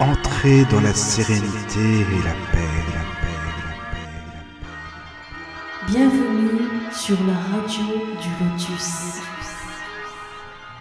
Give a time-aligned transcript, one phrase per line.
[0.00, 5.92] Entrez dans la sérénité et la paix, la paix, la paix, la paix.
[5.92, 7.84] Bienvenue sur la radio
[8.22, 9.20] du Lotus.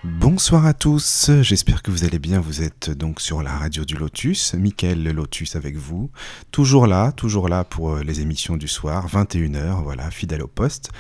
[0.06, 3.96] Bonsoir à tous, j'espère que vous allez bien, vous êtes donc sur la radio du
[3.98, 6.10] Lotus, Mickaël le Lotus avec vous,
[6.52, 10.92] toujours là, toujours là pour les émissions du soir, 21h, voilà, fidèle au poste.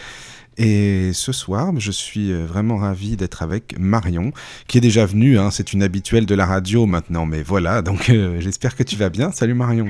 [0.62, 4.34] Et ce soir, je suis euh, vraiment ravi d'être avec Marion,
[4.68, 8.10] qui est déjà venue, hein, c'est une habituelle de la radio maintenant, mais voilà, donc
[8.10, 9.32] euh, j'espère que tu vas bien.
[9.32, 9.88] Salut Marion.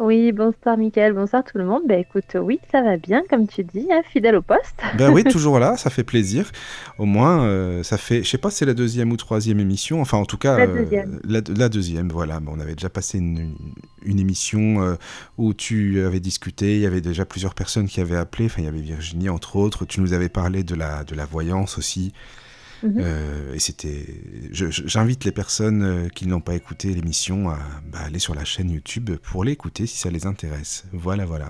[0.00, 1.82] Oui, bonsoir Mickaël, bonsoir tout le monde.
[1.86, 4.80] Ben écoute, oui, ça va bien, comme tu dis, hein, fidèle au poste.
[4.96, 6.50] Ben oui, toujours là, ça fait plaisir.
[6.98, 10.00] Au moins, euh, ça fait, je sais pas si c'est la deuxième ou troisième émission,
[10.00, 11.20] enfin en tout cas, La deuxième.
[11.24, 12.40] la, la deuxième, voilà.
[12.46, 13.54] On avait déjà passé une,
[14.02, 14.94] une émission euh,
[15.36, 18.64] où tu avais discuté, il y avait déjà plusieurs personnes qui avaient appelé, enfin il
[18.64, 22.12] y avait Virginie entre autres, tu nous avais parlé de la, de la voyance aussi.
[22.82, 22.94] Mhm.
[22.98, 24.06] Euh, et c'était.
[24.52, 27.58] J'invite les personnes euh, qui n'ont pas écouté l'émission à
[27.90, 30.84] bah, aller sur la chaîne YouTube pour l'écouter si ça les intéresse.
[30.92, 31.48] Voilà, voilà.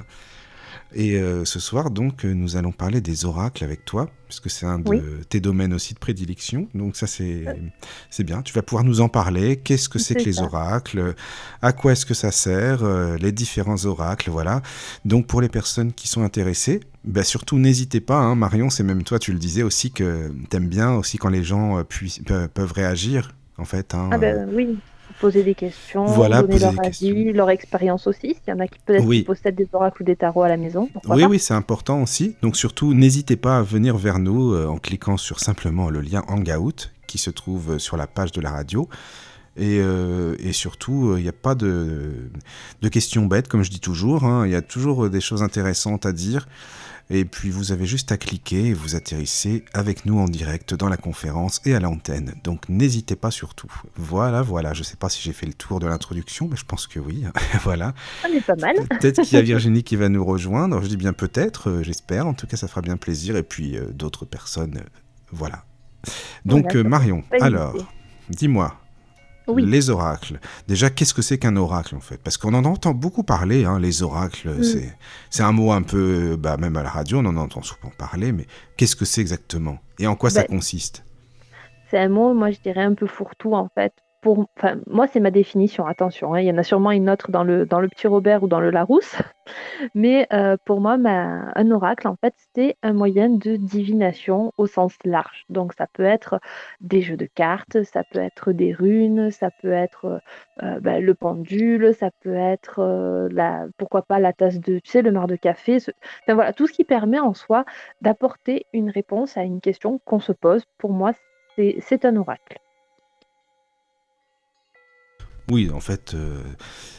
[0.94, 4.64] Et euh, ce soir, donc, euh, nous allons parler des oracles avec toi, puisque c'est
[4.64, 5.00] un de Oui.
[5.28, 6.67] tes domaines aussi de prédilection.
[6.75, 7.44] Donc ça, c'est
[8.08, 8.41] c'est bien.
[8.42, 9.56] Tu vas pouvoir nous en parler.
[9.56, 11.14] Qu'est-ce que c'est que les oracles?
[11.61, 12.83] À quoi est-ce que ça sert?
[12.84, 14.62] Euh, Les différents oracles, voilà.
[15.05, 19.03] Donc pour les personnes qui sont intéressées, bah, surtout n'hésitez pas, hein, Marion, c'est même
[19.03, 22.20] toi, tu le disais aussi que t'aimes bien aussi quand les gens euh, puissent-
[22.55, 23.94] peuvent réagir, en fait.
[23.94, 24.78] hein, Ah euh, ben oui,
[25.20, 26.80] poser des questions, Voilà, donner leur avis,
[27.12, 27.33] questions.
[27.34, 28.34] leur expérience aussi.
[28.42, 29.19] S'il y en a qui peut-être Oui.
[29.19, 30.88] qui possèdent des oracles ou des tarots à la maison.
[31.08, 31.28] Oui, pas.
[31.28, 32.36] oui, c'est important aussi.
[32.42, 36.22] Donc surtout, n'hésitez pas à venir vers nous euh, en cliquant sur simplement le lien
[36.28, 38.88] Hangout qui se trouve euh, sur la page de la radio.
[39.56, 42.12] Et, euh, et surtout, il n'y a pas de,
[42.80, 44.22] de questions bêtes, comme je dis toujours.
[44.25, 44.47] hein.
[44.47, 46.47] Il y a toujours des choses intéressantes à dire.
[47.11, 50.89] Et puis, vous avez juste à cliquer et vous atterrissez avec nous en direct dans
[50.91, 52.34] la conférence et à l'antenne.
[52.45, 53.73] Donc, n'hésitez pas surtout.
[53.97, 54.75] Voilà, voilà.
[54.75, 57.00] Je ne sais pas si j'ai fait le tour de l'introduction, mais je pense que
[57.00, 57.25] oui.
[57.62, 57.95] voilà.
[58.28, 58.77] On est pas mal.
[59.00, 60.83] Peut-être qu'il y a Virginie qui va nous rejoindre.
[60.83, 62.27] Je dis bien peut-être, euh, j'espère.
[62.27, 63.37] En tout cas, ça fera bien plaisir.
[63.37, 64.77] Et puis euh, d'autres personnes.
[64.77, 64.88] euh,
[65.32, 65.65] voilà.
[66.44, 67.77] Donc, Marion, alors,
[68.31, 68.78] dis-moi,
[69.48, 69.64] Oui.
[69.66, 70.38] les oracles.
[70.66, 72.20] Déjà, qu'est-ce que c'est qu'un oracle en fait?
[72.22, 74.50] Parce qu'on en entend beaucoup parler, hein, les oracles.
[74.50, 74.62] Mm.
[74.62, 74.97] c'est
[75.31, 76.36] C'est un mot un peu.
[76.36, 78.32] Bah, même à la radio, on en entend souvent parler.
[78.32, 79.78] Mais qu'est-ce que c'est exactement?
[79.98, 81.04] Et en quoi ça Ben, consiste?
[81.91, 83.92] C'est un mot, moi je dirais un peu fourre-tout en fait.
[84.21, 84.47] Pour,
[84.89, 87.67] moi c'est ma définition, attention, hein, il y en a sûrement une autre dans le,
[87.67, 89.17] dans le petit Robert ou dans le Larousse,
[89.95, 94.95] mais euh, pour moi un oracle en fait c'est un moyen de divination au sens
[95.05, 95.45] large.
[95.51, 96.41] Donc ça peut être
[96.81, 100.21] des jeux de cartes, ça peut être des runes, ça peut être
[100.62, 104.91] euh, bah, le pendule, ça peut être euh, la, pourquoi pas la tasse de, tu
[104.91, 107.65] sais, le mar de café, enfin voilà, tout ce qui permet en soi
[108.00, 110.65] d'apporter une réponse à une question qu'on se pose.
[110.79, 111.12] Pour moi
[111.56, 112.59] c'est un oracle.
[115.50, 116.42] Oui, en fait, euh,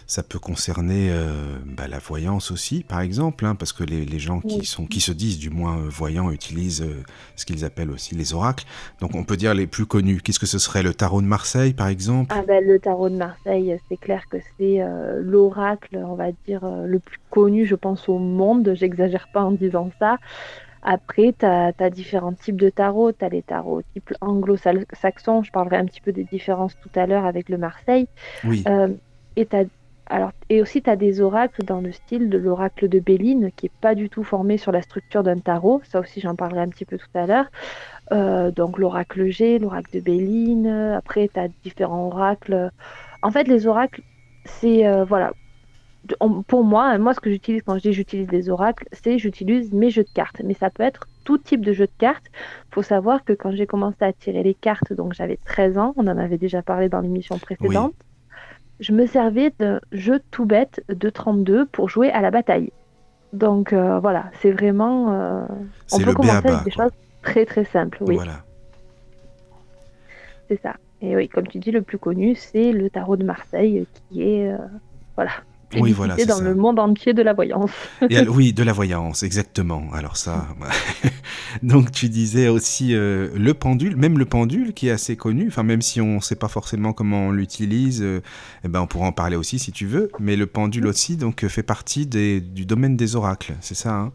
[0.07, 4.17] ça peut concerner euh, bah, la voyance aussi, par exemple, hein, parce que les, les
[4.17, 4.65] gens qui, Oui.
[4.65, 6.83] sont, qui se disent du moins euh, voyants utilisent
[7.35, 8.65] ce qu'ils appellent aussi les oracles.
[9.01, 10.21] Donc on peut dire les plus connus.
[10.21, 12.33] Qu'est-ce que ce serait Le tarot de Marseille, par exemple?
[12.35, 14.79] Ah ben, le tarot de Marseille, c'est clair que c'est
[15.21, 18.73] l'oracle, on va dire, le plus connu, je pense, au monde.
[18.75, 20.17] J'exagère pas en disant ça.
[20.81, 23.11] Après, tu as, différents types de tarots.
[23.13, 25.43] Tu as les tarots type anglo-saxon.
[25.43, 28.07] Je parlerai un petit peu des différences tout à l'heure avec le Marseille.
[28.43, 28.95] Oui, Euh,
[29.35, 29.65] et, t'as-
[30.07, 33.67] alors, et aussi, tu as des oracles dans le style de l'oracle de Béline, qui
[33.67, 35.81] est pas du tout formé sur la structure d'un tarot.
[35.85, 37.45] Ça aussi, j'en parlerai un petit peu tout à l'heure.
[38.13, 40.67] Euh, donc, l'oracle G, l'oracle de Béline.
[40.67, 42.71] Après, tu as différents oracles.
[43.21, 44.03] En fait, les oracles,
[44.45, 44.87] c'est.
[44.87, 45.33] euh, voilà.
[46.21, 49.73] On- pour moi, moi, ce que j'utilise quand je dis j'utilise des oracles, c'est j'utilise
[49.73, 50.41] mes jeux de cartes.
[50.43, 52.25] Mais ça peut être tout type de jeu de cartes.
[52.33, 55.93] Il faut savoir que quand j'ai commencé à tirer les cartes, donc j'avais 13 ans,
[55.97, 57.93] on en avait déjà parlé dans l'émission précédente,
[58.79, 62.71] je me servais d'un jeu tout bête de 32 pour jouer à la bataille.
[63.33, 65.11] Donc euh, voilà, c'est vraiment.
[65.13, 65.45] euh,
[65.91, 66.85] on peut commencer avec des quoi.
[66.85, 68.41] choses très très simples, oui, Voilà.
[70.47, 70.75] c'est ça.
[71.01, 74.51] Et oui, comme tu dis, le plus connu, c'est le tarot de Marseille, qui est.
[74.51, 74.57] euh,
[75.15, 75.31] voilà.
[75.77, 76.43] Oui, voilà, dans ça.
[76.43, 77.71] le monde entier de la voyance.
[78.09, 79.83] Et oui, de la voyance, exactement.
[79.93, 80.47] Alors ça,
[81.63, 85.47] donc tu disais aussi euh, le pendule, même le pendule qui est assez connu.
[85.47, 88.21] Enfin, même si on ne sait pas forcément comment on l'utilise, euh,
[88.63, 90.09] eh ben on pourra en parler aussi si tu veux.
[90.19, 93.93] Mais le pendule aussi, donc euh, fait partie des- du domaine des oracles, c'est ça
[93.93, 94.11] hein?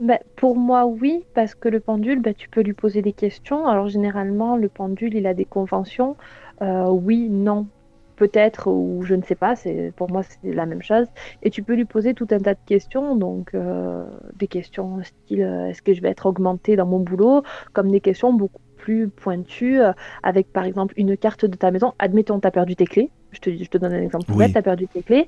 [0.00, 3.68] Ben, pour moi, oui, parce que le pendule, ben, tu peux lui poser des questions.
[3.68, 6.16] Alors, généralement, le pendule, il a des conventions.
[6.62, 7.68] Euh, oui, non,
[8.16, 9.56] peut-être, ou je ne sais pas.
[9.56, 11.06] C'est, pour moi, c'est la même chose.
[11.42, 13.16] Et tu peux lui poser tout un tas de questions.
[13.16, 14.04] Donc, euh,
[14.36, 17.42] des questions style euh, est-ce que je vais être augmenté dans mon boulot?
[17.72, 21.94] Comme des questions beaucoup plus pointu, euh, avec par exemple une carte de ta maison.
[21.98, 23.10] Admettons, tu as perdu tes clés.
[23.32, 24.52] Je te, je te donne un exemple Oui.
[24.52, 25.26] tu as perdu tes clés.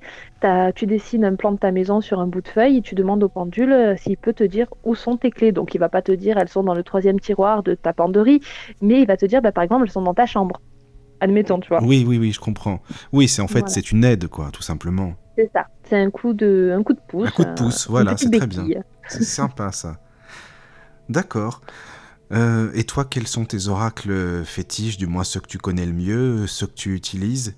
[0.75, 3.23] Tu dessines un plan de ta maison sur un bout de feuille et tu demandes
[3.25, 5.53] au pendule euh, s'il peut te dire où sont tes clés.
[5.53, 8.41] Donc il va pas te dire elles sont dans le troisième tiroir de ta penderie,
[8.81, 10.61] mais il va te dire bah, par exemple elles sont dans ta chambre.
[11.21, 11.83] Admettons, tu vois.
[11.83, 12.83] Oui, oui, oui, je comprends.
[13.13, 13.69] Oui, c'est en fait, Voilà.
[13.69, 15.15] c'est une aide, quoi, tout simplement.
[15.37, 15.67] C'est ça.
[15.85, 17.29] C'est un coup de, un coup de pouce.
[17.29, 18.67] Un coup de euh, pouce, voilà, c'est très bien.
[19.09, 19.99] C'est sympa, ça.
[21.09, 21.61] D'accord.
[22.33, 25.93] Euh, et toi, quels sont tes oracles fétiches, du moins ceux que tu connais le
[25.93, 27.57] mieux, ceux que tu utilises?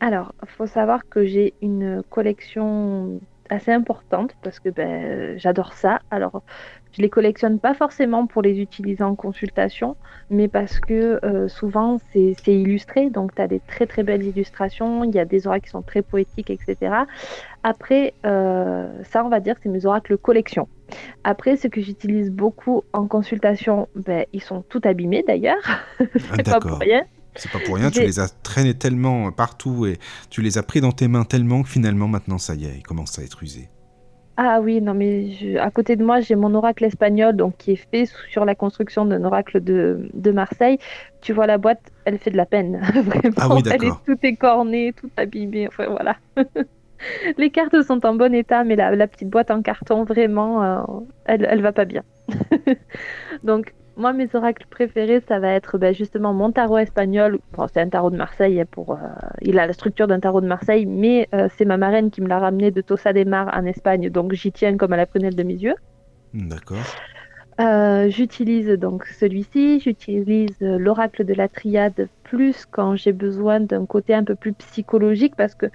[0.00, 3.20] Alors, faut savoir que j'ai une collection
[3.50, 6.00] assez importante parce que ben, j'adore ça.
[6.10, 6.42] Alors,
[6.92, 9.96] je les collectionne pas forcément pour les utiliser en consultation,
[10.30, 15.04] mais parce que euh, souvent c'est illustré, donc tu as des très très belles illustrations,
[15.04, 16.94] il y a des oracles qui sont très poétiques, etc.
[17.62, 20.68] Après, euh, ça on va dire c'est mes oracles collection.
[21.24, 25.62] Après, ce que j'utilise beaucoup en consultation, ben, ils sont tout abîmés d'ailleurs,
[26.00, 26.04] Ah,
[26.36, 27.02] c'est pas pour rien.
[27.34, 29.98] C'est pas pour rien, tu les as traînés tellement partout et
[30.28, 32.82] tu les as pris dans tes mains tellement que finalement, maintenant, ça y est, ils
[32.82, 33.70] commencent à être usés.
[34.38, 37.72] Ah oui, non, mais je- à côté de moi, j'ai mon oracle espagnol, donc qui
[37.72, 40.78] est fait sur la construction d'un oracle de, de Marseille.
[41.20, 42.80] Tu vois la boîte, elle fait de la peine.
[42.94, 45.68] Vraiment, Ah oui, elle est tout écornée, tout abîmée.
[45.68, 46.16] Enfin voilà.
[47.36, 50.82] Les cartes sont en bon état, mais la, la petite boîte en carton, vraiment, euh,
[51.24, 52.02] elle, elle va pas bien.
[53.42, 57.38] Donc, moi, mes oracles préférés, ça va être ben, justement mon tarot espagnol.
[57.52, 58.96] Bon, c'est un tarot de Marseille, hein, pour, euh,
[59.42, 62.28] il a la structure d'un tarot de Marseille, mais euh, c'est ma marraine qui me
[62.28, 65.34] l'a ramené de Tossa de Mar en Espagne, donc j'y tiens comme à la prunelle
[65.34, 65.74] de mes yeux.
[66.32, 66.78] D'accord.
[67.60, 74.14] Euh, j'utilise donc celui-ci, j'utilise l'oracle de la triade plus quand j'ai besoin d'un côté
[74.14, 75.66] un peu plus psychologique parce que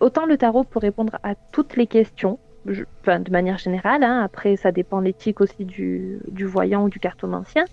[0.00, 4.72] autant le tarot peut répondre à toutes les questions, de manière générale, hein, après ça
[4.72, 7.64] dépend l'éthique aussi du, du voyant ou du cartomancien,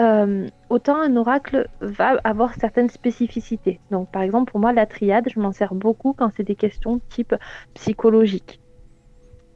[0.00, 3.80] euh, autant un oracle va avoir certaines spécificités.
[3.90, 7.00] Donc par exemple pour moi la triade, je m'en sers beaucoup quand c'est des questions
[7.08, 7.34] type
[7.74, 8.60] psychologique.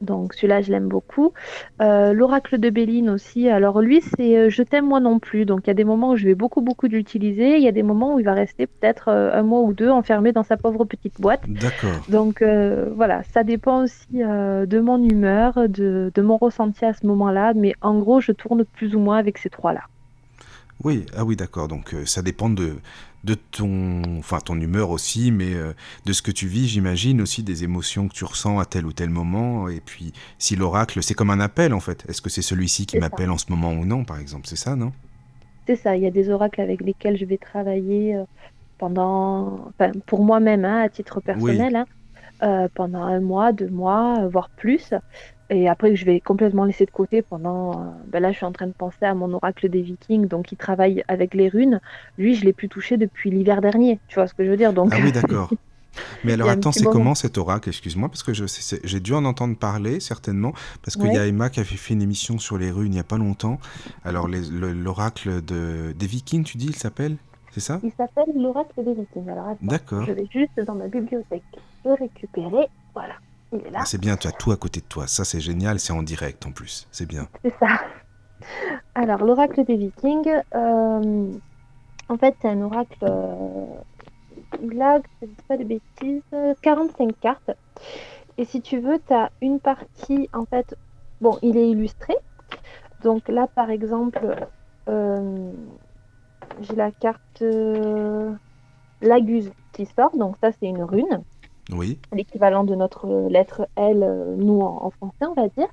[0.00, 1.32] Donc celui-là, je l'aime beaucoup.
[1.80, 3.48] Euh, L'oracle de Béline aussi.
[3.48, 5.44] Alors lui, c'est euh, je t'aime moi non plus.
[5.44, 7.56] Donc il y a des moments où je vais beaucoup beaucoup l'utiliser.
[7.56, 9.90] Il y a des moments où il va rester peut-être euh, un mois ou deux
[9.90, 11.42] enfermé dans sa pauvre petite boîte.
[11.48, 12.00] D'accord.
[12.08, 16.92] Donc euh, voilà, ça dépend aussi euh, de mon humeur, de, de mon ressenti à
[16.92, 17.52] ce moment-là.
[17.54, 19.82] Mais en gros, je tourne plus ou moins avec ces trois-là.
[20.84, 21.66] Oui, ah oui, d'accord.
[21.66, 22.74] Donc ça dépend de,
[23.24, 25.72] de ton, enfin ton humeur aussi, mais euh,
[26.06, 28.92] de ce que tu vis, j'imagine aussi des émotions que tu ressens à tel ou
[28.92, 29.68] tel moment.
[29.68, 32.04] Et puis si l'oracle, c'est comme un appel en fait.
[32.08, 34.46] Est-ce que c'est celui-ci qui m'appelle en ce moment ou non, par exemple?
[34.46, 34.92] C'est ça, non?
[35.66, 38.24] C'est ça, il y a des oracles avec lesquels je vais travailler euh,
[38.78, 41.84] pendant, enfin, pour moi-même, hein, à titre personnel, hein,
[42.42, 44.94] euh, pendant un mois, deux mois, voire plus.
[45.50, 47.72] Et après, je vais complètement laisser de côté pendant.
[47.72, 50.52] euh, ben là, je suis en train de penser à mon oracle des Vikings, donc
[50.52, 51.80] il travaille avec les runes.
[52.18, 53.98] Lui, je l'ai plus touché depuis l'hiver dernier.
[54.08, 55.50] Tu vois ce que je veux dire Donc, Ah oui, d'accord.
[56.22, 57.68] Mais alors attends, c'est comment cet oracle?
[57.70, 60.52] Excuse-moi, parce que j'ai dû en entendre parler certainement,
[60.82, 61.26] parce qu'il y a.
[61.26, 63.58] Emma qui avait fait une émission sur les runes il n'y a pas longtemps.
[64.04, 67.16] Alors le- l'oracle de, des Vikings, tu dis, il s'appelle?
[67.52, 67.80] C'est ça?
[67.82, 69.28] Il s'appelle l'oracle des Vikings.
[69.28, 71.42] Alors, attends, je vais juste dans ma bibliothèque
[71.84, 72.68] le récupérer.
[72.94, 73.14] Voilà,
[73.52, 73.80] il est là.
[73.82, 75.06] Ah, c'est bien, tu as tout à côté de toi.
[75.06, 76.86] Ça, c'est génial, c'est en direct en plus.
[76.90, 77.28] C'est bien.
[77.44, 77.80] C'est ça.
[78.94, 81.32] Alors, l'oracle des Vikings, euh,
[82.08, 82.98] en fait, c'est un oracle.
[83.04, 83.66] euh,
[84.62, 87.50] il a, que je ne dis pas de bêtises, euh, 45 cartes.
[88.38, 90.76] Et si tu veux, tu as une partie, en fait,
[91.20, 92.14] bon, il est illustré.
[93.02, 94.48] Donc là, par exemple,
[94.88, 95.52] euh,
[96.60, 98.32] j'ai la carte euh,
[99.00, 100.16] Laguse qui sort.
[100.16, 101.24] Donc ça, c'est une rune
[101.72, 105.68] Oui, l'équivalent de notre lettre L, euh, nous en, en français, on va dire.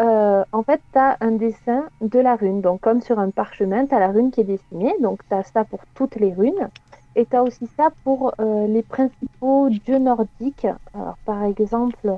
[0.00, 2.60] Euh, en fait, tu as un dessin de la rune.
[2.60, 4.94] Donc, comme sur un parchemin, tu as la rune qui est dessinée.
[5.00, 6.68] Donc, tu as ça pour toutes les runes.
[7.14, 10.66] Et tu as aussi ça pour euh, les principaux dieux nordiques.
[10.94, 12.16] Alors, par exemple,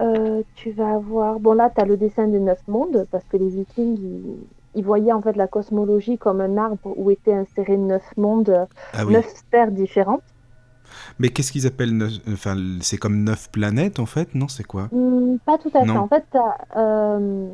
[0.00, 1.40] euh, tu vas avoir.
[1.40, 4.36] Bon, là, tu as le dessin des neuf mondes, parce que les Vikings, ils,
[4.76, 9.04] ils voyaient en fait la cosmologie comme un arbre où étaient insérés neuf mondes, ah
[9.04, 9.12] oui.
[9.12, 10.22] neuf sphères différentes.
[11.18, 14.88] Mais qu'est-ce qu'ils appellent neuf- Enfin, c'est comme neuf planètes en fait, non C'est quoi?
[14.92, 15.90] Hmm, pas tout à fait.
[15.98, 16.24] En fait,
[16.76, 17.48] euh,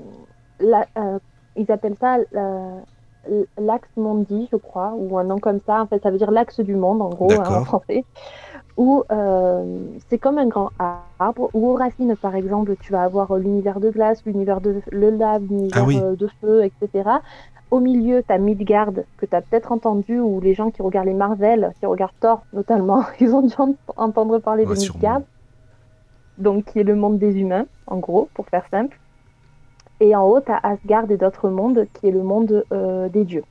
[0.60, 1.18] la- euh,
[1.56, 2.82] ils appellent ça la-
[3.58, 5.82] l'axe mondi, je crois, ou un nom comme ça.
[5.82, 8.04] En fait, ça veut dire l'axe du monde, en gros, hein, en français.
[8.76, 9.78] Où euh,
[10.08, 11.50] c'est comme un grand arbre.
[11.52, 15.42] Où aux racines, par exemple, tu vas avoir l'univers de glace, l'univers de le lave,
[15.50, 15.98] l'univers Ah oui.
[15.98, 17.10] euh, de feu, etc.
[17.70, 21.06] Au milieu, tu as Midgard, que tu as peut-être entendu, ou les gens qui regardent
[21.08, 24.92] les Marvel, qui regardent Thor notamment, ils ont dû en- entendre parler Ouais, de sûrement.
[24.94, 25.22] Midgard
[26.38, 29.00] donc qui est le monde des humains, en gros, pour faire simple.
[30.00, 33.24] Et en haut, tu as Asgard et d'autres mondes, qui est le monde euh, des
[33.24, 33.44] dieux.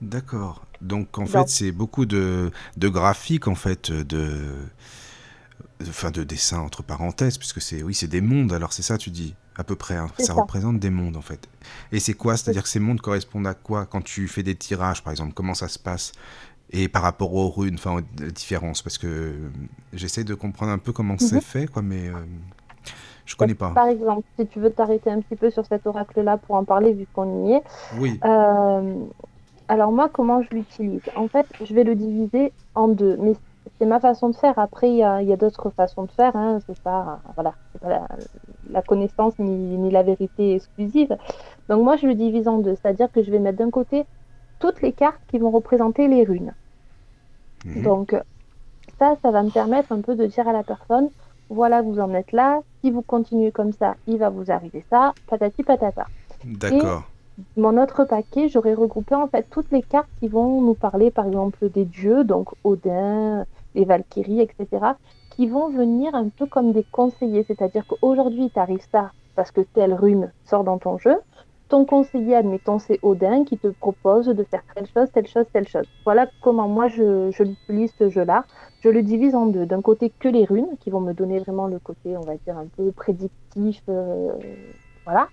[0.00, 0.66] D'accord.
[0.80, 4.66] Donc en fait, c'est beaucoup de, de graphiques, en fait, de,
[5.88, 8.52] enfin, de dessins entre parenthèses, puisque c'est oui, c'est des mondes.
[8.52, 9.96] Alors c'est ça, tu dis à peu près.
[9.96, 10.08] Hein.
[10.18, 10.32] Ça, ça.
[10.34, 11.48] représente des mondes en fait.
[11.92, 12.36] Et c'est quoi?
[12.36, 13.86] C'est-à-dire que ces mondes correspondent à quoi?
[13.86, 16.12] Quand tu fais des tirages, par exemple Comment ça se passe?
[16.70, 19.50] Et par rapport aux runes, enfin, la différence Parce que euh,
[19.92, 21.40] j'essaie de comprendre un peu comment c'est Mhm.
[21.42, 22.14] fait, quoi, mais euh,
[23.26, 23.70] je connais pas.
[23.70, 26.92] Par exemple, si tu veux t'arrêter un petit peu sur cet oracle-là pour en parler,
[26.92, 27.62] vu qu'on y est.
[27.98, 28.18] Oui.
[28.24, 28.94] euh,
[29.68, 31.00] alors moi, comment je l'utilise?
[31.14, 33.32] En fait, je vais le diviser en deux, mais
[33.78, 34.58] c'est ma façon de faire.
[34.58, 36.36] Après, il y a, il y a d'autres façons de faire.
[36.36, 36.58] Hein.
[36.66, 38.08] C'est pas, voilà, c'est pas la,
[38.70, 41.16] la connaissance ni, ni la vérité exclusive.
[41.68, 44.04] Donc moi, je le divise en deux, c'est-à-dire que je vais mettre d'un côté
[44.58, 46.54] toutes les cartes qui vont représenter les runes.
[47.64, 47.82] Mhm.
[47.82, 48.16] Donc
[48.98, 51.08] ça, ça va me permettre un peu de dire à la personne,
[51.48, 55.12] voilà, vous en êtes là, si vous continuez comme ça, il va vous arriver ça,
[55.26, 56.06] patati patata.
[56.44, 57.04] D'accord.
[57.56, 61.26] Mon autre paquet, j'aurais regroupé en fait toutes les cartes qui vont nous parler par
[61.26, 64.94] exemple des dieux, donc Odin, les Valkyries, etc.,
[65.30, 69.94] qui vont venir un peu comme des conseillers, c'est-à-dire qu'aujourd'hui, t'arrive ça parce que telle
[69.94, 71.16] rune sort dans ton jeu.
[71.68, 75.66] Ton conseiller, admettons, c'est Odin qui te propose de faire telle chose, telle chose, telle
[75.66, 75.86] chose.
[76.04, 77.42] Voilà comment moi je, je
[77.98, 78.44] ce jeu-là.
[78.80, 79.66] Je le divise en deux.
[79.66, 82.58] D'un côté, que les runes, qui vont me donner vraiment le côté, on va dire,
[82.58, 83.80] un peu prédictif.
[83.88, 84.32] euh,
[85.04, 85.28] voilà.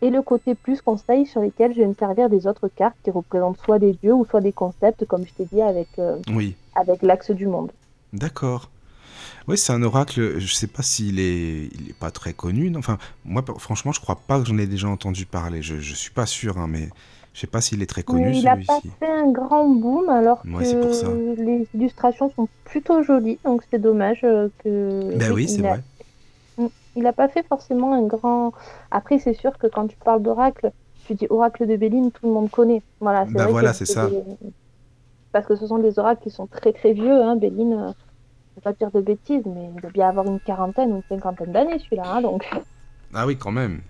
[0.00, 3.10] Et le côté plus conseil sur lesquels je vais me servir des autres cartes qui
[3.10, 6.54] représentent soit des dieux ou soit des concepts, comme je t'ai dit, avec, euh, Oui.
[6.76, 7.72] avec l'axe du monde.
[8.12, 8.70] D'accord.
[9.48, 10.38] Oui, c'est un oracle.
[10.38, 12.70] Je sais pas s'il est, il est pas très connu.
[12.70, 15.62] non Enfin, moi, franchement, je crois pas que j'en ai déjà entendu parler.
[15.62, 16.88] Je, je suis pas sûr, hein, mais
[17.34, 20.42] je sais pas s'il est très connu il n'a pas fait un grand boom alors
[20.46, 21.06] Ouais, c'est pour ça.
[21.06, 25.14] que les illustrations sont plutôt jolies, donc c'est dommage euh, que.
[25.16, 25.82] Ben oui, c'est vrai.
[26.96, 28.52] Il n'a pas fait forcément un grand.
[28.90, 30.72] Après, c'est sûr que quand tu parles d'oracle,
[31.04, 32.82] tu dis oracle de Béline, tout le monde connaît.
[33.00, 34.08] Voilà, c'est Bah vrai voilà, c'est ça.
[34.10, 34.22] des-
[35.32, 37.22] Parce que ce sont des oracles qui sont très très vieux.
[37.22, 37.36] Hein.
[37.36, 37.92] Béline, euh, je ne
[38.56, 41.52] vais pas dire de bêtises, mais il doit bien avoir une quarantaine ou une cinquantaine
[41.52, 42.04] d'années celui-là.
[42.06, 42.48] hein, donc,
[43.14, 43.80] Ah oui, quand même.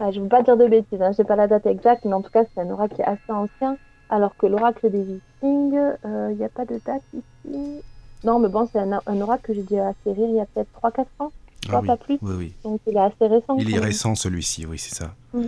[0.00, 1.12] Ah, je ne veux pas dire de bêtises, hein.
[1.12, 3.04] je n'ai pas la date exacte, mais en tout cas, c'est un oracle qui est
[3.04, 3.78] assez ancien.
[4.08, 7.82] Alors que l'oracle des Vikings, euh, il n'y a pas de date ici.
[8.24, 10.70] Non, mais bon, c'est un, un oracle que j'ai dû acquérir il y a peut-être
[10.72, 11.32] 3-4 ans,
[11.72, 12.52] Ah oui, pas plus oui, oui.
[12.62, 13.56] donc il est assez récent.
[13.58, 15.14] Il est récent celui-ci, oui, c'est ça.
[15.32, 15.44] Mm.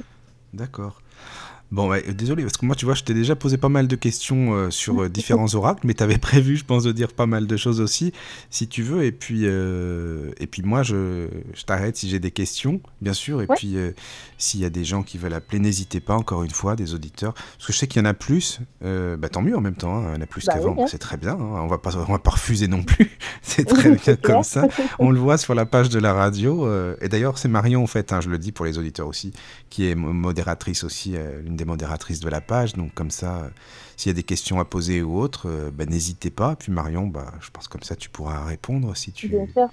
[0.54, 1.02] D'accord.
[1.76, 3.96] Bon, ouais, désolé, parce que moi, tu vois, je t'ai déjà posé pas mal de
[3.96, 7.26] questions euh, sur euh, différents oracles, mais tu avais prévu, je pense, de dire pas
[7.26, 8.14] mal de choses aussi,
[8.48, 9.04] si tu veux.
[9.04, 13.42] Et puis, euh, et puis moi, je, je t'arrête si j'ai des questions, bien sûr.
[13.42, 13.56] Et Ouais.
[13.56, 13.76] puis,
[14.38, 17.34] s'il y a des gens qui veulent appeler, n'hésitez pas, encore une fois, des auditeurs.
[17.34, 19.98] Parce que je sais qu'il y en a plus, bah, tant mieux en même temps,
[19.98, 20.86] hein, il y en a plus Bah qu'avant, oui, hein.
[20.88, 21.32] c'est très bien.
[21.34, 23.10] hein, on va pas, on va pas refuser non plus,
[23.42, 24.66] c'est très bien comme ça.
[24.98, 26.66] On le voit sur la page de la radio.
[27.02, 29.32] et d'ailleurs, c'est Marion, en fait, je le dis pour les auditeurs aussi,
[29.68, 31.14] qui est mo- modératrice aussi,
[31.44, 32.74] l'une des modératrices de la page.
[32.74, 33.48] Donc, comme ça, euh,
[33.96, 36.56] s'il y a des questions à poser ou autres, euh, bah, n'hésitez pas.
[36.56, 39.68] Puis Marion, bah, je pense comme ça, tu pourras répondre si tu, Bien sûr.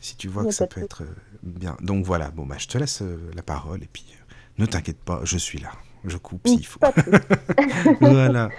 [0.00, 1.76] si tu vois que ça peut être euh, bien.
[1.80, 3.02] Donc voilà, bon, bah, je te laisse
[3.34, 3.82] la parole.
[3.82, 4.04] Et puis,
[4.58, 5.70] ne t'inquiète pas, je suis là.
[6.04, 6.80] Je coupe s'il faut.
[8.00, 8.50] Voilà.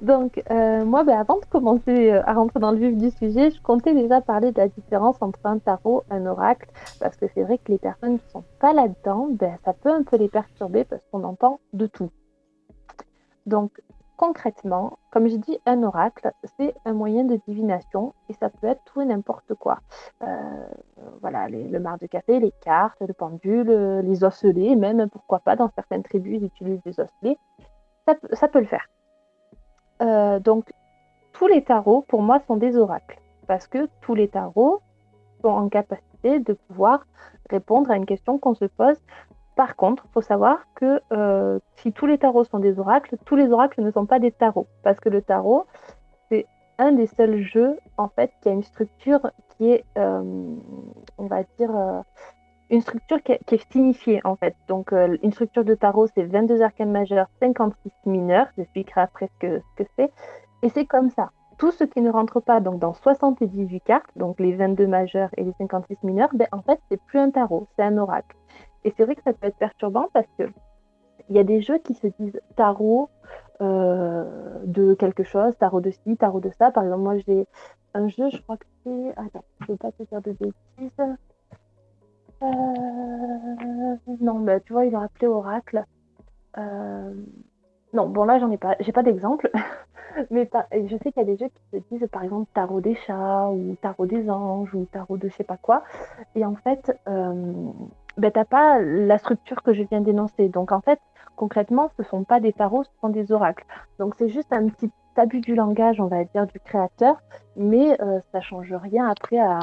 [0.00, 3.50] Donc, euh, moi, ben, avant de commencer euh, à rentrer dans le vif du sujet,
[3.50, 7.26] je comptais déjà parler de la différence entre un tarot et un oracle, parce que
[7.34, 10.28] c'est vrai que les personnes qui sont pas là-dedans, ben, ça peut un peu les
[10.28, 12.10] perturber parce qu'on entend de tout.
[13.44, 13.82] Donc,
[14.16, 18.82] concrètement, comme je dis, un oracle, c'est un moyen de divination et ça peut être
[18.86, 19.80] tout et n'importe quoi.
[20.22, 20.66] Euh,
[21.20, 25.70] voilà, le marc de café, les cartes, le pendule, les osselets, même pourquoi pas, dans
[25.74, 27.36] certaines tribus, ils utilisent des osselets.
[28.32, 28.86] Ça peut le faire.
[30.00, 30.72] Euh, donc,
[31.32, 33.18] tous les tarots, pour moi, sont des oracles.
[33.46, 34.80] Parce que tous les tarots
[35.42, 37.06] sont en capacité de pouvoir
[37.48, 38.96] répondre à une question qu'on se pose.
[39.56, 43.36] Par contre, il faut savoir que euh, si tous les tarots sont des oracles, tous
[43.36, 44.66] les oracles ne sont pas des tarots.
[44.82, 45.66] Parce que le tarot,
[46.28, 46.46] c'est
[46.78, 50.22] un des seuls jeux, en fait, qui a une structure qui est, euh,
[51.18, 51.70] on va dire,
[52.70, 54.54] une structure qui est, signifiée, en fait.
[54.68, 58.46] Donc, euh, une structure de tarot, c'est 22 arcanes majeures, 56 mineurs.
[58.56, 60.12] J'expliquerai après ce que ce que c'est.
[60.62, 61.30] Et c'est comme ça.
[61.58, 65.44] Tout ce qui ne rentre pas donc, dans 78 cartes, donc les 22 majeurs et
[65.44, 68.36] les 56 mineurs, ben, en fait, c'est plus un tarot, c'est un oracle.
[68.84, 70.44] Et c'est vrai que ça peut être perturbant parce que
[71.28, 73.08] il y a des jeux qui se disent tarot
[73.60, 74.24] euh,
[74.64, 76.70] de quelque chose, tarot de ci, tarot de ça.
[76.70, 77.46] Par exemple, moi j'ai
[77.94, 79.10] un jeu, je crois que c'est.
[79.16, 81.16] Attends, je ne veux pas te dire de bêtises.
[82.42, 85.84] Euh, Non, bah, tu vois, il a appelé Oracle.
[86.58, 87.14] Euh,
[87.92, 89.50] Non, bon là j'en ai pas, j'ai pas d'exemple,
[90.30, 92.94] mais je sais qu'il y a des jeux qui se disent par exemple tarot des
[92.94, 95.82] chats ou tarot des anges ou tarot de je sais pas quoi.
[96.36, 100.48] Et en fait, ben, t'as pas la structure que je viens d'énoncer.
[100.48, 101.00] Donc en fait,
[101.36, 103.64] concrètement, ce sont pas des tarots, ce sont des oracles.
[103.98, 107.20] Donc c'est juste un petit abus du langage, on va dire, du créateur,
[107.56, 109.58] mais euh, ça change rien après à,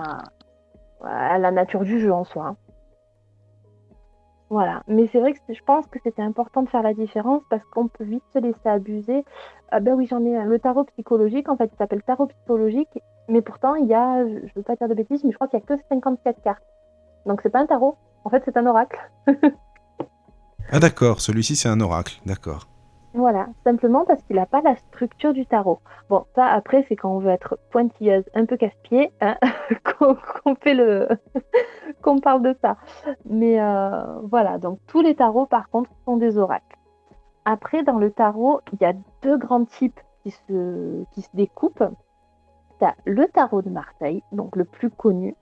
[1.03, 2.46] à la nature du jeu en soi.
[2.48, 2.55] hein.
[4.50, 7.63] Voilà, mais c'est vrai que je pense que c'était important de faire la différence parce
[7.66, 9.25] qu'on peut vite se laisser abuser.
[9.72, 10.42] Ah ben oui, j'en ai.
[10.46, 14.34] Le tarot psychologique, en fait, il s'appelle tarot psychologique, mais pourtant, il y a, je
[14.34, 16.63] ne veux pas dire de bêtises, mais je crois qu'il n'y a que 54 cartes.
[17.25, 19.00] Donc, c'est pas un tarot, en fait, c'est un oracle.
[20.70, 22.68] Ah d'accord, celui-ci c'est un oracle, d'accord.
[23.14, 25.80] Voilà, simplement parce qu'il n'a pas la structure du tarot.
[26.10, 29.38] Bon, ça, après, c'est quand on veut être pointilleuse, un peu casse-pied, hein,
[30.44, 31.08] qu'on fait le.
[32.02, 32.78] qu'on parle de ça.
[33.26, 36.78] Mais euh, voilà, donc tous les tarots, par contre, sont des oracles.
[37.46, 41.86] Après, dans le tarot, il y a deux grands types qui se, qui se découpent.
[42.82, 45.36] As le tarot de Marseille, donc le plus connu,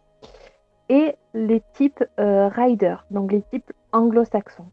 [0.87, 4.67] et les types euh, Rider, donc les types anglo-saxons.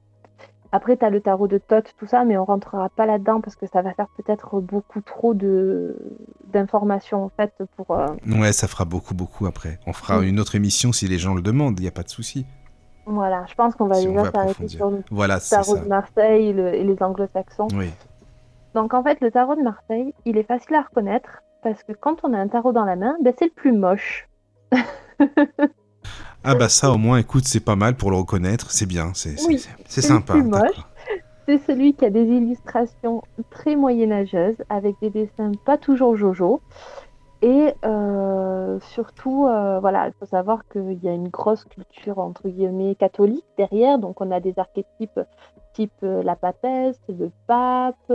[0.74, 3.56] Après, tu as le tarot de Thoth, tout ça, mais on rentrera pas là-dedans parce
[3.56, 5.94] que ça va faire peut-être beaucoup trop de
[6.52, 7.90] d'informations en fait pour.
[7.90, 9.78] euh, Ouais, ça fera beaucoup, beaucoup après.
[9.86, 10.24] On fera Mm.
[10.24, 12.46] une autre émission si les gens le demandent, il n'y a pas de souci.
[13.04, 16.52] Voilà, je pense qu'on va Si déjà s'arrêter sur le Voilà, tarot de Marseille et,
[16.52, 17.68] le- et les anglo-saxons.
[17.74, 17.90] Oui.
[18.74, 22.16] Donc en fait, le tarot de Marseille, il est facile à reconnaître parce que quand
[22.24, 24.26] on a un tarot dans la main, ben, c'est le plus moche.
[26.44, 29.38] Ah bah ça au moins, écoute, c'est pas mal pour le reconnaître, c'est bien, c'est
[29.38, 29.58] c'est- Oui,
[30.02, 30.34] sympa.
[31.48, 36.60] C'est celui qui a des illustrations très moyenâgeuses avec des dessins pas toujours jojo.
[37.42, 42.48] Et euh, surtout, euh, voilà, il faut savoir qu'il y a une grosse culture entre
[42.48, 43.98] guillemets catholique derrière.
[43.98, 45.18] Donc on a des archétypes
[45.74, 48.12] type euh, la papesse, le pape,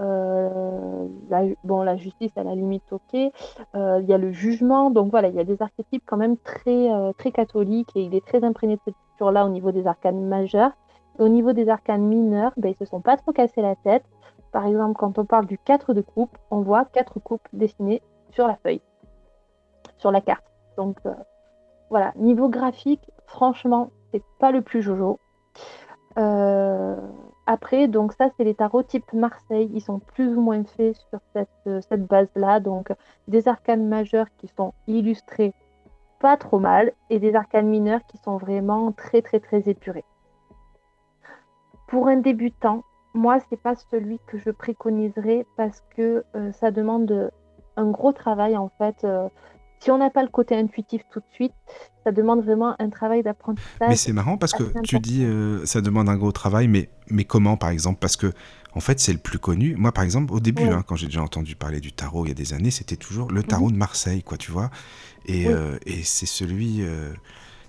[0.00, 3.14] euh, la, justice à la limite, ok.
[3.74, 4.90] Euh, il y a le jugement.
[4.90, 8.14] Donc voilà, il y a des archétypes quand même très, euh, très catholiques et il
[8.14, 10.72] est très imprégné de cette culture-là au niveau des arcanes majeurs.
[11.18, 14.04] Au niveau des arcanes mineurs, ben, ils se sont pas trop cassés la tête.
[14.50, 18.46] Par exemple, quand on parle du 4 de coupe, on voit quatre coupes dessinées sur
[18.46, 18.80] la feuille,
[19.98, 20.44] sur la carte.
[20.76, 20.98] Donc
[21.90, 25.18] voilà, niveau graphique, franchement, c'est pas le plus jojo.
[27.46, 29.70] Après, donc ça, c'est les tarots type Marseille.
[29.74, 32.60] Ils sont plus ou moins faits sur cette, euh, base-là.
[32.60, 32.92] Donc
[33.28, 35.52] des arcanes majeures qui sont illustrés
[36.20, 40.04] pas trop mal et des arcanes mineures qui sont vraiment très très très épurés.
[41.86, 47.30] Pour un débutant, moi, c'est pas celui que je préconiserais parce que euh, ça demande
[47.76, 49.04] un gros travail en fait.
[49.04, 49.28] euh,
[49.80, 51.52] si on n'a pas le côté intuitif tout de suite,
[52.04, 53.88] ça demande vraiment un travail d'apprentissage.
[53.88, 56.90] Mais c'est marrant parce que assez tu dis euh, ça demande un gros travail, mais,
[57.08, 57.98] mais comment par exemple?
[58.00, 58.32] Parce que
[58.74, 59.74] en fait c'est le plus connu.
[59.76, 62.32] Moi par exemple au début, hein, quand j'ai déjà entendu parler du tarot il y
[62.32, 64.70] a des années, c'était toujours le tarot de Marseille, quoi, tu vois?
[65.26, 65.52] Et, Oui.
[65.52, 67.12] euh, et c'est celui euh,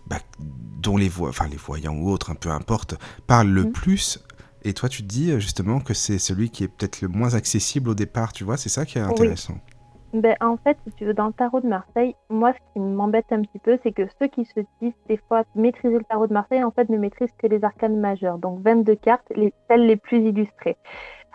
[0.07, 2.95] bah, dont les voix, enfin les voyants ou autres, un peu importe,
[3.27, 3.71] parlent le Mhm.
[3.71, 4.19] plus.
[4.63, 7.35] Et toi tu te dis euh, justement que c'est celui qui est peut-être le moins
[7.35, 8.57] accessible au départ, tu vois?
[8.57, 9.35] C'est ça qui est Oui.
[10.15, 13.33] Ben, en fait, si tu veux, dans le tarot de Marseille, moi, ce qui m'embête
[13.33, 16.33] un petit peu, c'est que ceux qui se disent des fois maîtriser le tarot de
[16.33, 18.37] Marseille, en fait, ne maîtrisent que les arcanes majeures.
[18.37, 20.77] Donc, 22 cartes, les, celles les plus illustrées.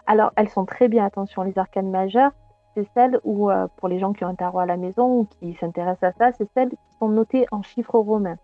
[0.06, 2.32] Alors, elles sont très bien, attention, les arcanes majeures,
[2.74, 5.24] c'est celles où, euh, pour les gens qui ont un tarot à la maison ou
[5.26, 8.38] qui s'intéressent à ça, c'est celles qui sont notées en chiffres romains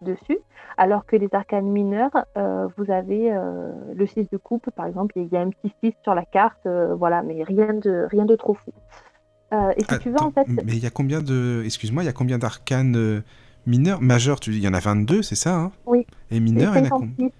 [0.00, 0.38] dessus,
[0.78, 5.12] alors que les arcanes mineures, euh, vous avez euh, le 6 de coupe, par exemple,
[5.16, 8.34] il y a un petit 6 sur la carte, voilà, mais rien de, rien de
[8.34, 8.72] trop fou.
[9.52, 12.02] Euh, et si tu veux, en Attends, fait, mais il y a combien de, excuse-moi,
[12.02, 13.22] il y a combien d'arcanes euh,
[13.66, 15.72] mineurs, majeurs Tu dis il y en a 22, c'est ça hein?
[15.86, 16.06] Oui.
[16.30, 17.32] Et mineurs, il y en a combien 56.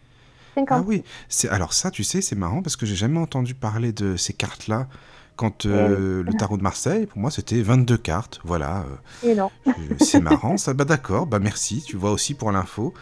[0.55, 0.67] 56.
[0.71, 3.93] Ah oui, c'est alors ça, tu sais, c'est marrant parce que j'ai jamais entendu parler
[3.93, 4.89] de ces cartes-là.
[5.37, 8.41] Quand euh, le tarot de Marseille, pour moi, c'était 22 cartes.
[8.43, 8.85] Voilà,
[9.23, 9.51] Et non.
[9.69, 10.57] euh, c'est marrant.
[10.57, 11.81] Ça, bah d'accord, bah merci.
[11.87, 12.93] Tu vois aussi pour l'info.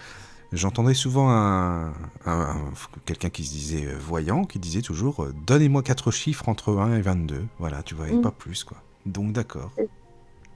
[0.53, 1.92] J'entendais souvent un, un-
[2.27, 2.71] un-
[3.07, 6.97] quelqu'un qui se disait euh, voyant, qui disait toujours euh, donnez-moi quatre chiffres entre 1
[6.97, 7.42] et 22.
[7.59, 8.21] Voilà, tu vois, et Mm.
[8.21, 8.77] pas plus quoi.
[9.07, 9.71] Donc d'accord.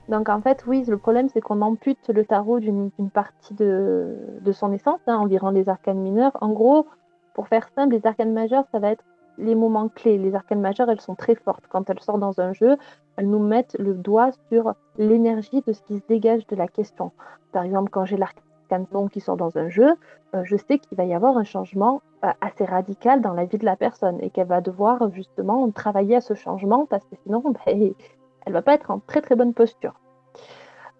[0.09, 4.51] Donc en fait, oui, le problème c'est qu'on ampute le tarot d'une partie de, de
[4.51, 6.37] son essence, hein, environ les arcanes mineures.
[6.41, 6.85] En gros,
[7.33, 9.03] pour faire simple, les arcanes majeures, ça va être
[9.37, 10.17] les moments clés.
[10.17, 11.63] Les arcanes majeures, elles sont très fortes.
[11.69, 12.77] Quand elles sortent dans un jeu,
[13.17, 17.11] elles nous mettent le doigt sur l'énergie de ce qui se dégage de la question.
[17.51, 19.95] Par exemple, quand j'ai l'arcane don qui sort dans un jeu,
[20.33, 23.57] euh, je sais qu'il va y avoir un changement euh, assez radical dans la vie
[23.57, 27.43] de la personne et qu'elle va devoir justement travailler à ce changement parce que sinon,
[27.65, 27.93] ben,
[28.45, 29.93] elle va pas être en très très bonne posture.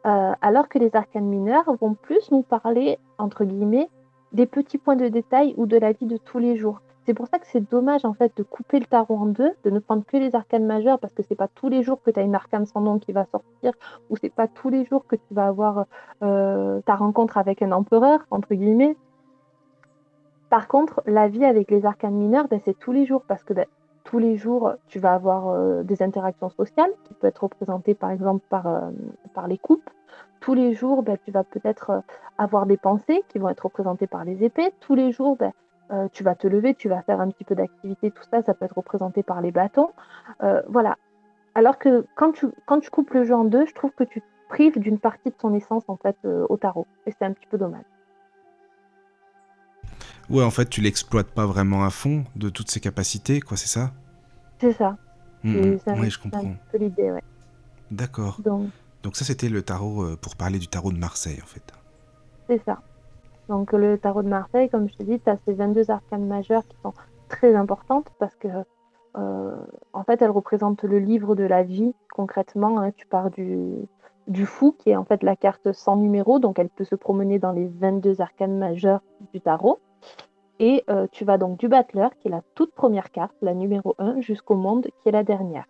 [0.06, 3.90] Euh, alors que les arcanes mineures vont plus nous parler, entre guillemets,
[4.32, 6.82] des petits points de détail ou de la vie de tous les jours.
[7.06, 9.70] C'est pour ça que c'est dommage en fait de couper le tarot en deux, de
[9.70, 12.20] ne prendre que les arcanes majeures parce que c'est pas tous les jours que tu
[12.20, 13.74] as une arcane sans nom qui va sortir
[14.10, 15.86] ou c'est pas tous les jours que tu vas avoir
[16.22, 18.96] euh, ta rencontre avec un empereur entre guillemets.
[20.50, 23.54] Par contre, la vie avec les arcanes mineurs, ben, c'est tous les jours parce que
[23.54, 23.66] ben,
[24.04, 28.12] tous les jours, tu vas avoir euh, des interactions sociales qui peuvent être représentées par
[28.12, 28.90] exemple par, euh,
[29.48, 29.90] les coupes.
[30.40, 32.00] Tous les jours, ben, tu vas peut-être euh,
[32.38, 34.74] avoir des pensées qui vont être représentées par les épées.
[34.80, 35.52] Tous les jours, ben,
[36.14, 38.64] tu vas te lever, tu vas faire un petit peu d'activité, tout ça, ça peut
[38.64, 39.90] être représenté par les bâtons.
[40.70, 40.96] voilà.
[41.54, 42.48] Alors que quand tu,
[42.90, 45.84] coupes le jeu en deux, je trouve que tu prives d'une partie de son essence
[45.90, 46.88] en fait au tarot.
[47.08, 47.84] Et c'est un petit peu dommage.
[50.32, 53.68] Ouais, en fait, tu l'exploites pas vraiment à fond de toutes ses capacités, quoi, c'est
[53.68, 53.92] ça?
[54.60, 54.96] C'est ça.
[55.44, 56.54] Mmh, oui, je comprends.
[56.72, 57.24] C'est l'idée, ouais.
[57.92, 58.40] D'accord.
[58.42, 58.70] Donc...
[59.04, 61.64] Donc ça, c'était le tarot euh, pour parler du tarot de Marseille, en fait.
[62.48, 62.82] C'est ça.
[63.50, 66.66] Donc le tarot de Marseille, comme je te dis, tu as ces 22 arcanes majeures
[66.68, 66.94] qui sont
[67.28, 68.48] très importantes parce que,
[69.18, 69.56] euh,
[69.92, 72.80] en fait, elles représentent le livre de la vie, concrètement.
[72.80, 72.92] Hein.
[72.96, 73.74] tu pars du,
[74.28, 77.40] du fou, qui est en fait la carte sans numéro, donc elle peut se promener
[77.40, 79.02] dans les 22 arcanes majeures
[79.34, 79.80] du tarot.
[80.60, 83.96] Et euh, tu vas donc du battleur, qui est la toute première carte, la numéro
[83.98, 85.66] 1, jusqu'au monde, qui est la dernière.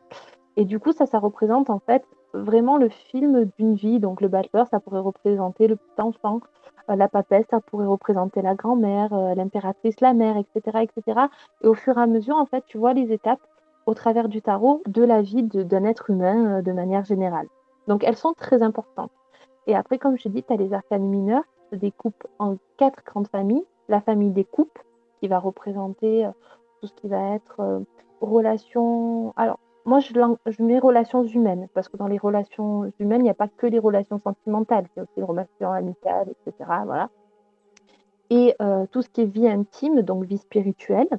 [0.57, 3.99] Et du coup, ça, ça représente en fait vraiment le film d'une vie.
[3.99, 6.41] Donc le battleur, ça pourrait représenter le petit enfant.
[6.89, 11.21] Euh, la papesse, ça pourrait représenter la grand-mère, euh, l'impératrice, la mère, etc., etc.
[11.61, 13.39] Et au fur et à mesure, en fait, tu vois les étapes
[13.85, 17.47] au travers du tarot de la vie d'un être humain de manière générale.
[17.87, 19.11] Donc elles sont très importantes.
[19.67, 23.03] Et après, comme je dis, tu as les arcanes mineurs qui se découpent en quatre
[23.05, 24.79] grandes familles la famille des coupes,
[25.21, 26.31] qui va représenter euh,
[26.79, 27.79] tout ce qui va être euh,
[28.19, 29.33] relations.
[29.37, 33.35] Alors, moi, je, mets relations humaines, parce que dans les relations humaines, il n'y a
[33.35, 36.69] pas que les relations sentimentales, il y a aussi les relations amicales, etc.
[36.85, 37.09] Voilà.
[38.29, 41.09] Et euh, tout ce qui est vie intime, donc vie spirituelle.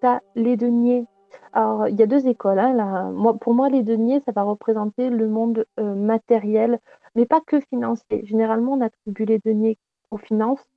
[0.00, 1.06] Tu as les deniers.
[1.52, 2.58] Alors, il y a deux écoles.
[2.58, 3.10] Hein.
[3.12, 6.80] Moi, pour moi, les deniers, ça va représenter le monde matériel,
[7.14, 8.24] mais pas que financier.
[8.24, 9.78] Généralement, on attribue les deniers
[10.10, 10.73] aux finances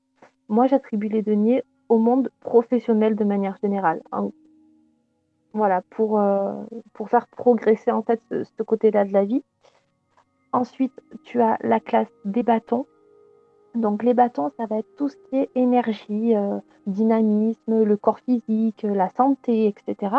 [0.49, 4.01] moi, j'attribue les deniers au monde professionnel de manière générale.
[5.53, 6.53] voilà, pour, euh,
[6.93, 9.43] pour faire progresser en fait ce, côté-là de la vie.
[10.51, 12.85] Ensuite, tu as la classe des bâtons.
[13.73, 18.19] Donc les bâtons, ça va être tout ce qui est énergie, euh, dynamisme, le corps
[18.19, 20.15] physique, la santé, etc.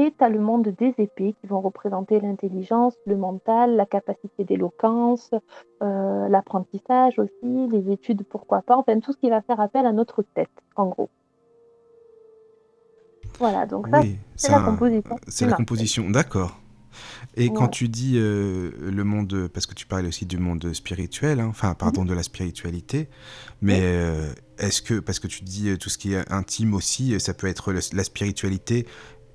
[0.00, 4.44] Et tu as le monde des épées qui vont représenter l'intelligence, le mental, la capacité
[4.44, 5.30] d'éloquence,
[5.82, 9.92] euh, l'apprentissage aussi, les études, pourquoi pas, enfin tout ce qui va faire appel à
[9.92, 11.10] notre tête, en gros.
[13.38, 14.00] Voilà, donc ça,
[14.36, 15.16] c'est la composition.
[15.28, 16.58] C'est la composition, d'accord.
[17.36, 21.40] Et quand tu dis euh, le monde, parce que tu parles aussi du monde spirituel,
[21.40, 22.08] hein, enfin, pardon, mhm.
[22.08, 23.10] de la spiritualité,
[23.60, 27.34] mais euh, est-ce que, parce que tu dis tout ce qui est intime aussi, ça
[27.34, 28.86] peut être la spiritualité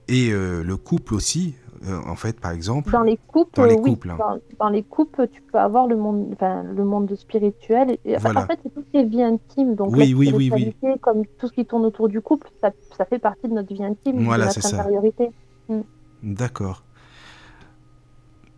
[0.08, 1.56] et euh, le couple aussi,
[1.88, 2.92] euh, en fait, par exemple.
[2.92, 4.40] Dans les couples, dans les couples, hein.
[4.60, 7.98] dans, les couples, tu peux avoir le monde, enfin, le monde spirituel.
[8.06, 9.76] Et, En fait, c'est tout ce qui est vie intime.
[9.76, 11.00] Donc, oui, oui, oui, oui.
[11.02, 13.84] comme tout ce qui tourne autour du couple, ça, ça fait partie de notre vie
[13.84, 15.32] intime, voilà, de notre intériorité.
[15.70, 15.82] Mm.
[16.24, 16.84] D'accord.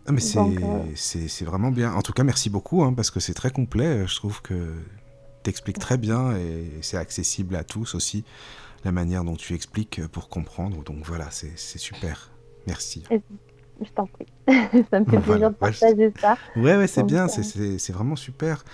[0.06, 1.92] Ah, mais euh, c'est vraiment bien.
[1.92, 4.06] En tout cas, merci beaucoup, hein, parce que c'est très complet.
[4.06, 4.72] Je trouve que
[5.42, 8.24] tu expliques très bien et c'est accessible à tous aussi
[8.84, 10.82] la manière dont tu expliques pour comprendre.
[10.84, 12.30] Donc voilà, c'est super.
[12.66, 13.04] Merci.
[13.80, 14.26] Je t'en prie.
[14.90, 16.36] ça me fait plaisir de partager ça.
[16.56, 18.64] Ouais, ouais, c'est bien, euh, c'est vraiment super.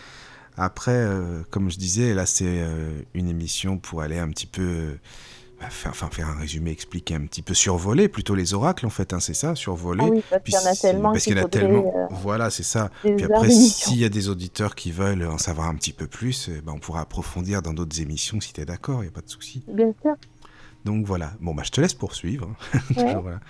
[0.56, 4.96] Après, euh, comme je disais, là, c'est euh, une émission pour aller un petit peu
[5.70, 9.12] faire, enfin, faire un résumé, expliquer un petit peu, survoler plutôt les oracles en fait,
[9.12, 10.04] hein, c'est ça, survoler.
[10.04, 11.12] Ah oui, parce qu'il y en a tellement.
[11.12, 11.92] Parce qu'il y en a tellement.
[11.96, 12.90] Euh, voilà, c'est ça.
[13.02, 16.50] Puis après, s'il y a des auditeurs qui veulent en savoir un petit peu plus,
[16.56, 19.12] eh ben, on pourra approfondir dans d'autres émissions si tu es d'accord, il n'y a
[19.12, 19.64] pas de souci.
[19.68, 20.14] Bien sûr.
[20.84, 22.48] Donc voilà, bon, bah, je te laisse poursuivre.
[22.96, 23.22] Hein.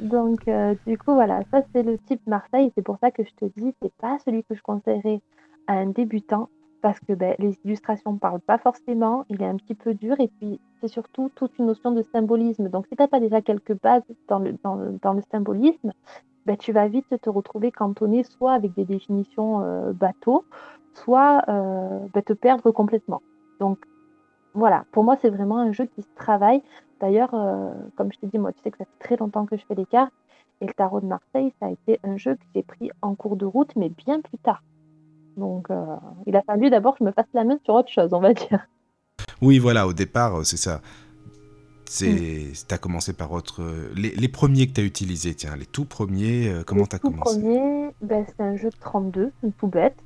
[0.00, 3.46] Donc, euh, du coup, voilà, ça c'est le type Marseille, c'est pour ça que je
[3.46, 5.20] te dis, c'est pas celui que je conseillerais
[5.66, 6.50] à un débutant,
[6.86, 10.14] parce que ben, les illustrations ne parlent pas forcément, il est un petit peu dur,
[10.20, 12.68] et puis c'est surtout toute une notion de symbolisme.
[12.68, 15.92] Donc si tu n'as pas déjà quelques bases dans le, symbolisme,
[16.46, 20.44] ben, tu vas vite te retrouver cantonné soit avec des définitions euh, bateau,
[20.94, 23.20] soit euh, ben, te perdre complètement.
[23.58, 23.78] Donc
[24.54, 26.62] voilà, pour moi c'est vraiment un jeu qui se travaille.
[27.00, 29.56] D'ailleurs, euh, comme je t'ai dit, moi tu sais que ça fait très longtemps que
[29.56, 30.14] je fais les cartes,
[30.60, 33.34] et le tarot de Marseille, ça a été un jeu que j'ai pris en cours
[33.34, 34.62] de route, mais bien plus tard.
[35.36, 35.96] Donc, euh,
[36.26, 38.32] il a fallu d'abord que je me fasse la main sur autre chose, on va
[38.32, 38.66] dire.
[39.42, 40.80] Oui, voilà, au départ, euh, c'est ça.
[41.88, 42.72] C'est, mm.
[42.74, 43.62] as commencé par autre.
[43.62, 47.36] Euh, les, premiers que tu as utilisés, tiens, les tout premiers, comment tu as commencé?
[47.36, 49.96] Les tout premiers, ben, c'est un jeu de 32, une tout bête.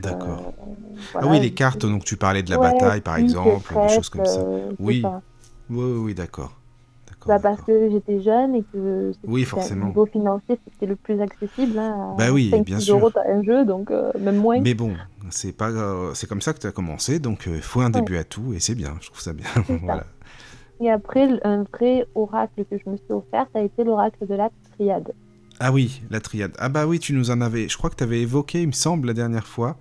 [0.00, 0.52] D'accord.
[1.14, 4.26] ah oui, les cartes, donc tu parlais de la bataille, par exemple, des choses comme
[4.26, 4.44] ça.
[4.78, 5.02] oui.
[5.70, 6.52] oui, oui, d'accord.
[7.26, 9.86] Bah parce que j'étais jeune et que oui, forcément.
[9.86, 11.78] niveau financier, c'était le plus accessible.
[11.78, 12.96] Hein, bah oui, bien sûr.
[12.96, 14.60] euros, un jeu, donc euh, même moins.
[14.60, 14.94] Mais bon,
[15.30, 18.16] C'est pas, euh, c'est comme ça que tu as commencé, donc il faut un début
[18.16, 18.94] à tout et c'est bien.
[19.00, 19.46] Je trouve ça bien.
[19.82, 20.04] voilà.
[20.80, 24.34] Et après, un vrai oracle que je me suis offert, ça a été l'oracle de
[24.34, 25.12] la triade.
[25.60, 26.52] Ah oui, la triade.
[26.58, 27.68] Ah bah oui, tu nous en avais.
[27.68, 29.76] Je crois que tu avais évoqué, il me semble, la dernière fois.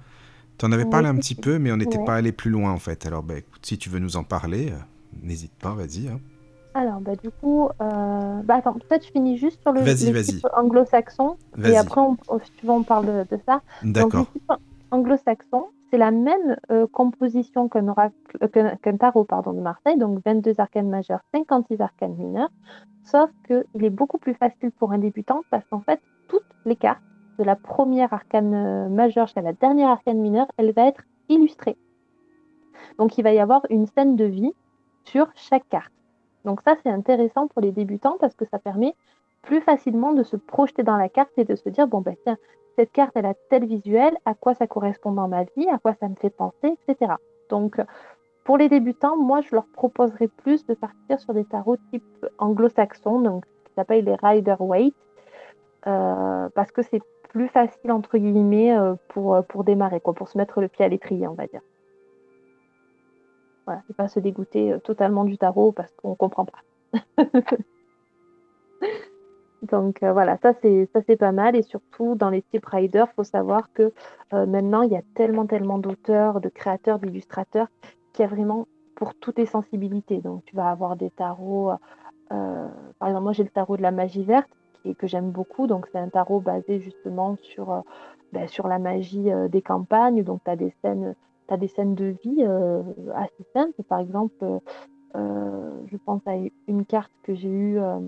[0.57, 2.77] Tu en avais parlé un petit peu, mais on n'était pas allé plus loin en
[2.77, 3.05] fait.
[3.07, 4.77] Alors bah écoute, si tu veux nous en parler, euh,
[5.23, 6.07] n'hésite pas, vas-y.
[6.07, 6.19] Hein.
[6.75, 8.41] Alors bah du coup, euh...
[8.43, 10.25] bah attends, peut-être je finis juste sur le, Vas-y, le vas-y.
[10.37, 13.61] type anglo-saxon et après, on, tu on parle de, de ça.
[13.83, 14.25] D'accord.
[14.91, 19.97] anglo-saxon, c'est la même euh, composition qu'un oracle, euh, qu'un qu'un tarot pardon, de Marseille,
[19.97, 22.49] donc 22 arcanes majeures, 56 arcanes mineures,
[23.03, 27.01] sauf qu'il est beaucoup plus facile pour un débutant parce qu'en fait, toutes les cartes,
[27.39, 31.77] de la première arcane majeure jusqu'à la dernière arcane mineure, elle va être illustrée.
[32.97, 34.51] Donc il va y avoir une scène de vie
[35.05, 35.91] sur chaque carte.
[36.45, 38.95] Donc ça, c'est intéressant pour les débutants parce que ça permet
[39.41, 42.37] plus facilement de se projeter dans la carte et de se dire, bon ben tiens,
[42.75, 45.93] cette carte, elle a tel visuel, à quoi ça correspond dans ma vie, à quoi
[45.93, 47.13] ça me fait penser, etc.
[47.49, 47.79] Donc,
[48.43, 53.19] pour les débutants, moi, je leur proposerais plus de partir sur des tarots type anglo-saxon,
[53.19, 54.95] donc qui s'appelle les Rider-Waite,
[55.87, 60.37] euh, parce que c'est plus facile, entre guillemets, euh, pour, pour démarrer, quoi, pour se
[60.37, 61.61] mettre le pied à l'étrier, on va dire.
[63.65, 66.59] Voilà, et pas se dégoûter euh, totalement du tarot parce qu'on comprend pas.
[69.63, 73.71] Donc euh, voilà, ça c'est pas mal et surtout dans les types rider, faut savoir
[73.71, 73.93] que
[74.33, 77.67] euh, maintenant il y a tellement tellement d'auteurs, de créateurs, d'illustrateurs
[78.11, 80.17] qu'il y a vraiment pour toutes les sensibilités.
[80.17, 81.71] Donc tu vas avoir des tarots,
[82.29, 84.49] par exemple moi j'ai le tarot de la magie verte
[84.81, 85.65] qui que j'aime beaucoup.
[85.65, 87.83] Donc c'est un tarot basé justement sur
[88.33, 90.23] ben, sur la magie des campagnes.
[90.23, 91.15] Donc tu as des scènes
[91.47, 92.81] t'as des scènes de vie euh,
[93.15, 93.83] assez simples.
[93.83, 94.43] Par exemple,
[95.15, 96.33] euh, je pense à
[96.67, 97.99] une carte que j'ai eue euh,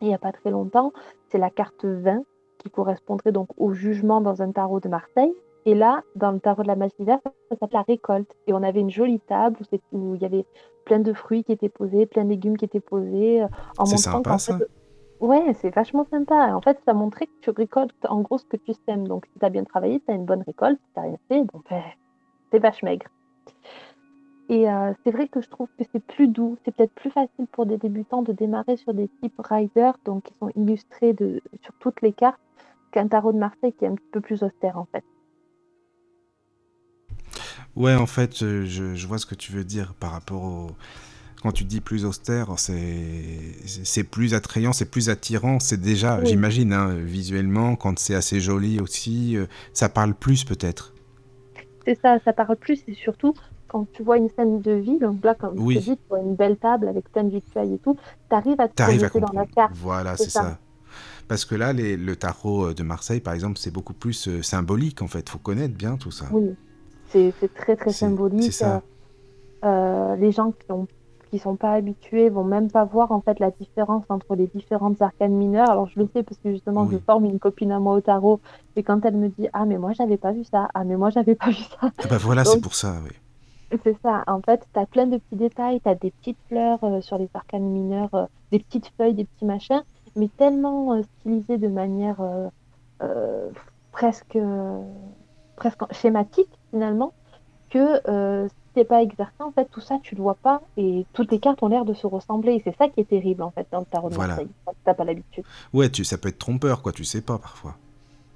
[0.00, 0.92] il n'y a pas très longtemps,
[1.28, 2.22] c'est la carte 20
[2.58, 5.32] qui correspondrait donc au jugement dans un tarot de Marseille.
[5.64, 8.30] Et là, dans le tarot de la magie verte, ça s'appelle la récolte.
[8.46, 9.56] Et on avait une jolie table
[9.92, 10.46] où, il y avait
[10.84, 13.44] plein de fruits qui étaient posés, plein de légumes qui étaient posés,
[13.76, 14.58] en C'est sympa, ça.
[15.20, 16.54] ouais, c'est vachement sympa.
[16.54, 19.08] En fait, ça montrait que tu récoltes en gros ce que tu sèmes.
[19.08, 20.78] Donc, si tu as bien travaillé, tu as une bonne récolte.
[20.78, 21.82] Si tu rien fait, bon, ben,
[22.50, 23.06] c'est vache maigre.
[24.48, 27.46] Et euh, c'est vrai que je trouve que c'est plus doux, c'est peut-être plus facile
[27.50, 31.74] pour des débutants de démarrer sur des types rider, donc qui sont illustrés de, sur
[31.80, 32.40] toutes les cartes,
[32.92, 35.04] qu'un tarot de Marseille qui est un petit peu plus austère en fait.
[37.76, 40.70] Ouais, en fait, euh, je, je vois ce que tu veux dire par rapport au.
[41.42, 45.60] Quand tu dis plus austère, c'est plus attrayant, c'est plus attirant.
[45.60, 46.26] C'est déjà, Oui.
[46.26, 50.95] j'imagine, hein, visuellement, quand c'est assez joli aussi, euh, ça parle plus peut-être.
[51.86, 53.32] C'est ça, ça parle plus et surtout
[53.68, 55.82] quand tu vois une scène de vie, donc là, comme Oui.
[55.82, 57.96] tu vois une belle table avec plein de victuailles et tout,
[58.28, 59.72] tu arrives à te projeter dans la carte.
[59.76, 60.42] Voilà, c'est ça.
[60.42, 60.58] ça.
[61.28, 64.42] Parce que là, les- le tarot euh, de Marseille, par exemple, c'est beaucoup plus euh,
[64.42, 65.28] symbolique, en fait.
[65.28, 66.26] Faut connaître bien tout ça.
[66.32, 66.54] Oui,
[67.10, 68.42] c'est très très symbolique.
[68.44, 68.82] c'est ça.
[69.64, 70.86] Euh, les gens qui ont
[71.30, 75.00] qui sont pas habitués vont même pas voir en fait la différence entre les différentes
[75.02, 75.70] arcanes mineures.
[75.70, 78.40] Alors je le sais parce que justement je forme une copine à moi au tarot
[78.76, 81.10] et quand elle me dit ah mais moi j'avais pas vu ça, ah mais moi
[81.10, 81.78] j'avais pas vu ça.
[81.82, 83.10] Ah bah voilà, c'est pour ça, oui.
[83.82, 84.22] C'est ça.
[84.28, 87.18] En fait, tu as plein de petits détails, tu as des petites fleurs euh, sur
[87.18, 89.82] les arcanes mineures, euh, des petites feuilles, des petits machins,
[90.14, 92.20] mais tellement euh, stylisés de manière
[93.02, 93.50] euh,
[93.90, 94.38] presque,
[95.56, 97.12] presque schématique finalement,
[97.70, 101.40] que t'es pas exercé, en fait, tout ça, tu le vois pas et toutes les
[101.40, 102.52] cartes ont l'air de se ressembler.
[102.52, 104.38] Et c'est ça qui est terrible en fait dans le tarot de Voilà.
[104.84, 105.44] T'as pas l'habitude.
[105.72, 107.74] Ouais, tu, ça peut être trompeur, quoi, tu sais pas parfois.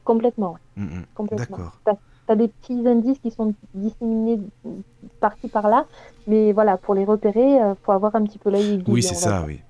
[0.03, 1.37] Complètement, ouais, Mm, mm.
[1.37, 1.79] D'accord.
[1.85, 1.93] T'as
[2.29, 4.41] as des petits indices qui sont disséminés
[5.19, 5.87] par-ci par-là,
[6.29, 8.83] mais voilà, pour les repérer, il faut avoir un petit peu l'œil.
[8.87, 9.61] Oui, c'est ça, oui.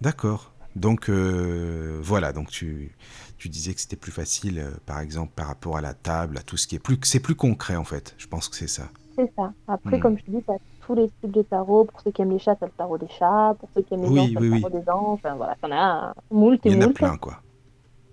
[0.00, 0.52] D'accord.
[0.76, 2.94] Donc, euh, voilà, donc tu,
[3.38, 6.42] tu disais que c'était plus facile, euh, par exemple, par rapport à la table, à
[6.42, 6.98] tout ce qui est plus...
[7.04, 8.14] C'est plus concret, en fait.
[8.18, 8.88] Je pense que c'est ça.
[9.26, 9.52] C'est ça.
[9.66, 10.00] Après, Hmm.
[10.00, 10.44] comme je te dis,
[10.80, 11.84] tous les styles de tarot.
[11.84, 13.54] Pour ceux qui aiment les chats, tu le tarot des chats.
[13.58, 14.60] Pour ceux qui aiment les Oui, anges, t'as oui, le oui.
[14.62, 15.20] tarot des anges.
[15.24, 16.94] Enfin, voilà, t'en as moult et Il y en a moult.
[16.94, 17.42] plein, quoi.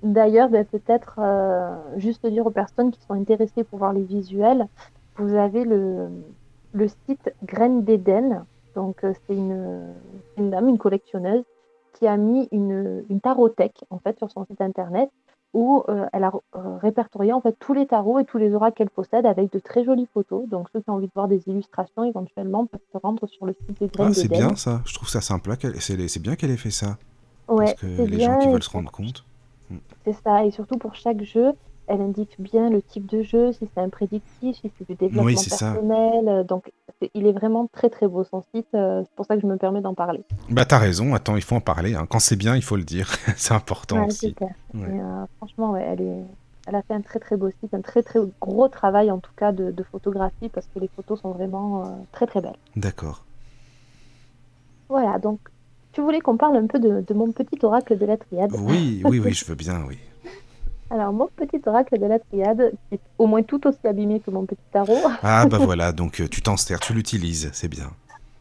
[0.04, 4.67] D'ailleurs, ben, peut-être euh, juste dire aux personnes qui sont intéressées pour voir les visuels,
[5.17, 6.10] vous avez le,
[6.74, 8.46] le site Graines d'Éden.
[8.76, 9.96] Donc, euh, c'est une,
[10.38, 11.43] une dame, une collectionneuse,
[11.93, 15.10] qui a mis une, une tarothèque en fait sur son site internet
[15.54, 18.78] où euh, elle a euh, répertorié en fait tous les tarots et tous les oracles
[18.78, 20.48] qu'elle possède avec de très jolies photos.
[20.48, 23.54] Donc, ceux qui ont envie de voir des illustrations, éventuellement, peuvent se rendre sur le
[23.54, 24.82] site des Graines Ah, c'est bien, ça.
[24.86, 25.54] Je trouve ça sympa.
[25.80, 26.98] C'est bien qu'elle ait fait ça.
[27.48, 28.34] Ouais, parce que les bien.
[28.34, 29.24] gens qui veulent se rendre compte...
[30.06, 31.52] C'est ça, et surtout pour chaque jeu,
[31.88, 35.23] elle indique bien le type de jeu, si c'est un prédictif, si c'est du développement
[35.23, 35.71] Oui, c'est ça.
[35.73, 36.28] personnel.
[36.28, 36.71] euh, Donc,
[37.13, 39.58] il est vraiment très très beau son site, euh, c'est pour ça que je me
[39.58, 40.21] permets d'en parler.
[40.50, 41.13] Bah, t'as raison.
[41.13, 41.95] Attends, il faut en parler.
[41.95, 42.06] hein.
[42.10, 43.08] Quand c'est bien, il faut le dire.
[43.38, 44.34] c'est important Ouais, aussi.
[44.34, 44.52] clair.
[44.73, 44.88] Ouais.
[45.00, 46.23] Euh, franchement, ouais, elle est,
[46.67, 49.32] elle a fait un très très beau site, un très très gros travail en tout
[49.38, 52.58] cas de, de photographie parce que les photos sont vraiment euh, très très belles.
[52.76, 53.23] D'accord.
[54.89, 55.39] Voilà, donc
[55.91, 58.52] tu voulais qu'on parle un peu de, de mon petit oracle de la triade?
[58.58, 59.97] Oui, oui, oui, je veux bien, oui.
[60.89, 64.32] Alors, mon petit oracle de la triade, qui est au moins tout aussi abîmé que
[64.32, 65.02] mon petit tarot.
[65.23, 67.91] Ah, bah voilà, donc euh, tu t'en sers, tu l'utilises, c'est bien.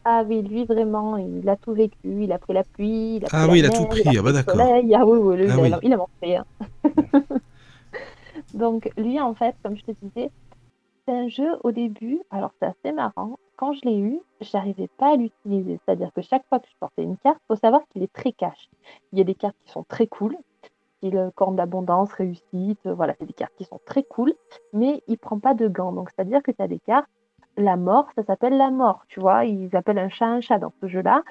[0.05, 3.27] Ah oui, lui vraiment, il a tout vécu, il a pris la pluie, il a
[3.27, 4.55] pris Ah la oui, il a tout pris, ah bah d'accord.
[4.57, 5.71] Ah oui, oui, le- Ah oui.
[5.83, 6.37] il a monté.
[6.37, 6.45] hein.
[8.53, 10.29] Donc lui, en fait, comme je te disais,
[11.07, 15.13] c'est un jeu au début, alors c'est assez marrant, quand je l'ai eu, j'arrivais pas
[15.13, 15.79] à l'utiliser.
[15.85, 18.69] C'est-à-dire que chaque fois que je sortais une carte, faut savoir qu'il est très cash.
[19.11, 20.37] Il y a des cartes qui sont très cool,
[20.97, 24.33] style corne d'abondance, réussite, euh, voilà, c'est des cartes qui sont très cool,
[24.73, 25.91] mais il prend pas de gants.
[25.91, 27.09] Donc c'est-à-dire que tu as des cartes,
[27.57, 30.73] la mort, ça s'appelle la mort, tu vois, ils appellent un chat un chat dans
[30.81, 31.23] ce jeu-là.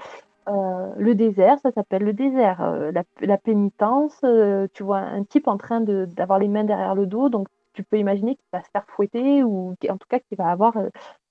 [0.49, 2.63] Euh, le désert, ça s'appelle le désert.
[2.63, 7.07] Euh, la, pénitence, euh, tu vois un type en train d'avoir les mains derrière le
[7.07, 10.39] dos, donc tu peux imaginer qu'il va se faire fouetter ou en tout cas qu'il
[10.39, 10.89] va avoir euh,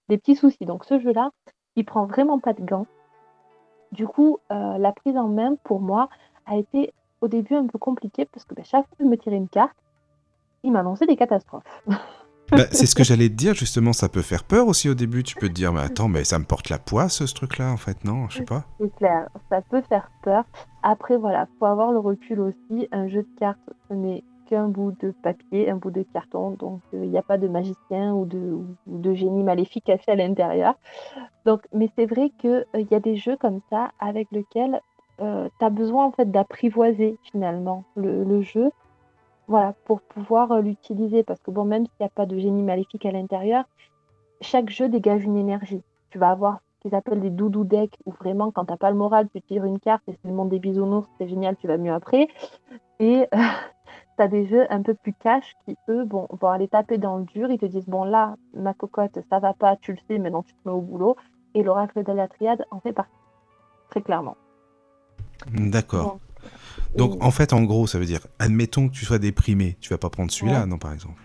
[0.07, 0.65] des petits soucis.
[0.65, 1.31] Donc ce jeu-là,
[1.75, 2.87] il prend vraiment pas de gants.
[3.91, 6.07] Du coup, euh, la prise en main pour moi
[6.45, 6.93] a été
[7.25, 9.49] au début un peu compliquée parce que ben, chaque fois que je me tirais une
[9.49, 9.75] carte,
[10.63, 11.63] il m'annonçait des catastrophes.
[12.51, 15.23] Bah, c'est ce que j'allais te dire, justement, ça peut faire peur aussi au début.
[15.23, 17.77] Tu peux te dire, mais attends, mais ça me porte la poisse, ce truc-là, en
[17.77, 18.65] fait, non Je sais pas.
[18.79, 20.43] C'est clair, ça peut faire peur.
[20.83, 22.87] Après, voilà, faut avoir le recul aussi.
[22.91, 23.57] Un jeu de cartes,
[23.89, 26.51] ce n'est qu'un bout de papier, un bout de carton.
[26.51, 30.11] Donc, euh, il n'y a pas de magicien ou de, ou de génie maléfique caché
[30.11, 30.75] à l'intérieur.
[31.47, 34.79] Donc, mais c'est vrai qu'il il y a des jeux comme ça avec lesquels
[35.17, 38.71] tu as besoin en fait d'apprivoiser finalement le, jeu.
[39.47, 41.23] Voilà, pour pouvoir euh, l'utiliser.
[41.23, 43.65] Parce que bon, même s'il n'y a pas de génie maléfique à l'intérieur,
[44.41, 45.83] chaque jeu dégage une énergie.
[46.09, 48.97] Tu vas avoir ce qu'ils appellent des doudou decks, où vraiment, quand t'as pas le
[48.97, 51.77] moral, tu tires une carte et c'est le monde des bisounours, c'est génial, tu vas
[51.77, 52.27] mieux après.
[52.99, 53.37] Et euh,
[54.17, 57.25] t'as des jeux un peu plus cash qui, eux, bon, vont aller taper dans le
[57.25, 57.51] dur.
[57.51, 60.53] Ils te disent, bon, là, ma cocotte, ça va pas, tu le sais, maintenant tu
[60.53, 61.15] te mets au boulot.
[61.53, 63.15] Et l'oracle de la triade en fait partie,
[63.89, 64.35] très clairement.
[65.51, 66.03] D'accord.
[66.03, 69.77] Donc, Donc, et- en fait, en gros, ça veut dire, admettons que tu sois déprimé,
[69.81, 70.65] tu vas pas prendre celui-là, Ouais.
[70.67, 71.21] non, par exemple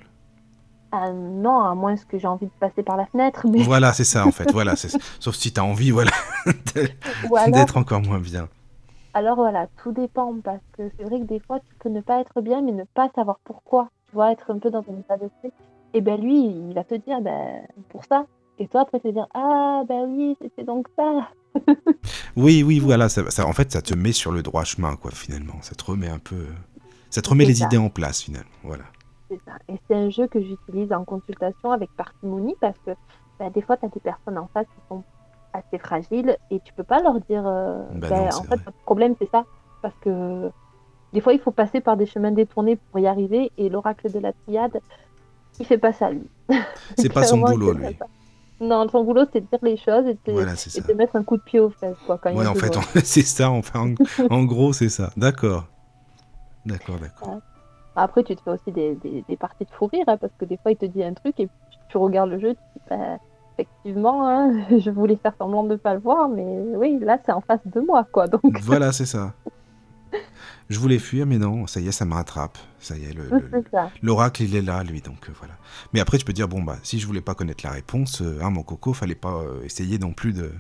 [0.93, 4.03] ah, non, à moins que j'ai envie de passer par la fenêtre, mais Voilà, c'est
[4.03, 4.51] ça, en fait.
[4.51, 6.11] Voilà, c'est- sauf si t'as envie, voilà,
[7.47, 8.49] d'être encore moins bien.
[9.15, 12.21] Alors voilà, tout dépend parce que c'est vrai que des fois tu peux ne pas
[12.21, 13.89] être bien mais ne pas savoir pourquoi.
[14.09, 15.53] Tu vois, être un peu dans un état d'esprit.
[15.95, 18.25] Et ben lui, il va te dire ben pour ça.
[18.59, 21.29] Et toi après te dire ah ben oui, c'était donc ça.
[22.37, 25.11] Oui, oui, voilà, ça, ça- en fait, ça te met sur le droit chemin, quoi,
[25.11, 25.55] finalement.
[25.63, 26.47] Ça te remet un peu...
[27.11, 27.67] Ça te remet les ça.
[27.67, 28.51] idées en place, finalement.
[28.63, 28.85] Voilà.
[29.29, 29.53] C'est ça.
[29.69, 32.93] Et c'est un jeu que j'utilise en consultation avec parcimonie parce que
[33.39, 35.05] ben, des fois tu as des personnes en face qui sont
[35.53, 39.15] assez fragiles et tu peux pas leur dire euh, Bah non, en fait votre problème
[39.21, 39.45] c'est ça
[39.83, 40.51] parce que
[41.13, 44.19] des fois il faut passer par des chemins détournés pour y arriver et l'oracle de
[44.19, 44.81] la triade
[45.61, 46.29] il fait pas ça lui.
[46.99, 47.97] C'est pas son boulot, pas lui.
[48.61, 51.25] Non, son boulot, c'est de dire les choses et de, Voilà, et de mettre un
[51.25, 52.73] coup de pied aux fesses, quoi, quand Ouais, a en fait,
[53.05, 53.95] c'est ça, enfin,
[54.31, 55.11] en, en gros, c'est ça.
[55.17, 55.67] D'accord.
[56.67, 57.41] D'accord, d'accord.
[57.97, 60.45] Après, tu te fais aussi des, des- des parties de fou rire, hein, parce que
[60.45, 61.49] des fois, il te dit un truc et
[61.89, 63.19] tu regardes le jeu, tu dis, bah,
[63.59, 66.45] effectivement, hein, je voulais faire semblant de ne pas le voir, mais
[66.77, 68.27] oui, là, c'est en face de moi, quoi.
[68.29, 69.35] Donc, Voilà, c'est ça.
[70.71, 72.57] Je voulais fuir, mais non, ça y est, ça me rattrape.
[72.79, 73.51] Ça y est, le- le-
[74.03, 75.55] l'oracle, il est là, lui, donc euh, voilà.
[75.93, 78.39] Mais après, tu peux dire, bon, bah, si je voulais pas connaître la réponse, euh,
[78.41, 80.53] hein, mon coco, fallait pas euh, essayer non plus de,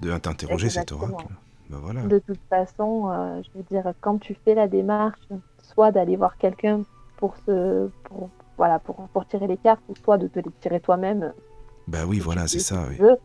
[0.00, 1.26] de t'interroger cet oracle.
[1.70, 2.02] Bah voilà.
[2.02, 5.20] De toute façon, euh, je veux dire, quand tu fais la démarche,
[5.62, 6.82] soit d'aller voir quelqu'un
[7.16, 10.80] pour se, pour, voilà, pour, pour tirer les cartes, ou soit de te les tirer
[10.80, 11.32] toi-même,
[11.86, 12.96] Bah oui, voilà, c'est ça, oui.
[12.98, 13.16] veux,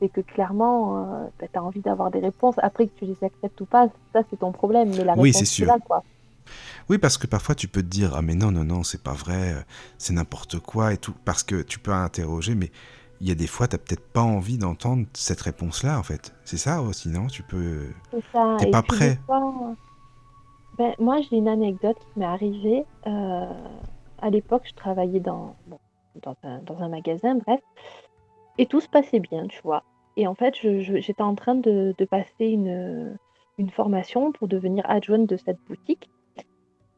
[0.00, 2.56] c'est que clairement, tu as envie d'avoir des réponses.
[2.58, 4.94] Après que tu les acceptes ou pas, ça c'est ton problème.
[4.94, 5.74] Mais la Oui, réponse, c'est tu sûr.
[5.86, 6.04] quoi.
[6.88, 9.12] Oui, parce que parfois tu peux te dire ah mais non non non c'est pas
[9.12, 9.60] vrai, euh,
[9.98, 12.70] c'est n'importe quoi et tout, parce que tu peux interroger, mais
[13.20, 16.34] il y a des fois t'as peut-être pas envie d'entendre cette réponse-là en fait.
[16.44, 17.26] C'est ça aussi non?
[17.28, 17.88] Tu peux.
[18.32, 18.58] Ça.
[18.58, 19.20] T'es Et pas puis, prêt.
[19.26, 19.76] fois,
[20.78, 22.84] ben, moi, j'ai une anecdote qui m'est arrivée.
[23.06, 23.46] euh,
[24.18, 25.80] à l'époque, je travaillais dans, bon,
[26.16, 27.60] dans, un, dans un magasin, bref.
[28.58, 29.84] Et tout se passait bien, tu vois.
[30.16, 33.16] Et en fait, j'étais en train de, passer une,
[33.70, 36.08] formation pour devenir adjointe de cette boutique.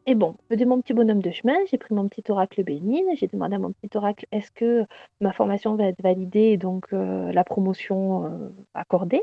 [0.06, 3.26] Et bon, je mon petit bonhomme de chemin, j'ai pris mon petit oracle bénigne, j'ai
[3.26, 4.86] demandé à mon petit oracle est-ce que
[5.20, 9.22] ma formation va être validée et donc euh, la promotion euh, accordée?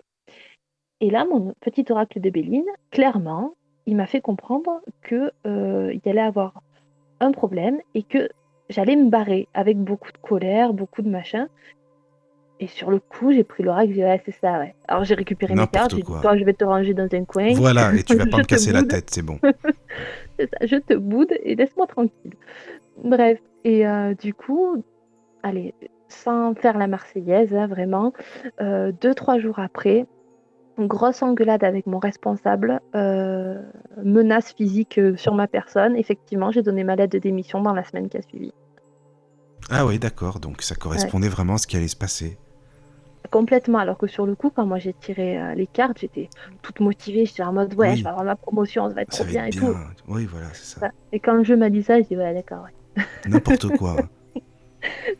[1.01, 3.55] Et là, mon petit oracle de Béline, clairement,
[3.85, 6.61] il m'a fait comprendre que euh, il allait avoir
[7.19, 8.29] un problème et que
[8.69, 11.47] j'allais me barrer avec beaucoup de colère, beaucoup de machin.
[12.59, 14.75] Et sur le coup, j'ai pris l'oracle, j'ai dit ouais, c'est ça, ouais.
[14.87, 17.53] Alors j'ai récupéré mes cartes, j'ai dit toi, je vais te ranger dans un coin.
[17.53, 19.39] Voilà et tu vas pas me casser la tête, c'est bon.
[20.39, 22.33] c'est ça, je te boude et laisse-moi tranquille.
[23.03, 24.83] Bref, et euh, du coup,
[25.43, 25.73] allez,
[26.07, 28.13] sans faire la Marseillaise, hein, vraiment,
[28.61, 30.05] euh, deux, trois jours après,
[30.77, 33.61] une grosse engueulade avec mon responsable, euh,
[34.03, 35.97] menace physique sur ma personne.
[35.97, 38.53] Effectivement, j'ai donné ma lettre de démission dans la semaine qui a suivi.
[39.69, 40.39] Ah oui, d'accord.
[40.39, 42.37] Donc ça correspondait vraiment à ce qui allait se passer.
[43.31, 46.29] Complètement, alors que sur le coup, quand moi j'ai tiré euh, les cartes, j'étais
[46.61, 47.97] toute motivée, j'étais en mode ouais, Oui.
[47.97, 49.69] je vais avoir ma promotion, ça va être Ça trop va bien être et bien.
[49.71, 49.77] tout.
[50.07, 50.79] Oui, voilà, c'est ça.
[50.79, 50.93] Voilà.
[51.11, 52.65] Et quand le jeu m'a dit ça, je dis ouais, d'accord,
[52.97, 53.03] ouais.
[53.27, 53.95] N'importe quoi.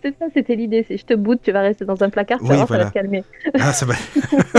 [0.04, 2.50] C'est ça, c'était l'idée, c'est je te boude, tu vas rester dans un placard, Oui,
[2.50, 2.84] vas voir, ça voilà.
[2.84, 3.24] va te calmer.
[3.60, 3.96] Ah, ça, va...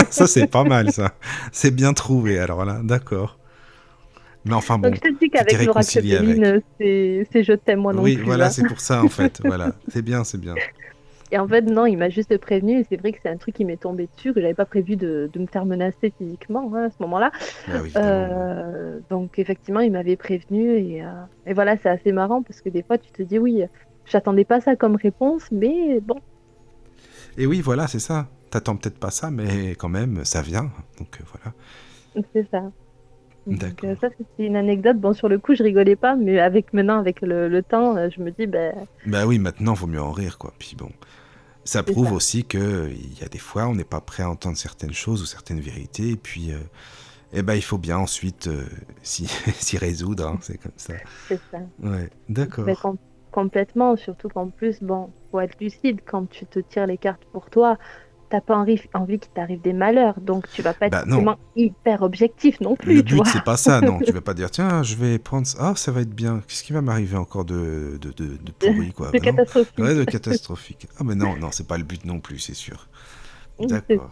[0.09, 1.13] ça c'est pas mal, ça.
[1.53, 3.39] C'est bien trouvé, alors là, d'accord.
[4.43, 4.89] Mais enfin bon.
[4.89, 5.57] Donc je te dis qu'avec.
[6.01, 8.25] Béline, c'est je t'aime moi non oui, plus.
[8.25, 8.49] voilà, hein.
[8.49, 9.39] c'est pour ça en fait.
[9.45, 10.55] Voilà, c'est bien, c'est bien.
[11.31, 13.55] Et en fait, non, il m'a juste prévenu, et c'est vrai que c'est un truc
[13.55, 16.85] qui m'est tombé dessus, que j'avais pas prévu de, de me faire menacer physiquement hein,
[16.85, 17.31] à ce moment-là.
[17.67, 18.31] Oui, évidemment.
[18.31, 21.09] Euh, donc effectivement, il m'avait prévenu, et, euh,
[21.45, 23.63] et voilà, c'est assez marrant, parce que des fois, tu te dis, oui,
[24.05, 26.21] j'attendais pas ça comme réponse, mais bon,
[27.37, 28.27] Et oui, voilà, c'est ça.
[28.49, 30.71] T'attends peut-être pas ça, mais quand même, ça vient.
[30.97, 31.53] Donc euh, voilà.
[32.33, 32.61] c'est ça.
[33.47, 33.85] Donc, D'accord.
[33.85, 34.97] euh, ça, c'était une anecdote.
[34.99, 38.21] Bon, sur le coup, je rigolais pas, mais avec maintenant, avec le, le temps, je
[38.21, 40.53] me dis, ben, Bah oui, maintenant, vaut mieux en rire, quoi.
[40.59, 40.91] Puis bon,
[41.67, 42.13] ça prouve ça.
[42.13, 45.21] aussi que il y a des fois, on n'est pas prêt à entendre certaines choses
[45.21, 46.59] ou certaines vérités, et puis, euh,
[47.33, 48.65] eh ben, il faut bien ensuite euh,
[49.03, 49.27] s'y
[49.77, 50.27] résoudre.
[50.27, 50.95] hein, c'est comme ça.
[51.29, 51.59] c'est ça.
[51.79, 52.67] Ouais, d'accord.
[52.81, 52.97] Com-
[53.31, 57.49] complètement, surtout qu'en plus, bon, faut être lucide, quand tu te tires les cartes pour
[57.49, 57.77] toi,
[58.29, 61.09] t'as pas envie, envie qu'il t'arrive des malheurs, donc tu vas pas être Bah, non.
[61.15, 63.99] forcément hyper objectif non plus, Le but, c'est pas ça, non.
[64.01, 65.57] Tu vas pas dire, tiens, je vais prendre ça.
[65.59, 66.41] Ah, ça va être bien.
[66.47, 69.21] Qu'est-ce qui va m'arriver encore de, de, de, de pourri, quoi Bah non.
[69.21, 69.77] catastrophique.
[69.77, 70.87] Ouais, de catastrophique.
[70.97, 72.87] Ah, mais non, non, c'est pas le but non plus, c'est sûr.
[73.59, 74.09] D'accord.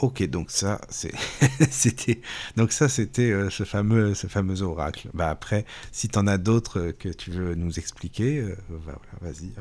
[0.00, 0.80] Ok, donc ça,
[1.70, 2.20] c'était,
[2.56, 5.08] donc ça, c'était euh, ce fameux, ce fameux oracle.
[5.14, 8.98] Bah après, si t'en as d'autres euh, que tu veux nous expliquer, euh, bah, voilà,
[9.32, 9.52] vas-y.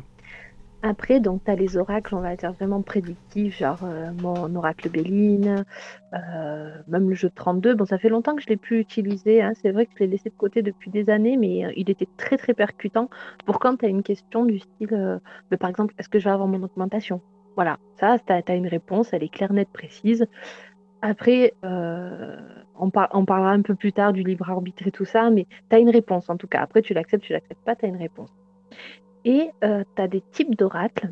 [0.84, 4.89] Après, donc, tu as les oracles, on va dire vraiment prédictifs, genre euh, mon oracle
[4.89, 5.65] Béline,
[6.13, 7.73] euh, même le jeu de 32.
[7.73, 9.41] Bon, ça fait longtemps que je l'ai plus utilisé.
[9.41, 9.53] hein.
[9.55, 12.07] C'est vrai que je l'ai laissé de côté depuis des années, mais euh, il était
[12.17, 13.09] très très percutant
[13.45, 15.19] pour quand tu as une question du style,
[15.49, 17.21] de, par exemple, est-ce que je vais avoir mon augmentation?
[17.55, 20.28] Voilà, ça, tu as, une réponse, elle est claire, nette, précise.
[21.01, 25.75] Après, on parlera un peu plus tard du libre arbitre et tout ça, mais tu
[25.75, 26.61] as une réponse en tout cas.
[26.61, 28.30] Après, tu l'acceptes, tu l'acceptes pas, tu as une réponse.
[29.30, 31.11] Et tu as des types d'oracles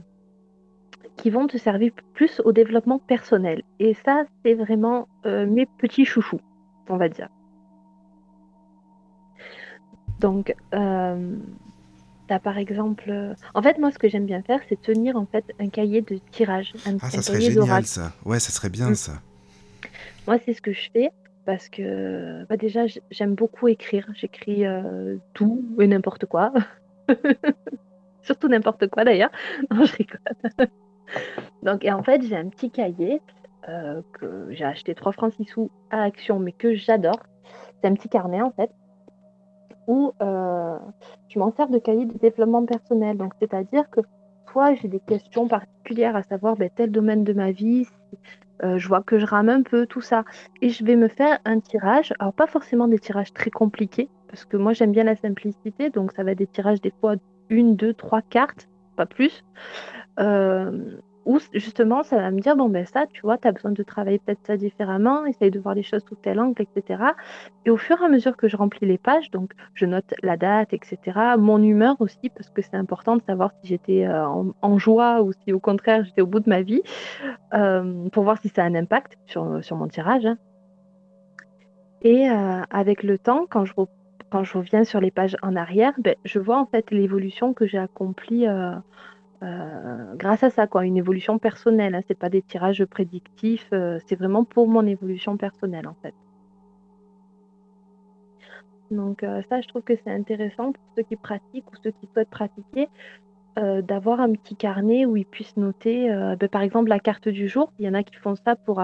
[1.18, 3.62] qui vont te servir plus au développement personnel.
[3.80, 6.40] Et ça, c'est vraiment euh, mes petits chouchous,
[6.90, 7.28] on va dire.
[10.20, 11.36] Donc, euh,
[12.28, 13.10] tu as par exemple...
[13.10, 16.02] euh, En fait, moi, ce que j'aime bien faire, c'est tenir en fait un cahier
[16.02, 18.12] de tirage, un, Ah, un ça serait génial, ça.
[18.26, 18.96] Ouais, ça serait bien, Mm.
[18.96, 19.14] ça.
[20.28, 21.12] Moi, c'est ce que je fais
[21.46, 24.08] parce que bah, déjà, j'aime beaucoup écrire.
[24.16, 26.52] J'écris euh, tout et n'importe quoi.
[28.26, 29.32] Surtout n'importe quoi d'ailleurs.
[29.72, 30.68] Non, je rigole.
[31.64, 33.22] Donc, et en fait, j'ai un petit cahier
[33.70, 37.20] euh, que j'ai acheté 3 francs 6 sous à Action, mais que j'adore.
[37.82, 38.72] C'est un petit carnet en fait
[39.88, 40.78] où euh,
[41.28, 43.18] je m'en sers de cahier de développement personnel.
[43.18, 44.02] Donc, c'est-à-dire que
[44.52, 47.86] soit j'ai des questions particulières à savoir ben, tel domaine de ma vie,
[48.64, 50.24] euh, je vois que je rame un peu, tout ça.
[50.64, 52.14] Et je vais me faire un tirage.
[52.20, 55.92] Alors, pas forcément des tirages très compliqués, parce que moi, j'aime bien la simplicité.
[55.92, 57.16] Donc, ça va être des tirages des fois
[57.50, 59.44] une, deux, trois cartes, pas plus.
[60.20, 63.72] Euh, où justement, ça va me dire, bon, ben ça, tu vois, tu as besoin
[63.72, 67.04] de travailler peut-être ça différemment, essaye de voir les choses sous tel angle, etc.
[67.66, 70.38] Et au fur et à mesure que je remplis les pages, donc je note la
[70.38, 74.28] date, etc., mon humeur aussi, parce que c'est important de savoir si j'étais euh,
[74.62, 76.84] en, joie ou si au contraire j'étais au bout de ma vie,
[77.54, 80.26] euh, pour voir si ça a un impact sur, sur mon tirage.
[80.26, 80.38] hein.
[82.02, 83.88] Et avec le temps, quand je, re-
[84.36, 87.66] quand je reviens sur les pages en arrière, ben, je vois en fait l'évolution que
[87.66, 88.76] j'ai accomplie euh,
[89.44, 91.96] euh, grâce à ça, une évolution personnelle.
[91.96, 96.14] Hein, c'est pas des tirages prédictifs, euh, c'est vraiment pour mon évolution personnelle en fait.
[98.92, 102.30] Donc ça, je trouve que c'est intéressant pour ceux qui pratiquent ou ceux qui souhaitent
[102.30, 102.90] pratiquer,
[103.56, 106.08] d'avoir un petit carnet où ils puissent noter,
[106.40, 107.72] ben, par exemple, la carte du jour.
[107.80, 108.84] Il y en a qui font ça pour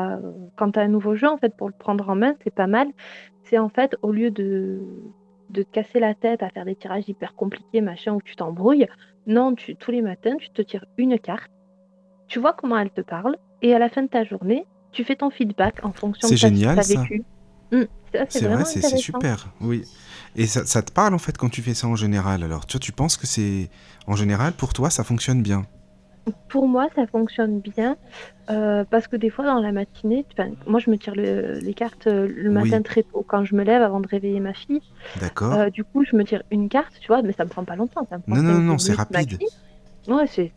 [0.56, 2.68] quand tu as un nouveau jeu, en fait, pour le prendre en main, c'est pas
[2.68, 2.88] mal.
[3.44, 4.82] C'est en fait, au lieu de,
[5.52, 8.88] de te casser la tête à faire des tirages hyper compliqués, machin, où tu t'embrouilles,
[9.28, 11.50] non, tu, tous les matins, tu te tires une carte,
[12.28, 15.16] tu vois comment elle te parle, et à la fin de ta journée, tu fais
[15.16, 17.02] ton feedback en fonction C'est de ta- ce que génial, t'as ça.
[17.02, 17.24] vécu.
[17.72, 17.84] Mm,
[18.14, 19.48] ça, C'est vrai, c'est c'est super.
[19.62, 19.86] Oui.
[20.36, 22.44] Et ça, ça te parle en fait quand tu fais ça en général.
[22.44, 23.70] Alors, tu vois, tu penses que c'est
[24.08, 25.66] en général pour toi, ça fonctionne bien?
[26.48, 27.98] Pour moi, ça fonctionne bien,
[28.52, 30.26] heu, parce que des fois dans la matinée,
[30.68, 33.56] moi je me tire le les cartes, heu, le matin Oui, très tôt quand je
[33.56, 34.82] me lève avant de réveiller ma fille.
[35.16, 35.62] d'accord.
[35.68, 37.22] Heu, du coup, je me tire une carte, tu vois?
[37.24, 39.44] Mais ça me prend pas longtemps, ça me prend Non, non, non, c'est rapide.
[40.08, 40.52] Ouais, c'est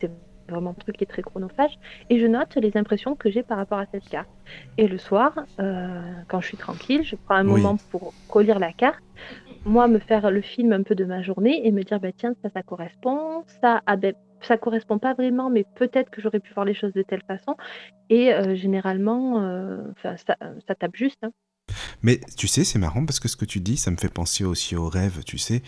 [0.49, 1.73] vraiment un truc qui est très chronophage
[2.09, 4.29] et je note les impressions que j'ai par rapport à cette carte
[4.77, 8.73] et le soir, quand je suis tranquille, je prends un Oui, moment pour relire la
[8.73, 9.03] carte,
[9.65, 12.33] moi me faire le film un peu de ma journée et me dire: «Bah, tiens,
[12.43, 16.53] ça, ça correspond, ça, ah beh, ça correspond pas vraiment, mais peut-être que j'aurais pu
[16.53, 17.55] voir les choses de telle façon»
[18.09, 19.37] et heu, généralement,
[19.91, 20.37] enfin ça,
[20.67, 21.31] ça tape juste, hein.
[22.01, 24.43] mais tu sais, c'est marrant parce que ce que tu dis, ça me fait penser
[24.43, 25.61] aussi aux rêves, tu sais,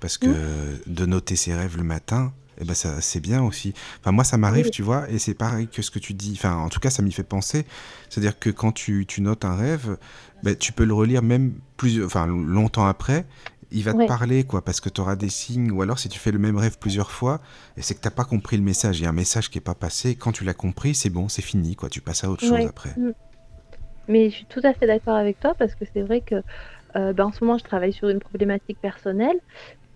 [0.00, 3.74] parce que Mmh, de noter ses rêves le matin, eh ben ça, c'est bien aussi.
[4.00, 6.34] Enfin, moi, ça m'arrive, oui, tu vois, et c'est pareil que ce que tu dis.
[6.36, 7.66] Enfin, en tout cas, ça m'y fait penser.
[8.10, 9.98] C'est-à-dire que quand tu, tu notes un rêve,
[10.42, 13.26] ben, tu peux le relire même plus, enfin, longtemps après.
[13.70, 15.70] Il va te ouais, parler, quoi, parce que tu auras des signes.
[15.72, 17.40] Ou alors, si tu fais le même rêve plusieurs fois,
[17.76, 19.00] et c'est que t'as pas compris le message.
[19.00, 20.16] Il y a un message qui est pas passé.
[20.16, 21.88] Quand tu l'as compris, c'est bon, c'est fini, quoi.
[21.88, 22.96] Tu passes à autre chose après.
[22.96, 23.10] mmh.
[24.08, 26.36] Mais je suis tout à fait d'accord avec toi parce que c'est vrai que,
[26.96, 29.38] heu, bah, en ce moment, je travaille sur une problématique personnelle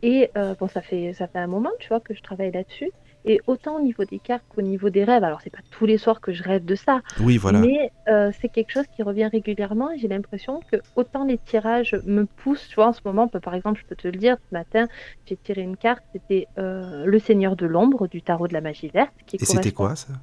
[0.03, 2.91] et heu, bon, ça fait ça fait un moment, tu vois, que je travaille là-dessus
[3.25, 5.99] et autant au niveau des cartes qu'au niveau des rêves, alors c'est pas tous les
[5.99, 7.71] soirs que je rêve de ça, Oui, voilà.
[7.71, 11.97] mais heu, c'est quelque chose qui revient régulièrement et j'ai l'impression que autant les tirages
[12.05, 14.37] me poussent, tu vois, en ce moment, bah, par exemple, je peux te le dire,
[14.51, 14.89] ce matin,
[15.27, 18.89] j'ai tiré une carte, c'était, heu, le Seigneur de l'ombre du tarot de la magie
[18.89, 20.21] verte qui Et c'était quoi, ça?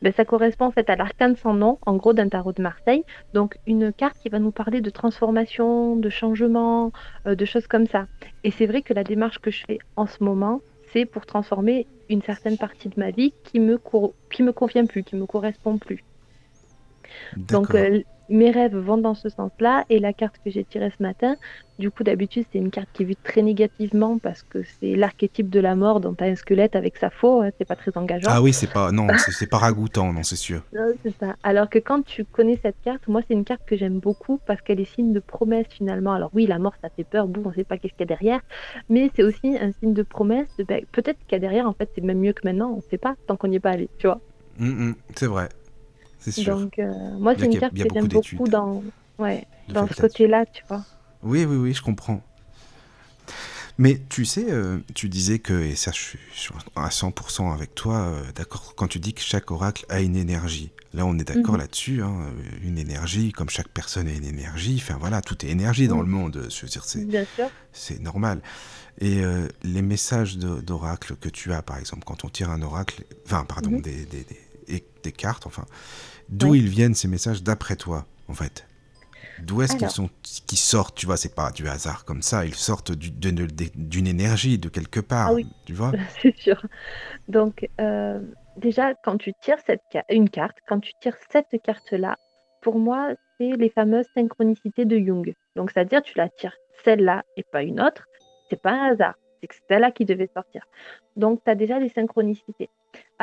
[0.00, 3.04] Ben ça correspond en fait à l'arcane sans nom, en gros d'un tarot de Marseille.
[3.32, 6.92] Donc une carte qui va nous parler de transformation, de changement,
[7.26, 8.06] heu, de choses comme ça.
[8.44, 10.62] Et c'est vrai que la démarche que je fais en ce moment,
[10.92, 13.80] c'est pour transformer une certaine partie de ma vie qui me
[14.30, 16.04] qui me convient plus, qui me correspond plus.
[17.50, 21.02] Donc, heu, mes rêves vont dans ce sens-là et la carte que j'ai tirée ce
[21.02, 21.36] matin,
[21.78, 25.50] du coup, d'habitude, c'est une carte qui est vue très négativement parce que c'est l'archétype
[25.50, 27.96] de la mort, donc tu as un squelette avec sa faux, hein, c'est pas très
[27.96, 28.30] engageant.
[28.30, 30.62] Ah oui, c'est pas, non, c'est pas ragoûtant, non, c'est sûr.
[30.72, 31.36] Non, c'est ça.
[31.42, 34.62] Alors que quand tu connais cette carte, moi, c'est une carte que j'aime beaucoup parce
[34.62, 36.12] qu'elle est signe de promesse finalement.
[36.12, 38.06] Alors oui, la mort, ça fait peur, boum, on sait pas qu'est-ce qu'il y a
[38.06, 38.40] derrière,
[38.88, 41.74] mais c'est aussi un signe de promesse de, ben, peut-être qu'il y a derrière, en
[41.74, 43.90] fait, c'est même mieux que maintenant, on sait pas tant qu'on n'y est pas allé,
[43.98, 44.22] tu vois?
[44.58, 45.48] Mm, mm, c'est vrai,
[46.22, 46.58] c'est sûr.
[46.58, 48.82] Donc, heu, moi, c'est une carte que beaucoup j'aime beaucoup dans
[49.18, 50.84] ouais, dans ce côté-là, tu vois?
[51.22, 52.22] Oui, oui, oui, je comprends.
[53.78, 57.52] Mais tu sais, euh, tu disais que, et ça je suis je suis à 100%
[57.52, 60.70] avec toi, euh, d'accord, quand tu dis que chaque oracle a une énergie.
[60.94, 64.26] Là, on est d'accord Mmh là-dessus, hein, euh, une énergie, comme chaque personne a une
[64.26, 68.42] énergie, enfin voilà, tout est énergie dans le monde, je veux dire, c'est, normal.
[69.00, 73.04] Et euh, les messages d'oracle que tu as, par exemple, quand on tire un oracle,
[73.24, 74.26] enfin, pardon, Mmh des, des,
[75.02, 75.64] des cartes, enfin,
[76.32, 76.58] d'où Ouais.
[76.58, 78.66] ils viennent ces messages d'après toi, en fait?
[79.38, 80.10] D'où est-ce qu'ils sont,
[80.46, 84.58] qu'ils sortent, tu vois, c'est pas du hasard comme ça, ils sortent du- d'une énergie
[84.58, 85.92] de quelque ah part, oui, tu vois?
[86.22, 86.60] C'est sûr.
[87.28, 92.16] Donc, heu, déjà, quand tu tires cette une carte, quand tu tires cette carte-là,
[92.60, 95.34] pour moi, c'est les fameuses synchronicités de Jung.
[95.56, 98.06] Donc, c'est-à-dire, tu la tires celle-là et pas une autre,
[98.50, 100.64] c'est pas un hasard, c'est que c'est celle-là qui devait sortir.
[101.16, 102.70] Donc, tu as déjà les synchronicités.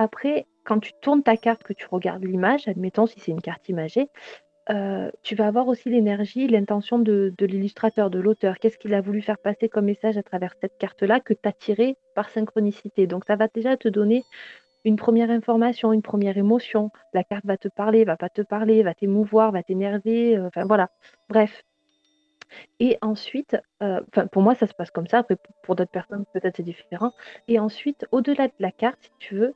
[0.01, 3.67] Après, quand tu tournes ta carte, que tu regardes l'image, admettons si c'est une carte
[3.67, 4.07] imagée,
[4.69, 8.59] heu, tu vas avoir aussi l'énergie, l'intention de l'illustrateur, de l'auteur.
[8.59, 11.53] Qu'est-ce qu'il a voulu faire passer comme message à travers cette carte-là que tu as
[11.53, 13.07] tirée par synchronicité?
[13.07, 14.23] Donc ça va déjà te donner
[14.85, 16.91] une première information, une première émotion.
[17.13, 20.65] La carte va te parler, va pas te parler, va t'émouvoir, va t'énerver, heu, enfin
[20.65, 20.89] voilà.
[21.29, 21.63] Bref
[22.79, 26.57] et ensuite, enfin pour moi ça se passe comme ça, après pour d'autres personnes peut-être
[26.57, 27.13] c'est différent
[27.47, 29.53] et ensuite au-delà de la carte si tu veux,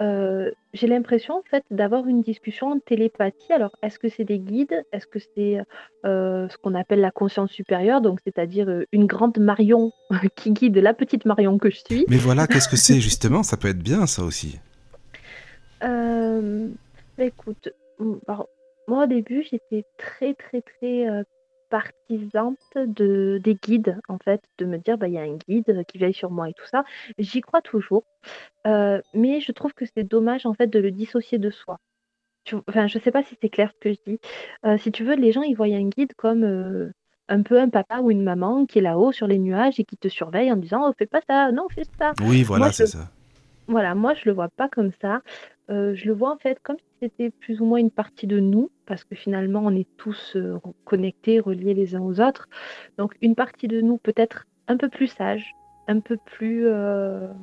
[0.00, 3.52] heu, j'ai l'impression en fait d'avoir une discussion en télépathie.
[3.52, 4.82] Alors est-ce que c'est des guides?
[4.92, 5.58] Est-ce que c'est,
[6.04, 9.92] heu, ce qu'on appelle la conscience supérieure, donc c'est-à-dire, heu, une grande Marion
[10.36, 12.04] qui guide la petite Marion que je suis?
[12.08, 13.42] Mais voilà, qu'est-ce que c'est justement?
[13.42, 14.58] Ça peut être bien, ça aussi.
[17.18, 17.70] Bah, écoute,
[18.28, 18.48] alors
[18.86, 21.08] moi au début j'étais très, très, très,
[21.70, 25.84] partisante de des guides en fait, de me dire: «Bah, il y a un guide,
[25.88, 26.84] qui veille sur moi et tout ça».
[27.18, 28.04] J'y crois toujours,
[28.66, 31.78] heu, mais je trouve que c'est dommage en fait de le dissocier de soi.
[32.44, 34.18] Tu enfin je sais pas si c'est clair ce que je dis?
[34.66, 36.92] Heu, si tu veux, les gens ils voient un guide comme, heu,
[37.28, 39.96] un peu un papa ou une maman qui est là-haut sur les nuages et qui
[39.96, 42.12] te surveille en disant: «Oh fais pas ça, non fais ça».
[42.22, 43.10] Oui, voilà, je c'est ça.
[43.68, 45.22] voilà, moi je le vois pas comme ça.
[45.68, 48.70] Je le vois en fait comme si c'était plus ou moins une partie de nous,
[48.86, 52.48] parce que finalement on est tous, re connectés, reliés les uns aux autres.
[52.98, 55.54] Donc une partie de nous peut-être un peu plus sage,
[55.88, 57.34] un peu plus, hem,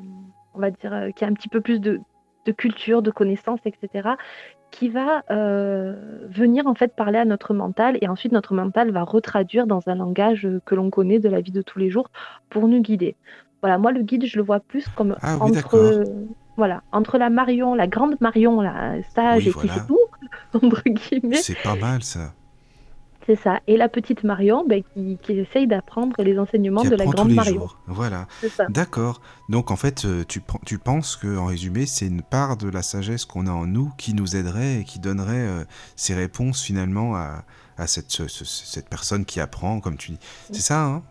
[0.53, 1.99] on va dire, heu, qui a un petit peu plus de
[2.45, 4.17] de culture, de connaissances et cetera,
[4.69, 9.67] qui va, venir en fait parler à notre mental et ensuite notre mental va retraduire
[9.67, 12.09] dans un langage, que l'on connaît de la vie de tous les jours
[12.49, 13.15] pour nous guider.
[13.61, 16.03] Voilà, moi le guide je le vois plus comme Ah oui, entre.
[16.55, 19.97] Voilà, entre la Marion, la grande Marion, la sage Oui, et qui fait tout,
[20.61, 22.33] entre guillemets, C'est pas mal ça.
[23.25, 23.59] c'est ça.
[23.67, 27.35] Et la petite Marion, ben, qui, qui essaye d'apprendre les enseignements de la grande les
[27.35, 27.59] Marion.
[27.61, 27.77] jours.
[27.87, 28.27] Voilà.
[28.41, 28.65] C'est ça.
[28.69, 29.21] D'accord.
[29.49, 32.69] Donc en fait, euh, tu, pen- tu penses que, en résumé, c'est une part de
[32.69, 35.63] la sagesse qu'on a en nous qui nous aiderait et qui donnerait euh,
[35.95, 37.43] ces réponses finalement à,
[37.77, 40.19] à cette, ce- ce- cette personne qui apprend, comme tu dis.
[40.51, 41.03] C'est ça, hein?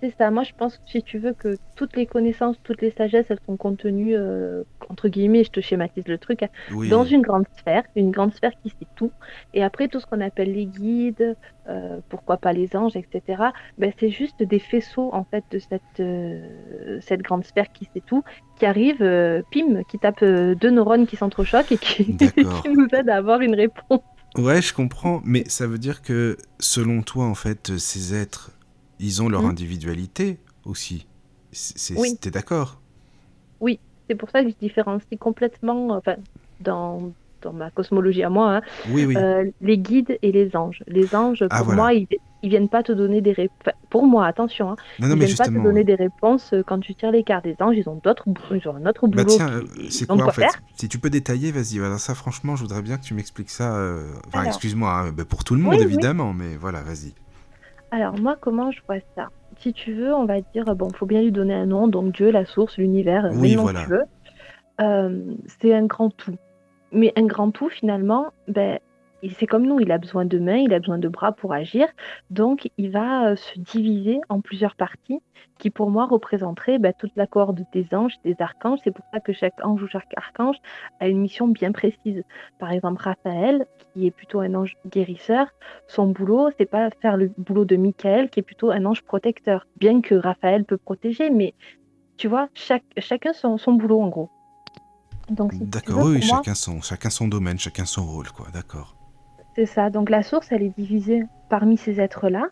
[0.00, 0.30] C'est ça.
[0.30, 3.56] Moi, je pense, si tu veux, que toutes les connaissances, toutes les sagesses, elles sont
[3.56, 6.88] contenues, euh, entre guillemets, je te schématise le truc, hein, Oui.
[6.88, 9.10] dans une grande sphère, une grande sphère qui sait tout.
[9.54, 11.36] Et après, tout ce qu'on appelle les guides,
[11.68, 13.42] euh, pourquoi pas les anges, etc.,
[13.76, 18.02] ben, c'est juste des faisceaux, en fait, de cette, euh, cette grande sphère qui sait
[18.06, 18.22] tout,
[18.56, 22.86] qui arrivent, euh, pim, qui tapent euh, deux neurones qui s'entrechoquent et qui, qui nous
[22.92, 24.00] aident à avoir une réponse.
[24.36, 28.52] Ouais, je comprends, mais ça veut dire que selon toi, en fait, ces êtres,
[29.00, 29.50] ils ont leur Mhm.
[29.50, 31.06] individualité aussi.
[31.52, 32.16] C'est- Oui.
[32.20, 32.80] T'es d'accord?
[34.10, 36.14] C'est pour ça que je différencie complètement, enfin,
[36.60, 39.14] dans, dans ma cosmologie à moi, hein, Oui, oui.
[39.18, 40.82] Euh, les guides et les anges.
[40.86, 41.76] Les anges, pour Ah, voilà.
[41.82, 42.06] moi, ils,
[42.42, 43.74] ils viennent pas te donner des réponses.
[43.90, 45.84] Pour moi, attention, hein, non, non, ils viennent pas te donner ouais.
[45.84, 47.44] des réponses euh, quand tu tires les cartes.
[47.44, 49.36] Les anges, ils ont d'autres, ils ont un autre Bah boulot.
[49.36, 50.46] tiens, euh, c'est quoi en fait.
[50.76, 51.78] Si tu peux détailler, vas-y.
[51.78, 53.76] Voilà, ça, franchement, je voudrais bien que tu m'expliques ça.
[53.76, 55.84] euh, Enfin, excuse-moi, hein, bah, pour tout le monde, Oui, oui.
[55.92, 57.12] évidemment, mais voilà, vas-y.
[57.90, 59.28] Alors moi, comment je vois ça?
[59.58, 62.30] Si tu veux, on va dire, bon, faut bien lui donner un nom, donc Dieu,
[62.30, 63.82] la source, l'univers, euh, Oui, le voilà.
[63.82, 64.02] tu veux.
[64.80, 66.36] Euh, c'est un grand tout.
[66.92, 68.78] Mais un grand tout, finalement, ben,
[69.38, 71.88] c'est comme nous, il a besoin de mains, il a besoin de bras pour agir.
[72.30, 75.20] Donc, il va euh, se diviser en plusieurs parties
[75.58, 78.78] qui, pour moi, représenteraient ben, toute la corde des anges, des archanges.
[78.84, 80.56] C'est pour ça que chaque ange ou chaque archange
[81.00, 82.22] a une mission bien précise.
[82.58, 85.48] Par exemple, Raphaël, qui est plutôt un ange guérisseur,
[85.88, 89.66] son boulot, c'est pas faire le boulot de Michael, qui est plutôt un ange protecteur.
[89.76, 91.54] Bien que Raphaël peut protéger, mais
[92.16, 94.30] tu vois, chaque, chacun son, son boulot, en gros.
[95.28, 98.97] Si D'accord, oui, moi, chacun, son, chacun son domaine, chacun son rôle, quoi, d'accord.
[99.58, 99.90] C'est ça.
[99.90, 102.46] Donc, la source, elle est divisée parmi ces êtres-là.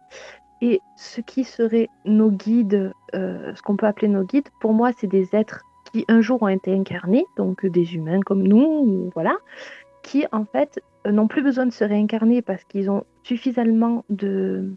[0.61, 4.91] Et ce qui serait nos guides, euh, ce qu'on peut appeler nos guides, pour moi,
[4.99, 5.61] c'est des êtres
[5.93, 9.37] qui un jour ont été incarnés, donc des humains comme nous, ou voilà,
[10.03, 14.73] qui en fait euh, n'ont plus besoin de se réincarner parce qu'ils ont suffisamment de.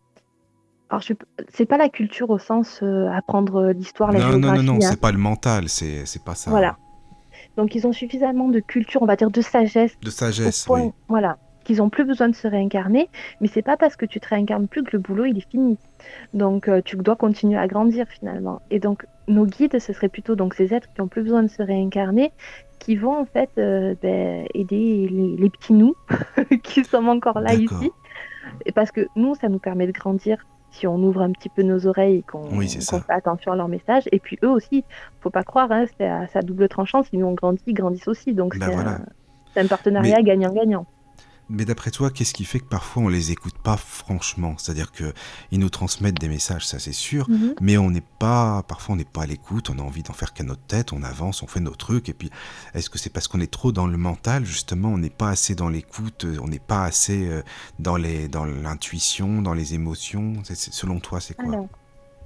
[0.91, 1.13] Alors, je...
[1.51, 4.57] c'est pas la culture au sens euh, apprendre l'histoire, la Non, non, géographie.
[4.65, 4.87] non, non, hein.
[4.87, 6.51] c'est pas le mental, c'est c'est pas ça.
[6.51, 6.77] Voilà.
[7.57, 10.91] Donc, ils ont suffisamment de culture, on va dire de sagesse, De sagesse, point, oui.
[11.07, 11.37] voilà,
[11.69, 13.09] qu'ils ont plus besoin de se réincarner,
[13.41, 15.77] mais c'est pas parce que tu te réincarnes plus que le boulot il est fini.
[16.33, 18.59] Donc euh, tu dois continuer à grandir finalement.
[18.71, 21.47] Et donc nos guides, ce serait plutôt donc ces êtres qui ont plus besoin de
[21.47, 22.31] se réincarner,
[22.79, 25.93] qui vont en fait euh, ben, aider les, les petits nous
[26.63, 27.91] qui sommes encore là ici,
[28.65, 30.43] et parce que nous ça nous permet de grandir.
[30.71, 33.67] Si on ouvre un petit peu nos oreilles et qu'on Oui, fait attention à leurs
[33.67, 34.83] messages, et puis eux aussi,
[35.19, 37.03] faut pas croire, hein, c'est à, à double tranchant.
[37.03, 38.33] Si nous on grandit, ils grandissent aussi.
[38.33, 38.91] Donc Bah c'est voilà.
[38.91, 39.05] un,
[39.53, 40.85] c'est un partenariat gagnant-gagnant.
[41.49, 44.53] Mais d'après toi, qu'est-ce qui fait que parfois on les écoute pas franchement?
[44.57, 45.13] C'est-à-dire que
[45.51, 47.55] ils nous transmettent des messages, ça c'est sûr, Mhm.
[47.59, 50.33] mais on n'est pas, parfois on n'est pas à l'écoute, on a envie d'en faire
[50.33, 52.29] qu'à notre tête, on avance, on fait nos trucs, et puis
[52.75, 55.55] est-ce que c'est parce qu'on est trop dans le mental, justement, on n'est pas assez
[55.55, 57.41] dans l'écoute, euh, on n'est pas assez euh,
[57.79, 60.33] dans les, dans l'intuition, dans les émotions?
[60.43, 61.45] Selon toi, c'est quoi?
[61.53, 61.67] Alors,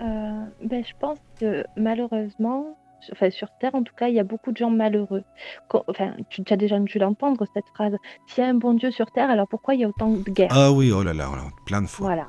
[0.01, 2.77] euh, ben, je pense que malheureusement,
[3.11, 5.23] enfin sur Terre en tout cas, il y a beaucoup de gens malheureux.
[5.67, 7.95] Quand- enfin, tu, tu as déjà dû l'entendre cette phrase.
[8.27, 10.29] S'il y a un bon Dieu sur Terre, alors pourquoi il y a autant de
[10.29, 10.51] guerres?
[10.51, 12.07] Ah oui, oh là là, oh là, plein de fois.
[12.07, 12.27] Voilà.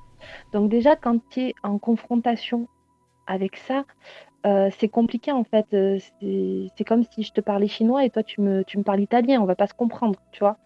[0.52, 2.66] Donc déjà, quand tu es en confrontation
[3.26, 3.84] avec ça,
[4.46, 5.66] euh, c'est compliqué en fait.
[5.72, 8.82] Euh, C'est c'est comme si je te parlais chinois et toi tu me, tu me
[8.82, 10.56] parles italien, on va pas se comprendre, tu vois.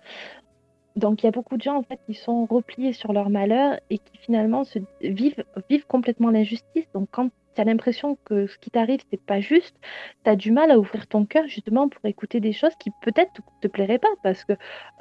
[0.97, 3.79] Donc il y a beaucoup de gens en fait qui sont repliés sur leur malheur
[3.89, 6.87] et qui finalement se vivent, vivent complètement l'injustice.
[6.93, 9.75] Donc quand tu as l'impression que ce qui t'arrive c'est pas juste,
[10.25, 13.33] tu as du mal à ouvrir ton cœur justement pour écouter des choses qui peut-être
[13.33, 14.53] te, te plairaient pas parce que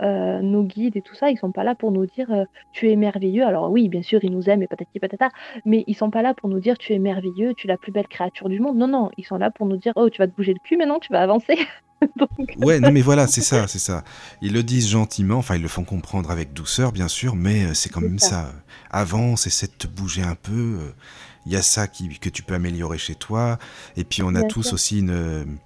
[0.01, 2.89] euh, nos guides et tout ça, ils sont pas là pour nous dire euh, tu
[2.89, 3.45] es merveilleux.
[3.45, 5.29] Alors oui, bien sûr, ils nous aiment et patati patata,
[5.65, 7.91] mais ils sont pas là pour nous dire tu es merveilleux, tu es la plus
[7.91, 8.75] belle créature du monde.
[8.77, 10.77] Non, non, ils sont là pour nous dire oh tu vas te bouger le cul
[10.77, 11.59] maintenant, tu vas avancer.
[12.17, 14.03] Donc, Ouais, non mais voilà, c'est ça, c'est ça.
[14.41, 17.73] Ils le disent gentiment, enfin ils le font comprendre avec douceur, bien sûr, mais euh,
[17.75, 18.29] c'est quand même ça.
[18.29, 18.53] ça.
[18.89, 20.79] Avance, essaie de te bouger un peu.
[21.47, 23.57] Il y a ça qui, que tu peux améliorer chez toi.
[23.95, 24.73] Et puis on a Bien tous sûr.
[24.73, 25.57] aussi une,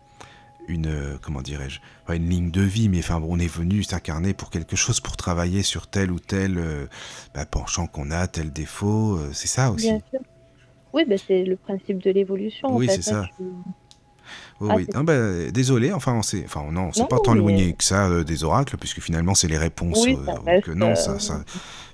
[0.67, 1.79] une comment dirais-je,
[2.13, 5.17] une ligne de vie, mais enfin bon, on est venu s'incarner pour quelque chose, pour
[5.17, 6.85] travailler sur tel ou tel euh,
[7.33, 9.15] bah, penchant qu'on a, tel défaut.
[9.17, 9.87] euh, c'est ça aussi.
[9.87, 10.19] bien sûr.
[10.93, 13.01] Oui, ben, c'est le principe de l'évolution Oui, en fait.
[13.01, 13.45] c'est hein, ça.
[14.69, 14.85] Ah, oui.
[14.87, 17.73] c'est- Non, bah, désolé, enfin, on s'est, enfin, non, on s'est pas tant mais- éloigné
[17.73, 20.03] que ça euh, des oracles, puisque finalement, c'est les réponses.
[20.05, 21.43] Oui, ça donc, non, ça, ça.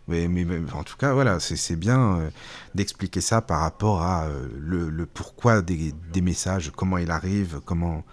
[0.07, 2.29] Mais, mais, mais, en tout cas, voilà, c'est bien euh,
[2.75, 7.59] d'expliquer ça par rapport à euh, le, le pourquoi des, des messages, comment il arrive,
[7.65, 8.03] comment,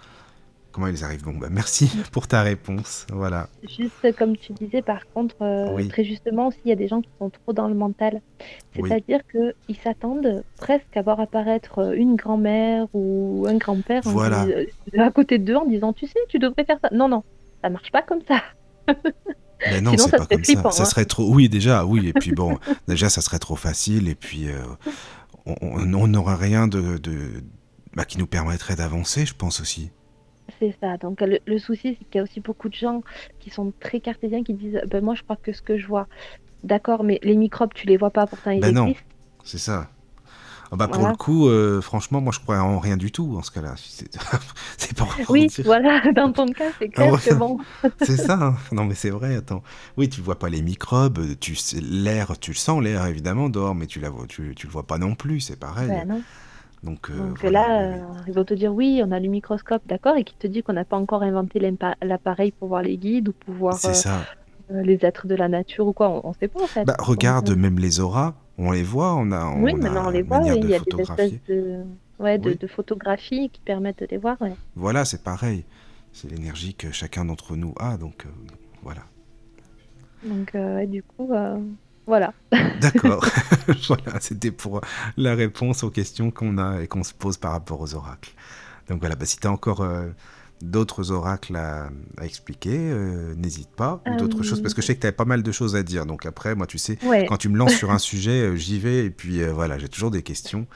[0.73, 1.23] comment ils arrivent.
[1.23, 3.07] Bon, bah, merci pour ta réponse.
[3.13, 3.47] Voilà.
[3.63, 6.99] Juste comme tu disais, par contre, euh, très justement aussi, il y a des gens
[7.01, 8.21] qui sont trop dans le mental.
[8.73, 14.45] C'est-à-dire qu'ils s'attendent presque à voir apparaître une grand-mère ou un grand-père voilà.
[14.97, 16.89] à côté d'eux en disant Tu sais, tu devrais faire ça.
[16.91, 17.23] Non, non,
[17.61, 18.41] ça marche pas comme ça.
[19.71, 20.71] Mais non, c'est pas comme ça.
[20.71, 20.85] Ça hein.
[20.85, 21.33] serait trop.
[21.33, 22.07] Oui, déjà, oui.
[22.07, 22.57] Et puis bon,
[22.87, 24.07] déjà, ça serait trop facile.
[24.07, 24.61] Et puis, euh,
[25.61, 27.43] on n'aurait rien de, de
[27.95, 29.91] bah, qui nous permettrait d'avancer, je pense aussi.
[30.59, 30.97] C'est ça.
[30.97, 33.01] Donc le, souci, c'est qu'il y a aussi beaucoup de gens
[33.39, 36.07] qui sont très cartésiens, qui disent ben, Moi, je crois que ce que je vois,
[36.63, 38.93] d'accord, mais les microbes, tu les vois pas, pourtant ils ben non,
[39.43, 39.89] c'est ça.
[40.71, 43.43] Ah bah pour le coup, euh, franchement, moi je crois en rien du tout en
[43.43, 43.75] ce cas-là.
[44.77, 47.59] C'est pas Oui, voilà, dans ton cas, c'est clair que bon.
[48.01, 48.37] c'est ça.
[48.41, 48.55] Hein.
[48.71, 49.35] Non, mais c'est vrai.
[49.35, 49.63] Attends.
[49.97, 51.37] Oui, tu vois pas les microbes.
[51.39, 54.71] Tu l'air, tu le sens l'air évidemment dehors, mais tu la vois, tu, tu le
[54.71, 55.39] vois pas non plus.
[55.39, 55.91] C'est pareil.
[56.07, 56.21] Non.
[56.85, 57.97] Donc, euh, là, euh,
[58.27, 60.73] ils vont te dire oui, on a le microscope, d'accord, et qui te dit qu'on
[60.73, 61.59] n'a pas encore inventé
[62.01, 65.93] l'appareil pour voir les guides ou pour voir euh, les êtres de la nature ou
[65.93, 66.85] quoi, on ne sait pas en fait.
[66.85, 69.45] Bah, regarde même les auras, on les voit, on a.
[69.45, 71.83] On oui, maintenant on les voit, il y a des espèces de,
[72.19, 74.37] ouais, de, photographies qui permettent de les voir.
[74.75, 75.65] Voilà, c'est pareil.
[76.13, 78.25] C'est l'énergie que chacun d'entre nous a, donc
[78.81, 79.01] voilà.
[80.23, 80.55] Donc,
[80.87, 81.29] du coup,
[82.07, 82.33] voilà.
[82.81, 83.25] D'accord.
[83.87, 84.81] voilà, c'était pour
[85.17, 88.33] la réponse aux questions qu'on a et qu'on se pose par rapport aux oracles.
[88.87, 90.09] Donc voilà, bah, si tu as encore euh,
[90.65, 91.89] d'autres oracles à,
[92.21, 94.01] expliquer, euh, n'hésite pas.
[94.07, 95.83] Ou d'autres choses, parce que je sais que tu avais pas mal de choses à
[95.83, 96.05] dire.
[96.05, 96.97] Donc après, moi, tu sais,
[97.27, 99.05] quand tu me lances sur un sujet, euh, j'y vais.
[99.05, 100.67] Et puis voilà, j'ai toujours des questions.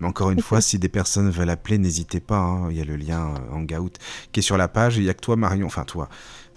[0.00, 2.38] Mais encore une fois, si des personnes veulent appeler, n'hésitez pas.
[2.38, 2.70] Hein.
[2.70, 3.92] Il y a le lien Hangout
[4.30, 4.96] qui est sur la page.
[4.96, 5.66] Il n'y a que toi, Marion.
[5.66, 6.08] Enfin, toi.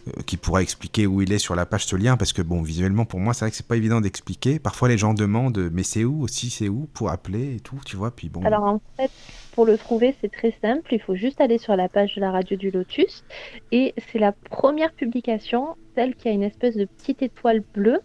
[0.08, 2.64] Euh, qui pourra expliquer où il est sur la page ce lien parce que bon
[2.64, 5.84] visuellement pour moi c'est vrai que c'est pas évident d'expliquer parfois les gens demandent mais
[5.84, 8.82] c'est où aussi c'est où pour appeler et tout tu vois puis bon alors en
[8.98, 9.12] fait
[9.54, 10.94] pour le trouver c'est très simple.
[10.94, 13.24] Il faut juste aller sur la page de la radio du Lotus.
[13.72, 18.00] Et c'est la première publication celle qui a une espèce de petite étoile bleue.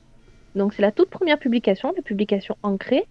[0.54, 3.06] Donc c'est la toute première publication la publication ancrée.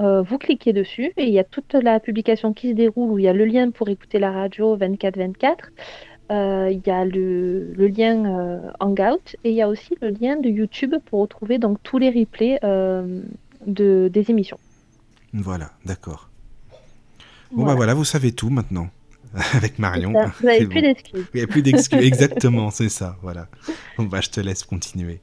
[0.00, 3.18] Euh, vous cliquez dessus et il y a toute la publication qui se déroule où
[3.18, 5.56] il y a le lien pour écouter la radio 24-24
[6.32, 10.36] euh, il y a le, lien euh, Hangout et il y a aussi le lien
[10.36, 14.58] de YouTube pour retrouver donc tous les replays de, des émissions.
[15.32, 16.30] Voilà, d'accord.
[17.52, 18.88] Bon, bah voilà, vous savez tout maintenant
[19.54, 20.12] avec Marion.
[20.40, 21.26] Vous n'avez plus d'excuses.
[21.34, 23.48] Il n'y a plus d'excuses, exactement, c'est ça, voilà.
[23.96, 25.20] Bon, bah, je te laisse continuer.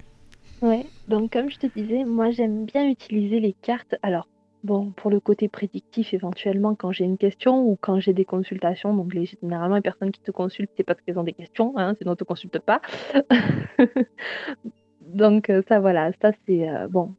[0.62, 3.96] Ouais, donc comme je te disais, moi j'aime bien utiliser les cartes.
[4.04, 4.28] Alors,
[4.64, 8.96] Bon, pour le côté prédictif, éventuellement, quand j'ai une question ou quand j'ai des consultations,
[8.96, 11.96] donc les, généralement, les personnes qui te consultent, c'est parce qu'elles ont des questions, hein,
[11.98, 12.80] sinon, ne te consultent pas.
[15.02, 17.16] donc, euh, ça, voilà, ça, c'est, euh, bon,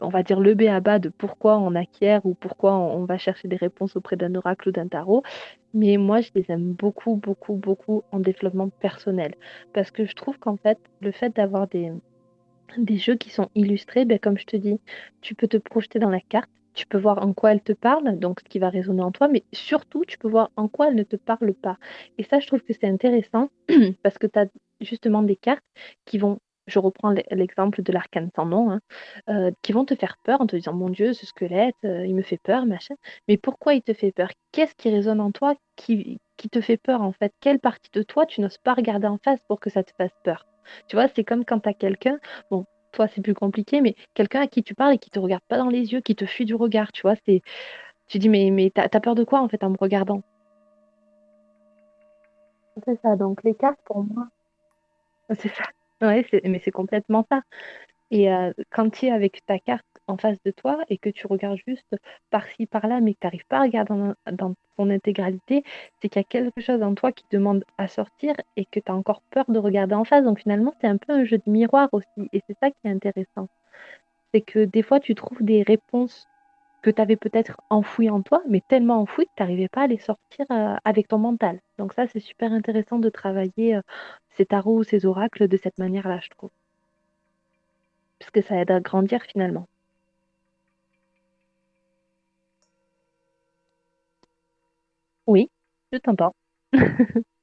[0.00, 3.18] on va dire le B à bas de pourquoi on acquiert ou pourquoi on, va
[3.18, 5.22] chercher des réponses auprès d'un oracle ou d'un tarot.
[5.74, 9.34] Mais moi, je les aime beaucoup, beaucoup, beaucoup en développement personnel.
[9.72, 11.92] Parce que je trouve qu'en fait, le fait d'avoir des,
[12.76, 14.80] des jeux qui sont illustrés, ben, comme je te dis,
[15.20, 18.20] tu peux te projeter dans la carte tu peux voir en quoi elle te parle,
[18.20, 20.94] donc ce qui va résonner en toi, mais surtout, tu peux voir en quoi elle
[20.94, 21.76] ne te parle pas.
[22.18, 23.50] Et ça, je trouve que c'est intéressant
[24.04, 24.46] parce que tu as
[24.80, 25.64] justement des cartes
[26.04, 26.38] qui vont,
[26.68, 28.80] je reprends l'exemple de l'arcane sans nom, hein,
[29.28, 32.14] euh, qui vont te faire peur en te disant, mon Dieu, ce squelette, euh, il
[32.14, 32.94] me fait peur, machin.
[33.28, 34.28] Mais pourquoi il te fait peur?
[34.52, 37.32] Qu'est-ce qui résonne en toi qui, qui te fait peur en fait?
[37.40, 40.14] Quelle partie de toi tu n'oses pas regarder en face pour que ça te fasse
[40.24, 40.46] peur?
[40.88, 42.18] Tu vois, c'est comme quand tu as quelqu'un,
[42.50, 45.42] bon, toi, c'est plus compliqué, mais quelqu'un à qui tu parles et qui te regarde
[45.48, 47.42] pas dans les yeux, qui te fuit du regard, tu vois, c'est.
[48.08, 50.22] Tu dis, mais, mais t'as as peur de quoi en fait en me regardant?
[52.84, 54.28] C'est ça, donc les cartes pour moi.
[55.38, 55.64] C'est ça.
[56.00, 57.42] Ouais, mais c'est complètement ça.
[58.10, 61.26] Et euh, quand tu es avec ta carte en face de toi et que tu
[61.26, 61.96] regardes juste
[62.30, 63.94] par-ci, par-là, mais que tu n'arrives pas à regarder
[64.32, 65.64] dans, son intégralité,
[66.00, 68.90] c'est qu'il y a quelque chose en toi qui demande à sortir et que tu
[68.90, 70.24] as encore peur de regarder en face.
[70.24, 72.28] Donc finalement, c'est un peu un jeu de miroir aussi.
[72.32, 73.48] Et c'est ça qui est intéressant.
[74.32, 76.26] C'est que des fois, tu trouves des réponses
[76.82, 79.86] que tu avais peut-être enfouies en toi, mais tellement enfouies que tu n'arrivais pas à
[79.88, 81.60] les sortir euh, avec ton mental.
[81.78, 83.82] Donc ça, c'est super intéressant de travailler euh,
[84.36, 86.50] ces tarots ou ces oracles de cette manière-là, je trouve.
[88.20, 89.66] Parce que ça aide à grandir finalement.
[95.26, 95.48] Oui,
[95.92, 96.34] je t'entends.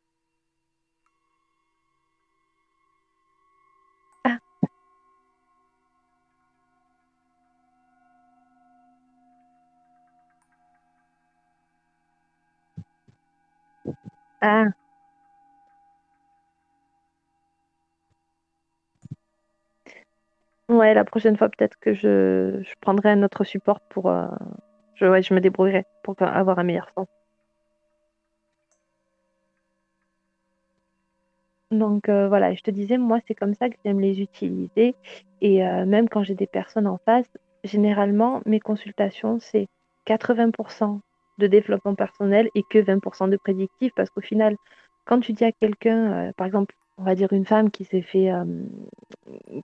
[14.46, 14.76] Ah.
[20.70, 24.10] Ouais, la prochaine fois, peut-être que je, je prendrai un autre support pour.
[24.10, 24.28] euh,
[24.96, 27.08] je, je me débrouillerai pour avoir un meilleur sens.
[31.72, 34.96] Donc euh, voilà, je te disais, moi, c'est comme ça que j'aime les utiliser.
[35.42, 37.28] Et euh, même quand j'ai des personnes en face,
[37.64, 39.68] généralement, mes consultations, c'est
[40.06, 41.02] 80%
[41.38, 43.92] de développement personnel et que 20% de prédictif.
[43.96, 44.56] Parce qu'au final,
[45.06, 48.02] quand tu dis à quelqu'un, euh, par exemple, on va dire une femme qui s'est
[48.02, 48.32] fait,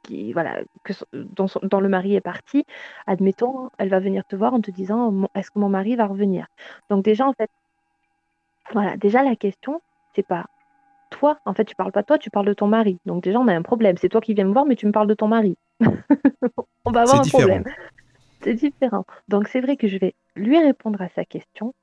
[0.03, 2.65] qui voilà, que dont, le mari est parti,
[3.07, 6.47] admettons, elle va venir te voir en te disant, est-ce que mon mari va revenir?
[6.89, 7.49] Donc déjà, en fait,
[8.73, 9.81] voilà, déjà la question,
[10.13, 10.45] c'est pas
[11.09, 12.97] toi, en fait, tu parles pas de toi, tu parles de ton mari.
[13.05, 13.97] Donc déjà, on a un problème.
[13.97, 15.55] C'est toi qui viens me voir, mais tu me parles de ton mari.
[16.85, 17.63] on va avoir un problème.
[18.43, 19.05] C'est différent.
[19.27, 21.73] Donc c'est vrai que je vais lui répondre à sa question,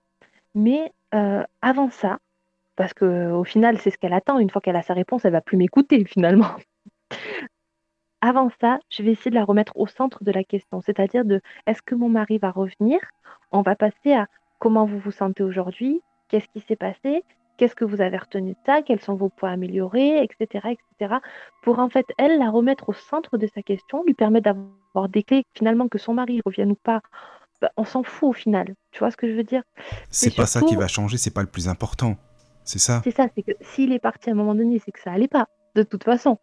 [0.54, 2.18] mais euh, avant ça,
[2.76, 4.38] parce que au final, c'est ce qu'elle attend.
[4.38, 6.50] Une fois qu'elle a sa réponse, elle va plus m'écouter finalement.
[8.20, 11.40] avant ça, je vais essayer de la remettre au centre de la question, c'est-à-dire de
[11.66, 13.00] est-ce que mon mari va revenir?
[13.52, 14.26] On va passer à
[14.58, 17.24] comment vous vous sentez aujourd'hui, qu'est-ce qui s'est passé,
[17.58, 21.16] qu'est-ce que vous avez retenu de ça, quels sont vos points améliorés, etc., etc.
[21.62, 25.22] Pour en fait, elle, la remettre au centre de sa question, lui permettre d'avoir des
[25.22, 27.02] clés, finalement, que son mari revienne ou pas,
[27.60, 28.74] bah, on s'en fout au final.
[28.92, 29.62] Tu vois ce que je veux dire?
[30.10, 32.16] C'est pas ça qui va changer, c'est pas le plus important.
[32.64, 35.00] C'est ça C'est ça, c'est que s'il est parti à un moment donné, c'est que
[35.00, 36.38] ça allait pas, de toute façon.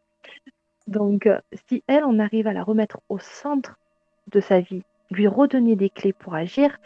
[0.88, 3.80] Donc, euh, si elle, on arrive à la remettre au centre
[4.28, 6.78] de sa vie, lui redonner des clés pour agir,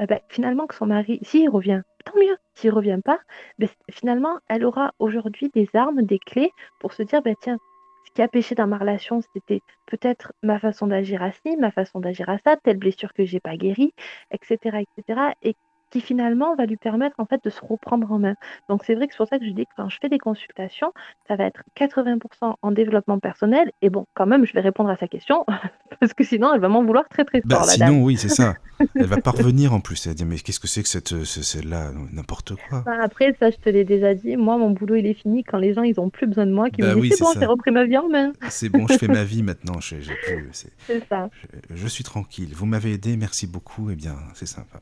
[0.00, 2.36] euh, bah, finalement, que son mari, s'il revient, tant mieux.
[2.54, 3.20] S'il revient pas,
[3.58, 7.58] bah, finalement, elle aura aujourd'hui des armes, des clés pour se dire, bah, tiens,
[8.06, 11.70] ce qui a péché dans ma relation, c'était peut-être ma façon d'agir à ci, ma
[11.70, 13.94] façon d'agir à ça, telle blessure que j'ai pas guérie,
[14.32, 15.20] etc., etc.
[15.42, 15.54] Et
[15.90, 18.34] qui finalement va lui permettre en fait de se reprendre en main.
[18.68, 20.18] Donc c'est vrai que c'est pour ça que je dis que quand je fais des
[20.18, 20.92] consultations,
[21.28, 24.96] ça va être 80% en développement personnel et bon, quand même, je vais répondre à
[24.96, 25.44] sa question
[26.00, 27.64] parce que sinon elle va m'en vouloir très très bah, fort.
[27.66, 28.54] sinon, oui, c'est ça.
[28.94, 30.06] Elle va pas revenir en plus.
[30.06, 31.90] Elle va dire mais qu'est-ce que c'est que cette celle-là?
[32.12, 32.82] N'importe quoi.
[32.86, 34.36] Bah, après ça, je te l'ai déjà dit.
[34.36, 36.70] Moi, mon boulot il est fini quand les gens ils ont plus besoin de moi,
[36.70, 38.32] qui me bah disent c'est bon, j'ai repris ma vie en main.
[38.48, 39.80] C'est bon, je fais ma vie maintenant.
[39.80, 40.50] J'ai plus.
[40.86, 41.28] C'est ça.
[41.70, 42.50] Je, je suis tranquille.
[42.54, 43.90] Vous m'avez aidé, merci beaucoup.
[43.90, 44.80] Eh bien, c'est sympa.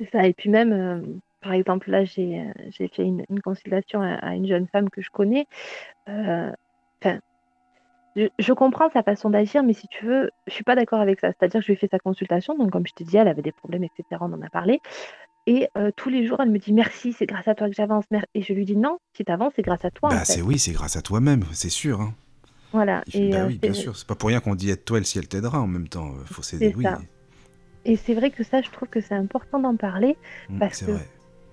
[0.00, 0.26] C'est ça.
[0.26, 1.00] Et puis même, euh,
[1.42, 5.46] par exemple, là, j'ai euh, fait une, consultation à, une jeune femme que je connais.
[6.08, 6.50] Euh,
[8.16, 11.28] je, comprends sa façon d'agir, mais si tu veux, je suis pas d'accord avec ça.
[11.28, 13.42] C'est-à-dire que je lui ai fait sa consultation, donc comme je te dis, elle avait
[13.42, 14.04] des problèmes, etc.
[14.20, 14.80] On en a parlé.
[15.46, 18.04] Et tous les jours, elle me dit merci, c'est grâce à toi que j'avance.
[18.34, 20.10] Et je lui dis non, si tu avances, c'est grâce à toi.
[20.10, 22.00] Bah, c'est oui, c'est grâce à toi-même, c'est sûr.
[22.00, 22.12] Hein.
[22.72, 23.02] Voilà.
[23.14, 23.96] Et, bah oui, bien sûr.
[23.96, 26.12] C'est pas pour rien qu'on dit aide-toi, elle si elle t'aidera en même temps.
[26.26, 26.74] Faut s'aider.
[26.76, 26.84] Oui.
[27.84, 30.16] Et c'est vrai que ça, je trouve que c'est important d'en parler
[30.48, 30.92] mmh, parce que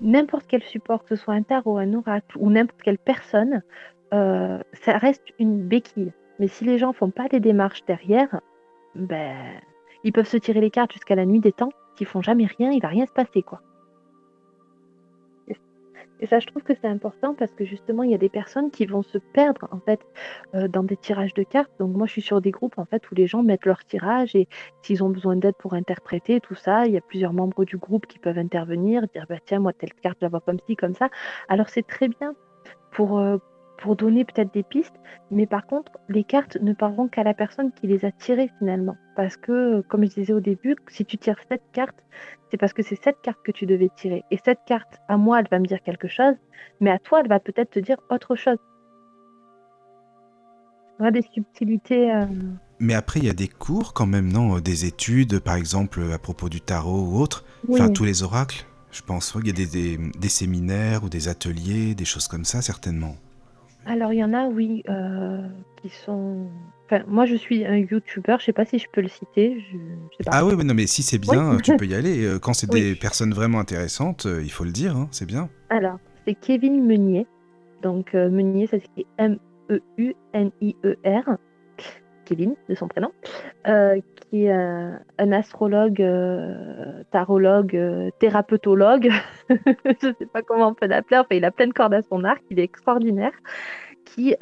[0.02, 3.62] n'importe quel support, que ce soit un tarot, un oracle ou n'importe quelle personne,
[4.14, 6.12] euh, ça reste une béquille.
[6.40, 8.42] Mais si les gens font pas des démarches derrière,
[8.96, 9.36] ben,
[10.04, 11.72] ils peuvent se tirer les cartes jusqu'à la nuit des temps.
[11.98, 13.62] S'ils font jamais rien, il va rien se passer, quoi.
[16.20, 18.72] Et ça, je trouve que c'est important parce que justement, il y a des personnes
[18.72, 20.00] qui vont se perdre en fait
[20.56, 21.72] euh, dans des tirages de cartes.
[21.80, 24.36] Donc moi, je suis sur des groupes en fait où les gens mettent leur tirage
[24.36, 24.48] et
[24.82, 28.08] s'ils ont besoin d'aide pour interpréter tout ça, il y a plusieurs membres du groupe
[28.08, 30.96] qui peuvent intervenir, dire bah tiens moi telle carte je la vois comme ci comme
[30.96, 31.10] ça.
[31.50, 32.34] Alors c'est très bien
[32.92, 33.38] pour euh,
[33.78, 34.96] pour donner peut-être des pistes,
[35.32, 38.96] mais par contre, les cartes ne parleront qu'à la personne qui les a tirées finalement.
[39.16, 41.96] Parce que, comme je disais au début, si tu tires cette carte,
[42.50, 44.24] c'est parce que c'est cette carte que tu devais tirer.
[44.32, 46.36] Et cette carte, à moi, elle va me dire quelque chose,
[46.80, 48.58] mais à toi, elle va peut-être te dire autre chose.
[51.00, 52.12] On a des subtilités.
[52.12, 52.26] Euh.
[52.80, 54.60] Mais après, il y a des cours quand même, non?
[54.60, 58.66] Des études, par exemple, à propos du tarot ou autre Enfin, tous les oracles
[58.98, 62.62] je pense qu'il y a des, des séminaires ou des ateliers, des choses comme ça,
[62.62, 63.16] certainement.
[63.88, 65.48] Alors, il y en a, oui, euh,
[65.82, 66.48] qui sont.
[66.86, 69.60] Enfin, moi, je suis un YouTuber, je sais pas si je peux le citer.
[69.72, 69.78] Je...
[70.18, 70.32] sais pas.
[70.34, 72.26] Ah oui, non, mais si c'est bien, tu peux y aller.
[72.26, 75.50] Euh, quand c'est des personnes vraiment intéressantes, euh, il faut le dire, hein, c'est bien.
[75.70, 77.26] Alors, c'est Kevin Meunier.
[77.82, 79.78] Donc, Meunier, ça s'écrit M-E-U-N-I-E-R.
[82.28, 83.12] Kevin, de son prénom,
[84.30, 86.04] qui est un, astrologue,
[87.12, 89.10] tarologue, thérapeutologue,
[89.50, 92.02] je ne sais pas comment on peut l'appeler, enfin il a plein de cordes à
[92.02, 93.32] son arc, il est extraordinaire,
[94.06, 94.36] qui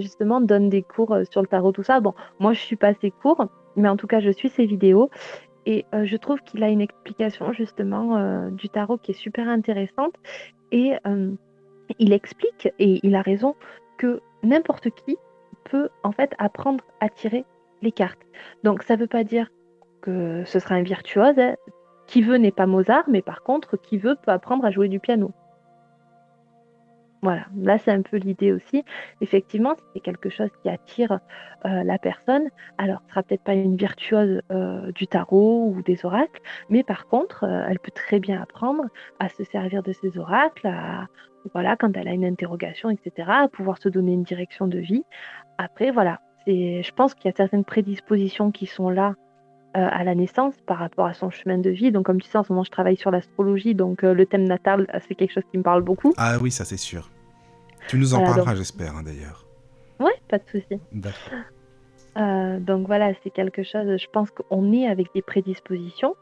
[0.00, 2.00] justement donne des cours sur le tarot, tout ça.
[2.00, 5.10] Bon, moi je suis pas ses cours, mais en tout cas je suis ses vidéos.
[5.68, 10.14] Et je trouve qu'il a une explication justement du tarot qui est super intéressante.
[10.70, 10.92] Et
[11.98, 13.54] il explique, et il a raison,
[13.98, 15.16] que n'importe qui
[15.68, 17.44] peut en fait apprendre à tirer
[17.82, 18.20] les cartes.
[18.64, 19.48] Donc ça ne veut pas dire
[20.00, 21.38] que ce sera un virtuose.
[21.38, 21.56] Hein.
[22.06, 25.00] Qui veut n'est pas Mozart, mais par contre, qui veut peut apprendre à jouer du
[25.00, 25.32] piano.
[27.22, 28.84] Voilà, là c'est un peu l'idée aussi.
[29.20, 31.18] Effectivement, c'est quelque chose qui attire
[31.64, 32.48] euh, la personne,
[32.78, 37.06] alors ce sera peut-être pas une virtuose euh, du tarot ou des oracles, mais par
[37.08, 38.84] contre, euh, elle peut très bien apprendre
[39.18, 41.08] à se servir de ces oracles, à,
[41.52, 45.04] voilà, quand elle a une interrogation, etc., à pouvoir se donner une direction de vie.
[45.58, 49.14] Après, voilà, c'est, je pense qu'il y a certaines prédispositions qui sont là
[49.74, 51.92] à la naissance par rapport à son chemin de vie.
[51.92, 54.86] Donc, comme tu sais, en ce moment, je travaille sur l'astrologie, donc le thème natal,
[55.06, 56.14] c'est quelque chose qui me parle beaucoup.
[56.16, 57.10] Ah oui, ça c'est sûr.
[57.86, 59.46] Tu nous en parleras, j'espère, hein, d'ailleurs.
[60.00, 60.80] Oui, pas de souci.
[60.92, 61.38] D'accord.
[62.16, 66.16] Euh, donc voilà, c'est quelque chose, je pense qu'on est avec des prédispositions,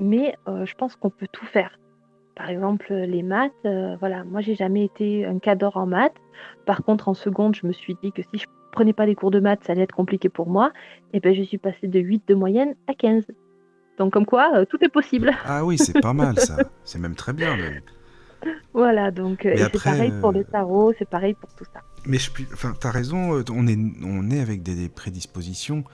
[0.00, 1.78] mais euh, je pense qu'on peut tout faire.
[2.36, 6.16] Par exemple, les maths, euh, voilà, moi j'ai jamais été un cadre en maths.
[6.66, 9.30] Par contre, en seconde, je me suis dit que si je prenais pas les cours
[9.30, 10.72] de maths, ça allait être compliqué pour moi.
[11.12, 13.24] Et ben je suis passée de 8 de moyenne à 15.
[13.98, 15.30] Donc comme quoi, tout est possible.
[15.44, 16.56] Ah oui, c'est pas mal ça.
[16.82, 17.56] C'est même très bien.
[18.72, 21.80] Voilà, donc euh, c'est pareil pour le euh, tarot, c'est pareil pour tout ça.
[22.06, 25.84] Mais je, enfin, as raison, euh, on est, on est avec des, prédispositions.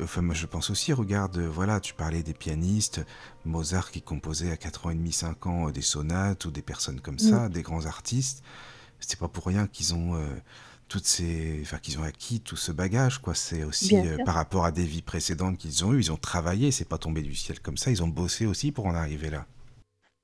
[0.00, 3.04] Enfin, moi, je pense aussi, regarde, voilà, tu parlais des pianistes,
[3.44, 7.00] Mozart qui composait à 4 ans et demi, 5 ans des sonates ou des personnes
[7.00, 7.52] comme ça, mm.
[7.52, 8.44] des grands artistes.
[9.00, 10.20] C'est pas pour rien qu'ils ont
[10.88, 13.34] toutes ces, enfin, qu'ils ont acquis tout ce bagage, quoi.
[13.34, 16.00] C'est aussi par rapport à des vies précédentes qu'ils ont eues.
[16.00, 17.90] Ils ont travaillé, c'est pas tombé du ciel comme ça.
[17.90, 19.46] Ils ont bossé aussi pour en arriver là.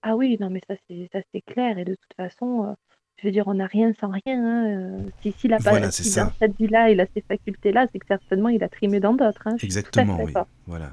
[0.02, 2.74] Ah oui, non, mais ça c'est ça c'est clair et de toute façon, euh,
[3.24, 5.90] je veux dire, on n'a rien sans rien, hein, euh, si s'il a pas dans
[5.90, 9.56] cette vie-là, il a ces facultés-là, c'est que certainement il a trimé dans d'autres, hein,
[9.62, 10.34] Exactement, oui,
[10.66, 10.92] voilà.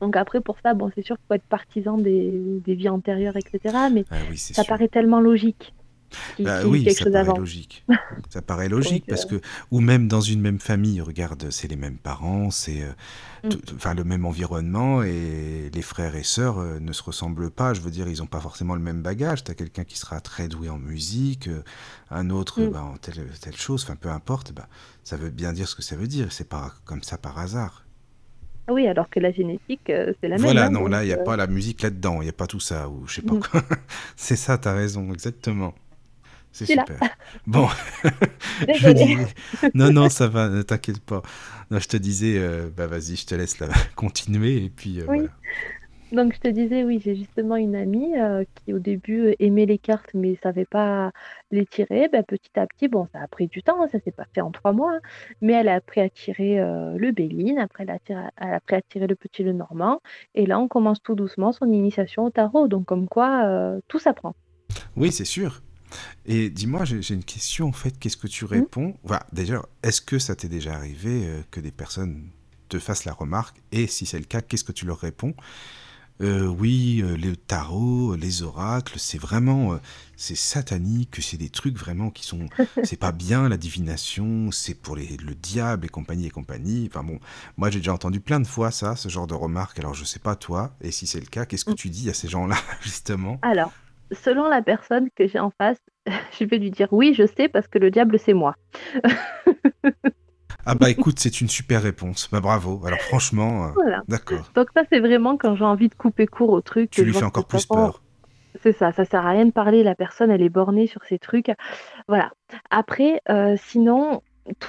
[0.00, 2.32] Donc après pour ça, bon, c'est sûr qu'il faut être partisan des
[2.64, 3.76] des vies antérieures etc.
[3.92, 5.74] mais ah ça paraît tellement logique.
[6.38, 7.84] Bah oui, ça paraît logique.
[8.28, 11.76] ça paraît logique parce euh, que, ou même dans une même famille, regarde, c'est les
[11.76, 13.96] mêmes parents, c'est euh, mm.
[13.96, 17.74] le même environnement et les frères et sœurs euh, ne se ressemblent pas.
[17.74, 19.44] Je veux dire, ils n'ont pas forcément le même bagage.
[19.44, 21.48] Tu as quelqu'un qui sera très doué en musique,
[22.10, 22.70] un autre mm.
[22.70, 24.68] bah, en telle, telle chose, enfin peu importe, bah,
[25.04, 26.32] ça veut bien dire ce que ça veut dire.
[26.32, 27.82] C'est pas comme ça par hasard.
[28.68, 30.40] Oui, alors que la génétique, c'est la même.
[30.40, 32.48] Voilà, hein, non, là, il n'y a pas la musique là-dedans, il n'y a pas
[32.48, 33.40] tout ça, ou je sais pas mm.
[33.40, 33.62] quoi.
[34.16, 35.72] c'est ça, tu as raison, exactement.
[36.56, 36.86] C'est super.
[37.46, 37.68] Bon,
[38.60, 39.16] je dis...
[39.74, 41.20] non, non, ça va, ne t'inquiète pas.
[41.70, 45.04] Non, je te disais, euh, bah vas-y, je te laisse là, continuer et puis euh,
[45.06, 45.26] oui.
[46.12, 49.76] Donc je te disais, oui, j'ai justement une amie euh, qui au début aimait les
[49.76, 51.12] cartes mais ne savait pas
[51.50, 52.08] les tirer.
[52.10, 54.40] Ben, petit à petit, bon, ça a pris du temps, hein, ça s'est pas fait
[54.40, 55.00] en trois mois, hein,
[55.42, 58.80] mais elle a appris à tirer le Béline, après elle a, elle a appris à
[58.80, 60.00] tirer le Petit le Normand,
[60.34, 62.66] et là on commence tout doucement son initiation au tarot.
[62.66, 64.34] Donc comme quoi, tout s'apprend.
[64.96, 65.60] Oui, c'est sûr.
[66.26, 67.98] Et dis-moi, j'ai une question en fait.
[67.98, 68.48] Qu'est-ce que tu mmh.
[68.48, 68.96] réponds?
[69.04, 72.28] Voilà, D'ailleurs, est-ce que ça t'est déjà arrivé euh, que des personnes
[72.68, 73.60] te fassent la remarque?
[73.72, 75.34] Et si c'est le cas, qu'est-ce que tu leur réponds?
[76.22, 79.78] Euh, oui, euh, les tarots, les oracles, c'est vraiment,
[80.16, 82.46] c'est satanique, c'est des trucs vraiment qui sont,
[82.84, 86.88] c'est pas bien la divination, c'est pour les, le diable et compagnie et compagnie.
[86.90, 87.20] Enfin bon,
[87.58, 89.78] moi j'ai déjà entendu plein de fois ça, ce genre de remarques.
[89.78, 91.76] Alors je sais pas toi, et si c'est le cas, qu'est-ce que mmh.
[91.76, 93.38] tu dis à ces gens-là justement?
[93.42, 93.72] Alors,
[94.12, 95.80] selon la personne que j'ai en face,
[96.38, 98.54] je vais lui dire oui, je sais, parce que le diable, c'est moi.
[100.64, 102.28] ah bah écoute, c'est une super réponse.
[102.30, 102.82] Bah bravo.
[102.86, 104.50] Alors franchement, euh, d'accord.
[104.54, 106.90] Donc ça, c'est vraiment quand j'ai envie de couper court au truc.
[106.90, 108.02] Tu lui fais encore plus peur.
[108.62, 109.82] C'est ça, ça sert à rien de parler.
[109.82, 111.50] La personne, elle est bornée sur ces trucs.
[112.08, 112.32] Voilà.
[112.70, 114.22] Après, euh, sinon,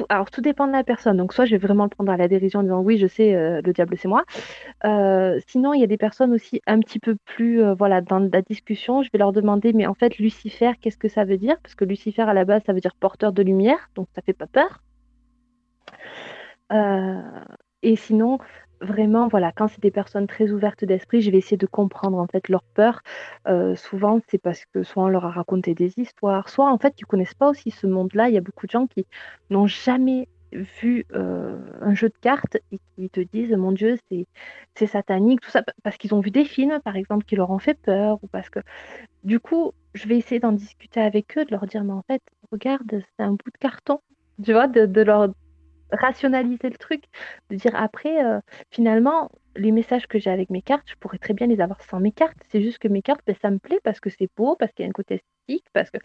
[0.10, 1.18] alors tout dépend de la personne.
[1.18, 3.36] Donc soit je vais vraiment le prendre à la dérision en disant oui, je sais,
[3.36, 4.24] euh, le diable c'est moi.
[4.86, 8.20] Euh, sinon, il y a des personnes aussi un petit peu plus euh, voilà dans
[8.20, 9.04] la discussion.
[9.04, 11.58] Je vais leur demander mais en fait Lucifer, qu'est-ce que ça veut dire?
[11.62, 14.34] Parce que Lucifer à la base ça veut dire porteur de lumière, donc ça fait
[14.34, 14.84] pas peur.
[17.84, 18.40] Et sinon,
[18.82, 22.28] vraiment, voilà, quand c'est des personnes très ouvertes d'esprit, je vais essayer de comprendre en
[22.28, 23.02] fait leur peur.
[23.48, 26.94] Euh, souvent, c'est parce que soit on leur a raconté des histoires, soit en fait
[27.00, 28.30] ils connaissent pas aussi ce monde-là.
[28.30, 29.06] Il y a beaucoup de gens qui
[29.50, 33.98] n'ont jamais vu euh, un jeu de cartes et qui te disent mon Dieu
[34.76, 37.60] c'est satanique tout ça parce qu'ils ont vu des films par exemple qui leur ont
[37.60, 38.60] fait peur ou parce que
[39.26, 42.22] du coup je vais essayer d'en discuter avec eux de leur dire mais en fait
[42.50, 44.00] regarde c'est un bout de carton
[44.42, 45.30] tu vois de, de leur
[45.92, 47.04] rationaliser le truc,
[47.50, 48.40] de dire après, euh,
[48.72, 52.00] finalement, les messages que j'ai avec mes cartes, je pourrais très bien les avoir sans
[52.00, 52.38] mes cartes.
[52.50, 54.84] C'est juste que mes cartes, ben, ça me plaît parce que c'est beau, parce qu'il
[54.84, 55.98] y a un côté esthétique, parce que.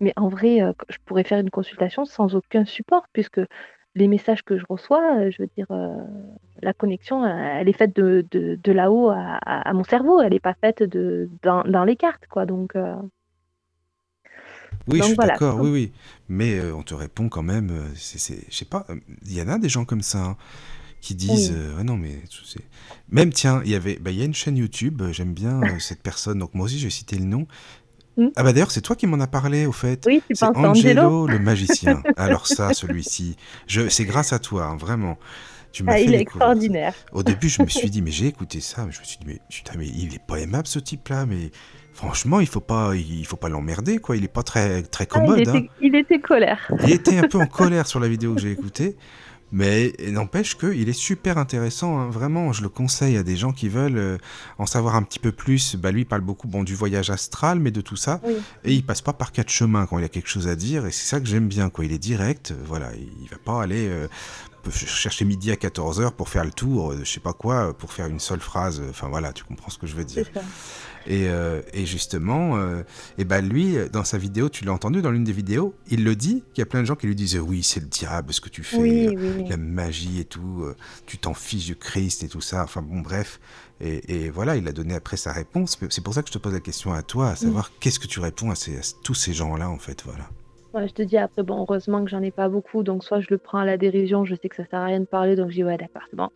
[0.00, 3.40] Mais en vrai, euh, je pourrais faire une consultation sans aucun support, puisque
[3.94, 5.66] les messages que je reçois, euh, je veux dire,
[6.62, 10.82] la connexion, elle est faite de, de, là-haut à, mon cerveau, elle n'est pas faite
[10.82, 12.46] de, dans, dans, les cartes, quoi.
[12.46, 12.76] Donc.
[14.86, 15.92] Oui, je suis d'accord, oui, oui.
[16.28, 18.86] Mais euh, on te répond quand même, euh, c'est, je sais pas,
[19.26, 20.36] il y en a des gens comme ça hein,
[21.00, 22.22] qui disent, euh, non mais
[23.10, 26.38] même tiens, il y avait, bah, y a une chaîne YouTube, j'aime bien cette personne,
[26.38, 27.46] donc moi aussi je vais citer le nom.
[28.34, 30.04] Ah bah d'ailleurs, c'est toi qui m'en as parlé, au fait.
[30.06, 32.02] Oui, tu C'est penses à Angelo, Angelo le magicien.
[32.16, 33.36] Alors ça, celui-ci,
[33.68, 33.88] je...
[33.88, 35.18] c'est grâce à toi, hein, vraiment.
[35.72, 36.94] Tu m'as Ah, fait il est extraordinaire.
[37.12, 39.26] Au début, je me suis dit, mais j'ai écouté ça, mais je me suis dit,
[39.26, 41.50] mais putain, mais il est pas aimable ce type-là, mais
[41.92, 44.16] franchement, il faut pas, il faut pas l'emmerder, quoi.
[44.16, 45.48] Il est pas très, très Ah, il, commode.
[45.48, 45.54] hein.
[45.54, 46.70] était, il était colère.
[46.84, 48.96] Il était un peu en colère sur la vidéo que j'ai écoutée,
[49.50, 52.52] mais n'empêche qu'il est super intéressant, hein, vraiment.
[52.52, 54.18] Je le conseille à des gens qui veulent euh,
[54.58, 55.74] en savoir un petit peu plus.
[55.76, 58.20] Bah, lui, il parle beaucoup bon, du voyage astral, mais de tout ça.
[58.24, 58.34] Oui.
[58.64, 60.90] Et il passe pas par quatre chemins quand il a quelque chose à dire, et
[60.90, 61.86] c'est ça que j'aime bien, quoi.
[61.86, 62.90] Il est direct, euh, voilà.
[63.22, 64.06] Il va pas aller euh,
[64.70, 68.06] chercher midi à 14h pour faire le tour, euh, je sais pas quoi, pour faire
[68.06, 68.82] une seule phrase.
[68.90, 70.26] Enfin voilà, tu comprends ce que je veux dire.
[71.06, 72.82] Et, euh, et justement, euh,
[73.16, 76.14] et ben lui, dans sa vidéo, tu l'as entendu dans l'une des vidéos, il le
[76.14, 78.42] dit, qu'il y a plein de gens qui lui disent oui, c'est le diable ce
[78.42, 79.48] que tu fais, Oui, euh, oui, oui.
[79.48, 82.62] la magie et tout, euh, tu t'en fiches du Christ et tout ça.
[82.64, 83.40] Enfin bon, bref.
[83.80, 85.78] Et, et voilà, il a donné après sa réponse.
[85.88, 88.08] C'est pour ça que je te pose la question à toi, à savoir qu'est-ce que
[88.08, 90.28] tu réponds à, ces, à tous ces gens-là en fait, voilà.
[90.86, 93.38] Je te dis après, bon, heureusement que j'en ai pas beaucoup, donc soit je le
[93.38, 95.54] prends à la dérision, je sais que ça sert à rien de parler, donc je
[95.56, 96.28] dis ouais, d'accord, bon,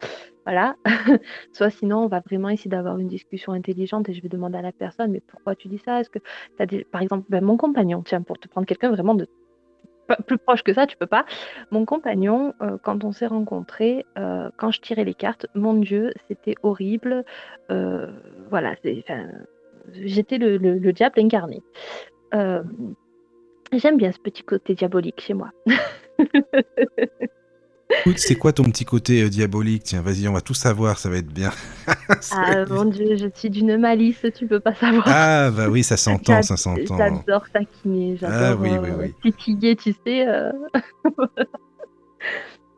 [0.45, 0.77] voilà.
[1.53, 4.63] soit sinon, on va vraiment essayer d'avoir une discussion intelligente et je vais demander à
[4.63, 6.01] la personne, mais pourquoi tu dis ça?
[6.01, 6.19] Est-ce que
[6.59, 6.85] t'as des...
[6.85, 9.29] par exemple, ben, mon compagnon, tiens, pour te prendre quelqu'un vraiment de
[10.27, 11.25] plus proche que ça, tu peux pas.
[11.71, 16.13] Mon compagnon, euh, quand on s'est rencontrés, euh, quand je tirais les cartes, mon Dieu,
[16.29, 17.25] c'était horrible.
[17.71, 18.11] Euh,
[18.51, 18.75] voilà,
[19.93, 21.63] j'étais le diable incarné.
[23.73, 25.51] Euh, J'aime bien ce petit côté diabolique chez moi.
[28.01, 29.83] Écoute, c'est quoi ton petit côté euh, diabolique?
[29.85, 31.51] Tiens, vas-y, on va tout savoir, ça va être bien.
[32.31, 35.05] Ah mon Dieu, je suis d'une malice, tu peux pas savoir.
[35.07, 36.97] Ah, bah oui, ça s'entend, ça s'entend.
[36.97, 39.15] J'adore taquiner, j'adore Ah oui, oui, euh, oui.
[39.33, 40.27] titiller, tu sais.
[40.27, 40.53] euh.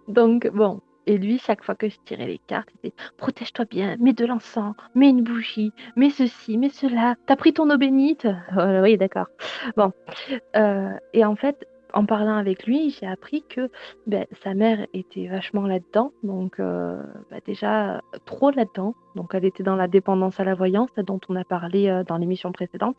[0.08, 3.96] Donc bon, et lui, chaque fois que je tirais les cartes, il disait protège-toi bien,
[3.98, 7.16] mets de l'encens, mets une bougie, mets ceci, mets cela.
[7.26, 8.26] T'as pris ton eau bénite?
[8.82, 9.26] Oui, d'accord.
[9.76, 9.92] Bon,
[10.56, 13.70] Euh, et en fait, en parlant avec lui, j'ai appris que
[14.06, 18.94] ben, sa mère était vachement là-dedans, donc euh, bah, déjà trop là-dedans.
[19.14, 22.16] Donc elle était dans la dépendance à la voyance, dont on a parlé euh, dans
[22.16, 22.98] l'émission précédente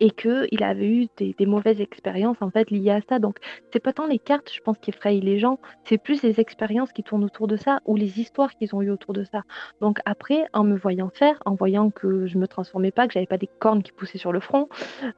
[0.00, 3.18] et que il avait eu des, des mauvaises expériences en fait liées à ça.
[3.18, 3.38] Donc
[3.72, 6.92] c'est pas tant les cartes, je pense, qui effrayent les gens, c'est plus les expériences
[6.92, 9.42] qui tournent autour de ça ou les histoires qu'ils ont eues autour de ça.
[9.80, 13.26] Donc après, en me voyant faire, en voyant que je me transformais pas, que j'avais
[13.26, 14.68] pas des cornes qui poussaient sur le front,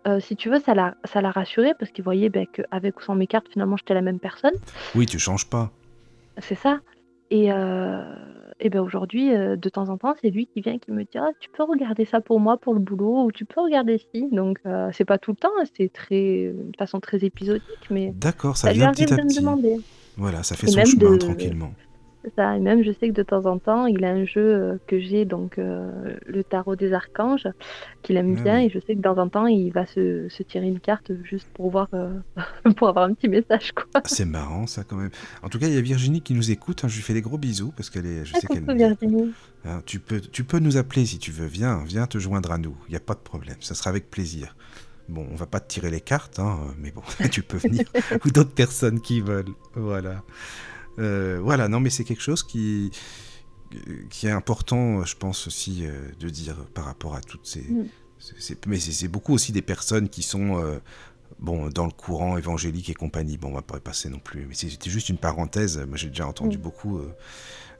[0.06, 3.02] euh, si tu veux, ça l'a ça l'a rassuré parce qu'il voyait ben, qu'avec ou
[3.02, 4.54] sans mes cartes, finalement, j'étais la même personne.
[4.94, 5.70] Oui, tu changes pas.
[6.38, 6.80] C'est ça.
[7.30, 8.14] Et, euh,
[8.60, 11.18] et ben aujourd'hui, euh, de temps en temps, c'est lui qui vient qui me dit
[11.18, 14.28] Ah, tu peux regarder ça pour moi pour le boulot ou tu peux regarder ci.
[14.32, 18.12] Donc euh, c'est pas tout le temps, hein, c'est très de façon très épisodique, mais
[18.16, 19.40] D'accord, ça vient petit à de me petit.
[19.40, 19.76] demander.
[20.16, 21.72] Voilà, ça fait Et son chemin de- tranquillement.
[22.22, 22.56] C'est ça.
[22.56, 25.00] Et même je sais que de temps en temps, il a un jeu euh, que
[25.00, 25.90] j'ai, donc euh,
[26.26, 27.48] le tarot des archanges,
[28.02, 28.66] qu'il aime Ah bien, oui.
[28.66, 31.12] et je sais que de temps en temps, il va se, se tirer une carte
[31.24, 32.10] juste pour voir, euh,
[32.76, 33.84] pour avoir un petit message quoi.
[33.94, 35.10] Ah, C'est marrant ça quand même.
[35.42, 36.84] En tout cas, il y a Virginie qui nous écoute.
[36.84, 38.24] hein, je lui fais des gros bisous parce qu'elle est.
[38.26, 38.64] Je Ah, sais qu'elle.
[38.76, 39.32] Virginie.
[39.86, 41.46] Tu peux, tu peux nous appeler si tu veux.
[41.46, 42.76] Viens, viens te joindre à nous.
[42.88, 43.56] Il n'y a pas de problème.
[43.60, 44.56] Ça sera avec plaisir.
[45.08, 47.02] Bon, on va pas te tirer les cartes, hein, mais bon,
[47.32, 47.84] tu peux venir.
[48.24, 49.52] Ou d'autres personnes qui veulent.
[49.74, 50.22] Voilà.
[51.00, 51.68] Euh, voilà.
[51.68, 52.90] Non, mais c'est quelque chose qui
[54.10, 57.60] qui est important, je pense aussi euh, de dire par rapport à toutes ces.
[57.62, 57.86] Mm.
[58.66, 60.78] mais c'est c'est beaucoup aussi des personnes qui sont euh,
[61.38, 63.36] bon dans le courant évangélique et compagnie.
[63.36, 64.46] Bon, on va pas y passer non plus.
[64.46, 65.78] Mais c'était juste une parenthèse.
[65.86, 66.60] Moi, j'ai déjà entendu Mm.
[66.60, 67.14] beaucoup euh,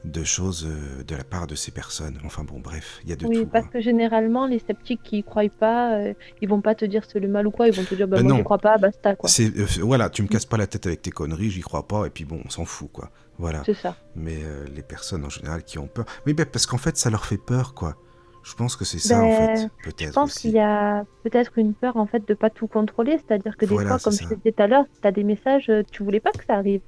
[0.03, 2.17] de choses euh, de la part de ces personnes.
[2.25, 3.45] Enfin bon, bref, il y a de Oui, tout.
[3.47, 3.69] parce hein.
[3.73, 7.19] que généralement, les sceptiques qui y croient pas, euh, ils vont pas te dire c'est
[7.19, 9.15] le mal ou quoi, ils vont te dire bah, Ben moi j'y crois pas, basta
[9.15, 9.29] quoi.
[9.29, 12.07] C'est euh, voilà, tu me casses pas la tête avec tes conneries, j'y crois pas,
[12.07, 13.11] et puis bon, on s'en fout quoi.
[13.37, 13.61] Voilà.
[13.65, 13.95] C'est ça.
[14.15, 17.09] Mais euh, les personnes en général qui ont peur, oui, ben, parce qu'en fait, ça
[17.11, 17.95] leur fait peur quoi.
[18.43, 20.41] Je pense que c'est ça en Ben, fait, Je peut-être pense aussi.
[20.41, 23.75] qu'il y a peut-être une peur en fait de pas tout contrôler, c'est-à-dire que des
[23.75, 24.29] Voilà, fois, comme je ça.
[24.29, 26.81] te disais tout à l'heure, tu as des messages, tu voulais pas que ça arrive.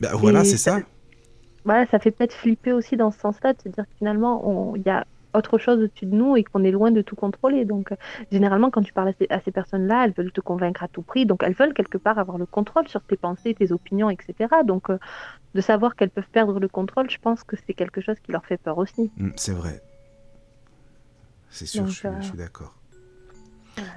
[0.00, 0.80] Ben, voilà, c'est ça.
[1.64, 4.82] Voilà, ça fait peut-être flipper aussi dans ce sens-là, de se dire que finalement, il
[4.82, 5.04] y a
[5.34, 7.64] autre chose au-dessus de nous et qu'on est loin de tout contrôler.
[7.64, 7.96] Donc, euh,
[8.32, 11.26] généralement, quand tu parles à ces, personnes-là, elles veulent te convaincre à tout prix.
[11.26, 14.34] Donc, elles veulent quelque part avoir le contrôle sur tes pensées, tes opinions, etc.
[14.64, 14.98] Donc, euh,
[15.54, 18.44] de savoir qu'elles peuvent perdre le contrôle, je pense que c'est quelque chose qui leur
[18.44, 19.10] fait peur aussi.
[19.16, 19.82] Mm, c'est vrai.
[21.50, 22.74] C'est sûr, Donc, je suis, euh, je suis d'accord.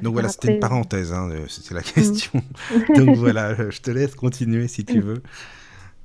[0.04, 2.44] Donc voilà, c'était une parenthèse, hein, c'était la question.
[2.96, 5.24] Donc voilà, je te laisse continuer si tu veux.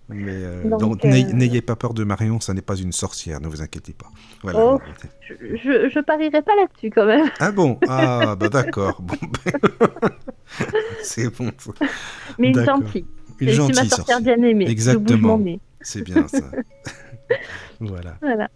[0.09, 3.49] Mais euh, Donc, euh, n'ayez pas peur de Marion, ça n'est pas une sorcière, ne
[3.49, 4.07] vous inquiétez pas.
[4.43, 4.61] Voilà.
[4.65, 4.81] Oh.
[5.21, 7.29] Je, je, je parierais pas là-dessus quand même.
[7.41, 7.79] Ah bon?
[7.89, 9.01] Ah bah d'accord.
[9.03, 9.53] Bon, ben,
[11.03, 11.51] c'est bon.
[11.59, 11.73] ça.
[12.39, 13.07] Mais une gentille.
[13.41, 14.21] Une c'est ma gentille sorcière sorcière.
[14.21, 14.69] bien aimée.
[14.69, 15.41] Exactement.
[15.81, 16.51] C'est bien ça.
[17.81, 18.17] voilà.
[18.21, 18.49] Voilà.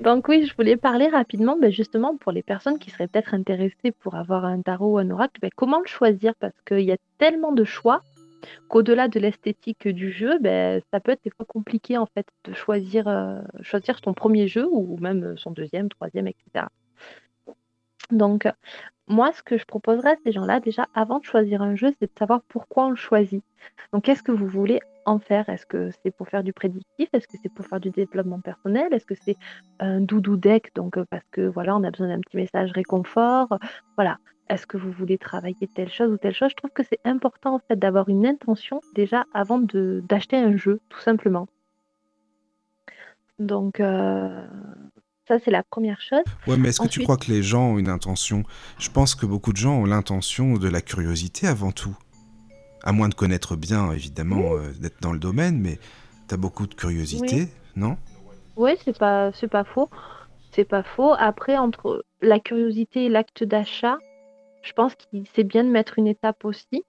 [0.00, 3.92] Donc oui, je voulais parler rapidement, ben, justement, pour les personnes qui seraient peut-être intéressées
[4.00, 6.34] pour avoir un tarot ou un oracle, ben, comment le choisir?
[6.38, 8.02] Parce qu'il y a tellement de choix
[8.68, 12.52] qu'au-delà de l'esthétique du jeu, ben, ça peut être des fois compliqué en fait de
[12.54, 16.66] choisir, euh, choisir son premier jeu ou même son deuxième, troisième, etc.
[18.10, 18.48] Donc,
[19.08, 22.06] moi, ce que je proposerais à ces gens-là, déjà, avant de choisir un jeu, c'est
[22.06, 23.44] de savoir pourquoi on le choisit.
[23.92, 25.48] Donc, qu'est-ce que vous voulez en faire?
[25.48, 27.08] Est-ce que c'est pour faire du prédictif?
[27.12, 28.92] Est-ce que c'est pour faire du développement personnel?
[28.92, 29.36] Est-ce que c'est
[29.80, 33.48] un doudou deck Donc, euh, parce que voilà, on a besoin d'un petit message réconfort?
[33.96, 34.18] Voilà.
[34.48, 36.50] Est-ce que vous voulez travailler telle chose ou telle chose?
[36.50, 40.80] Je trouve que c'est important en fait d'avoir une intention déjà avant d'acheter un jeu,
[40.90, 41.48] tout simplement.
[43.38, 44.46] Donc, euh,
[45.28, 46.24] ça, c'est la première chose.
[46.46, 48.42] Ouais, mais est-ce que tu crois que les gens ont une intention?
[48.78, 51.96] Je pense que beaucoup de gens ont l'intention de la curiosité avant tout.
[52.82, 55.78] À moins de connaître bien, évidemment, euh, d'être dans le domaine, mais
[56.28, 57.96] tu as beaucoup de curiosité, non?
[58.56, 59.88] Oui, c'est pas, c'est pas faux.
[60.50, 61.14] C'est pas faux.
[61.16, 63.98] Après, entre la curiosité et l'acte d'achat,
[64.62, 65.04] je pense que
[65.34, 66.84] c'est bien de mettre une étape aussi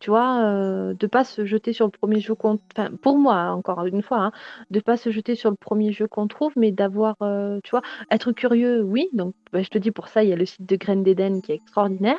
[0.00, 3.50] tu vois, euh, de pas se jeter sur le premier jeu qu'on enfin, pour moi,
[3.52, 4.32] encore une fois, hein,
[4.70, 7.82] de pas se jeter sur le premier jeu qu'on trouve, mais d'avoir, euh, tu vois,
[8.10, 9.08] être curieux, oui.
[9.12, 11.40] Donc, bah, je te dis pour ça, il y a le site de Graines d'Éden
[11.42, 12.18] qui est extraordinaire.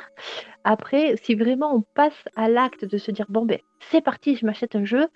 [0.64, 4.46] Après, si vraiment on passe à l'acte de se dire: «Bon, ben, c'est parti, je
[4.46, 5.08] m'achète un jeu»,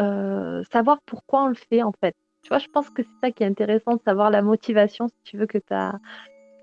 [0.00, 2.14] euh, savoir pourquoi on le fait, en fait.
[2.42, 5.14] Tu vois, je pense que c'est ça qui est intéressant, de savoir la motivation, si
[5.24, 5.98] tu veux, que tu as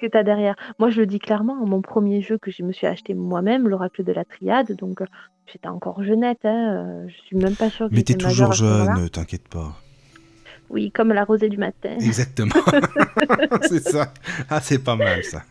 [0.04, 0.56] que tu as derrière.
[0.80, 4.04] Moi, je le dis clairement, mon premier jeu que je me suis acheté moi-même, l'Oracle
[4.04, 5.06] de la Triade, donc euh,
[5.52, 9.10] j'étais encore jeunette, hein, euh, je suis même pas sûre que Mais t'es toujours jeune,
[9.10, 9.74] t'inquiète pas.
[10.70, 11.96] Oui, comme la rosée du matin.
[12.00, 12.56] Exactement.
[13.62, 14.14] c'est ça.
[14.50, 15.44] Ah, c'est pas mal ça.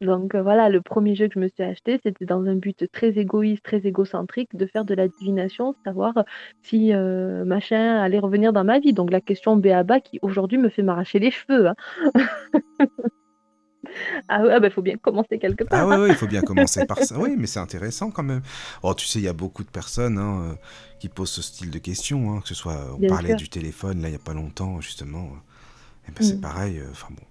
[0.00, 2.90] Donc euh, voilà, le premier jeu que je me suis acheté, c'était dans un but
[2.92, 6.14] très égoïste, très égocentrique, de faire de la divination, savoir
[6.62, 8.92] si euh, machin allait revenir dans ma vie.
[8.92, 11.68] Donc la question béaba qui aujourd'hui me fait m'arracher les cheveux.
[11.68, 11.74] Hein.
[14.28, 15.88] Ah ouais, bah faut bien commencer quelque part.
[15.88, 17.16] Ah ouais, il faut bien commencer par ça.
[17.18, 18.42] Oui, mais c'est intéressant quand même.
[18.82, 20.54] Oh, tu sais, il y a beaucoup de personnes hein, euh,
[20.98, 24.08] qui posent ce style de questions, hein, que ce soit, on parlait du téléphone là
[24.08, 25.24] il y a pas longtemps justement.
[25.26, 26.40] Et eh ben, c'est mm.
[26.40, 26.82] pareil.
[26.90, 27.22] Enfin bon,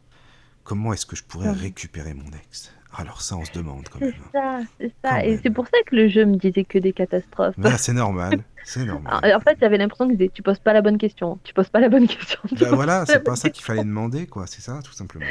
[0.64, 2.73] comment est-ce que je pourrais récupérer mon ex?
[2.95, 4.14] Alors ça, on se demande quand même.
[4.14, 5.26] C'est ça, c'est ça.
[5.26, 7.56] et c'est pour ça que le jeu me disait que des catastrophes.
[7.57, 9.34] Bah, c'est normal, c'est normal.
[9.35, 11.80] en fait, j'avais l'impression qu'il disait tu poses pas la bonne question, tu poses pas
[11.80, 12.40] la bonne question.
[12.60, 14.45] Bah voilà, c'est pas ça qu'il fallait demander, quoi.
[14.45, 15.26] C'est ça, tout simplement.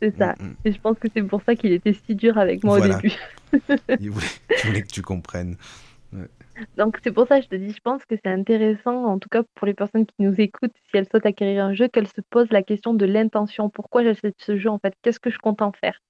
[0.00, 0.34] C'est ça.
[0.38, 0.56] Mm, mm.
[0.64, 3.12] Et je pense que c'est pour ça qu'il était si dur avec moi au début.
[4.00, 5.56] il, voulait, que tu comprennes.
[6.76, 9.28] Donc c'est pour ça que je te dis, je pense que c'est intéressant, en tout
[9.28, 12.20] cas pour les personnes qui nous écoutent, si elles souhaitent acquérir un jeu, qu'elles se
[12.20, 13.70] posent la question de l'intention.
[13.70, 14.94] Pourquoi j'achète ce jeu en fait?
[15.02, 16.00] Qu'est-ce que je compte en faire?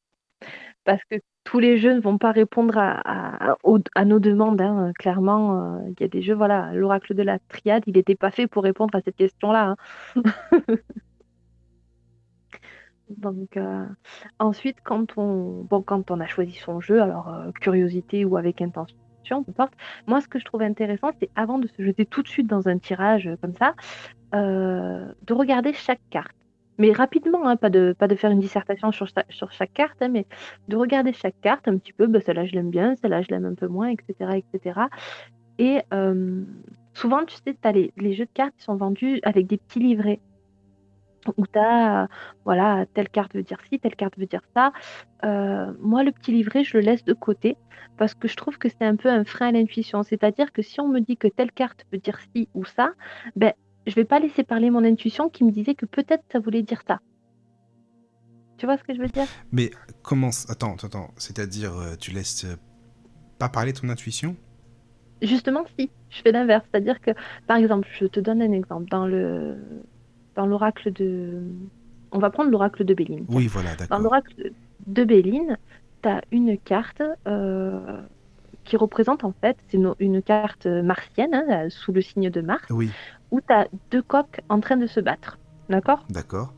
[0.85, 3.57] Parce que tous les jeux ne vont pas répondre à,
[4.05, 4.61] nos demandes.
[4.61, 4.93] Hein.
[4.99, 8.31] Clairement, euh, il y a des jeux, voilà, l'oracle de la triade, il n'était pas
[8.31, 9.77] fait pour répondre à cette question-là.
[10.16, 10.23] Hein.
[13.11, 13.87] Donc euh,
[14.39, 18.61] ensuite, quand on, bon, quand on a choisi son jeu, alors euh, curiosité ou avec
[18.61, 18.99] intention,
[20.07, 22.69] moi, ce que je trouve intéressant, c'est avant de se jeter tout de suite dans
[22.69, 23.75] un tirage euh, comme ça,
[24.35, 26.35] euh, de regarder chaque carte.
[26.79, 30.27] Mais rapidement, hein, pas, de, faire une dissertation sur, sur chaque carte, hein, mais
[30.69, 33.47] de regarder chaque carte un petit peu, bah, celle-là je l'aime bien, celle-là je l'aime
[33.47, 34.41] un peu moins, etc.
[35.59, 36.45] Et euh,
[36.95, 39.81] souvent, tu sais, as les, les, jeux de cartes qui sont vendus avec des petits
[39.81, 40.21] livrets
[41.37, 42.09] où tu as,
[42.45, 44.73] voilà, telle carte veut dire ci, telle carte veut dire ça.
[45.25, 47.57] Euh, moi, le petit livret, je le laisse de côté
[47.97, 50.03] parce que je trouve que c'est un peu un frein à l'intuition.
[50.03, 52.93] C'est-à-dire que si on me dit que telle carte veut dire ci ou ça,
[53.37, 53.53] ben,
[53.87, 56.83] je vais pas laisser parler mon intuition qui me disait que peut-être ça voulait dire
[56.87, 57.01] ça.
[58.59, 59.27] Tu vois ce que je veux dire?
[59.53, 59.71] Mais
[60.03, 60.31] comment...
[60.49, 61.11] Attends, attends.
[61.17, 62.57] C'est-à-dire, euh, tu laisses euh,
[63.39, 64.37] pas parler ton intuition?
[65.23, 65.91] Justement, si.
[66.11, 66.65] Je fais l'inverse.
[66.71, 67.13] C'est-à-dire que,
[67.47, 68.89] par exemple, je te donne un exemple.
[68.91, 69.57] Dans le
[70.39, 71.43] dans l'oracle de.
[72.12, 73.27] On va prendre l'oracle de Béline.
[73.28, 73.98] Oui, voilà, d'accord.
[73.98, 74.52] Dans l'oracle
[74.86, 75.59] de Béline,
[76.02, 78.01] tu as une carte euh,
[78.62, 82.90] qui représente en fait, c'est une, carte martienne, hein, sous le signe de Mars, oui.
[83.32, 85.39] où tu as deux coques en train de se battre.
[85.69, 86.06] D'accord?
[86.09, 86.55] D'accord.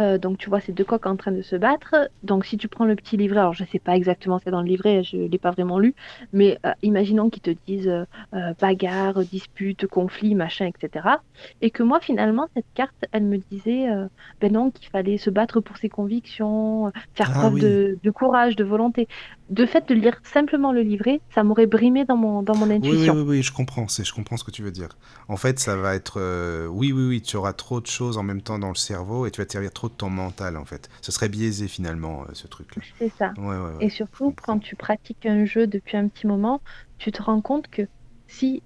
[0.00, 1.94] Euh, donc tu vois ces deux coqs en train de se battre.
[2.22, 4.62] Donc si tu prends le petit livret, alors je ne sais pas exactement c'est dans
[4.62, 5.94] le livret, je ne l'ai pas vraiment lu,
[6.32, 11.06] mais euh, imaginons qu'ils te disent euh, bagarre, dispute, conflit, machin, etc.
[11.60, 13.86] Et que moi finalement cette carte, elle me disait
[14.40, 18.64] ben non qu'il fallait se battre pour ses convictions, faire ah preuve de, courage, de
[18.64, 19.08] volonté.
[19.50, 23.12] De fait de lire simplement le livret, ça m'aurait brimé dans mon dans mon intuition.
[23.14, 24.88] Oui, oui, oui, je comprends, je comprends ce que tu veux dire.
[25.28, 26.18] En fait, ça va être
[26.70, 29.30] oui, oui, oui, tu auras trop de choses en même temps dans le cerveau et
[29.30, 30.88] tu vas te servir trop de ton mental en fait.
[31.02, 32.82] Ce serait biaisé finalement euh, ce truc-là.
[32.98, 33.32] C'est ça.
[33.80, 36.60] et surtout quand tu pratiques un jeu depuis un petit moment,
[36.98, 37.82] tu te rends compte que
[38.26, 38.62] si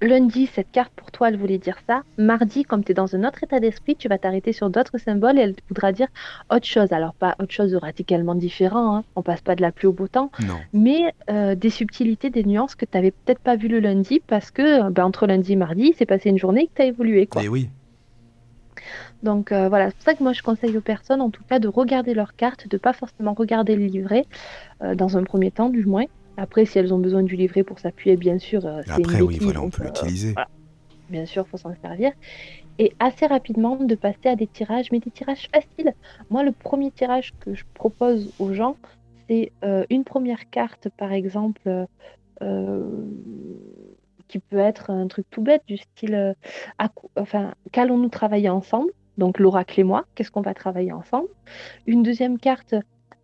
[0.00, 2.02] lundi, cette carte pour toi, elle voulait dire ça.
[2.18, 5.38] Mardi, comme tu es dans un autre état d'esprit, tu vas t'arrêter sur d'autres symboles
[5.38, 6.08] et elle voudra dire
[6.50, 6.92] autre chose.
[6.92, 9.04] Alors, pas autre chose radicalement différent, hein.
[9.14, 10.58] on passe pas de la pluie au beau temps, Non.
[10.72, 14.50] mais euh, des subtilités, des nuances que tu n'avais peut-être pas vu le lundi parce
[14.50, 17.28] que ben, entre lundi et mardi, c'est passé une journée que tu as évolué.
[17.28, 17.44] Quoi.
[17.44, 17.70] Et oui.
[19.22, 21.58] Donc euh, voilà, c'est pour ça que moi je conseille aux personnes en tout cas
[21.58, 24.24] de regarder leurs cartes, de pas forcément regarder le livret,
[24.82, 26.04] euh, dans un premier temps du moins.
[26.36, 29.20] Après, si elles ont besoin du livret pour s'appuyer, bien sûr, euh, c'est une Après,
[29.20, 30.32] oui, voilà, on donc peut l'utiliser.
[30.32, 30.48] voilà,
[31.10, 32.12] bien sûr, faut s'en servir.
[32.78, 35.94] Et assez rapidement de passer à des tirages, mais des tirages faciles.
[36.30, 38.76] Moi, le premier tirage que je propose aux gens,
[39.28, 39.52] c'est
[39.90, 41.86] une première carte, par exemple,
[44.28, 46.34] qui peut être un truc tout bête, du style,
[46.78, 48.90] à enfin, qu'allons-nous travailler ensemble?
[49.18, 51.28] Donc l'oracle et moi, qu'est-ce qu'on va travailler ensemble?
[51.86, 52.74] Une deuxième carte,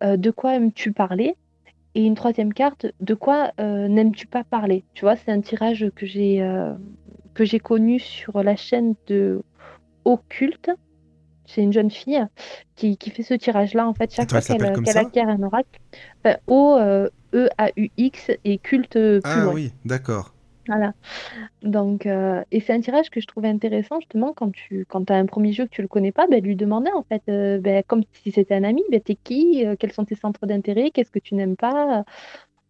[0.03, 1.35] euh, de quoi aimes-tu parler?
[1.95, 4.85] Et une troisième carte, de quoi euh, n'aimes-tu pas parler?
[4.93, 6.73] Tu vois, c'est un tirage que j'ai euh,
[7.33, 9.41] que j'ai connu sur la chaîne de
[10.05, 10.71] Occulte.
[11.45, 12.23] C'est une jeune fille
[12.75, 15.79] qui, qui fait ce tirage-là, en fait, chaque Attends, fois qu'elle acquiert un oracle.
[16.23, 19.53] Enfin, O-E-A-U-X et culte plus Ah loin.
[19.55, 20.33] oui, d'accord.
[20.69, 20.93] Voilà.
[21.63, 25.15] Donc, euh, et c'est un tirage que je trouvais intéressant justement quand tu quand as
[25.15, 27.83] un premier jeu que tu le connais pas, ben, lui demander en fait, euh, ben,
[27.87, 31.11] comme si c'était un ami, ben, t'es qui, Euh, quels sont tes centres d'intérêt, qu'est-ce
[31.11, 32.03] que tu n'aimes pas?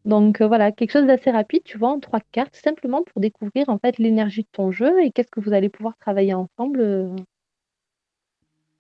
[0.06, 3.80] Donc voilà, quelque chose d'assez rapide, tu vois, en trois cartes, simplement pour découvrir en
[3.80, 7.16] fait l'énergie de ton jeu et qu'est-ce que vous allez pouvoir travailler ensemble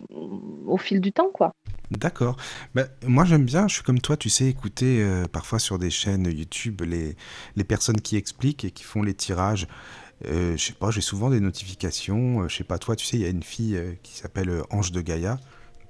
[0.09, 1.53] au fil du temps, quoi.
[1.91, 2.38] D'accord.
[2.76, 5.89] Ben, moi, j'aime bien, je suis comme toi, tu sais, écouter euh, parfois sur des
[5.89, 7.15] chaînes YouTube les,
[7.55, 9.67] les personnes qui expliquent et qui font les tirages.
[10.26, 12.41] Euh, je sais pas, j'ai souvent des notifications.
[12.41, 14.61] euh, je sais pas, toi, tu sais, il y a une fille euh, qui s'appelle
[14.69, 15.39] Ange de Gaïa.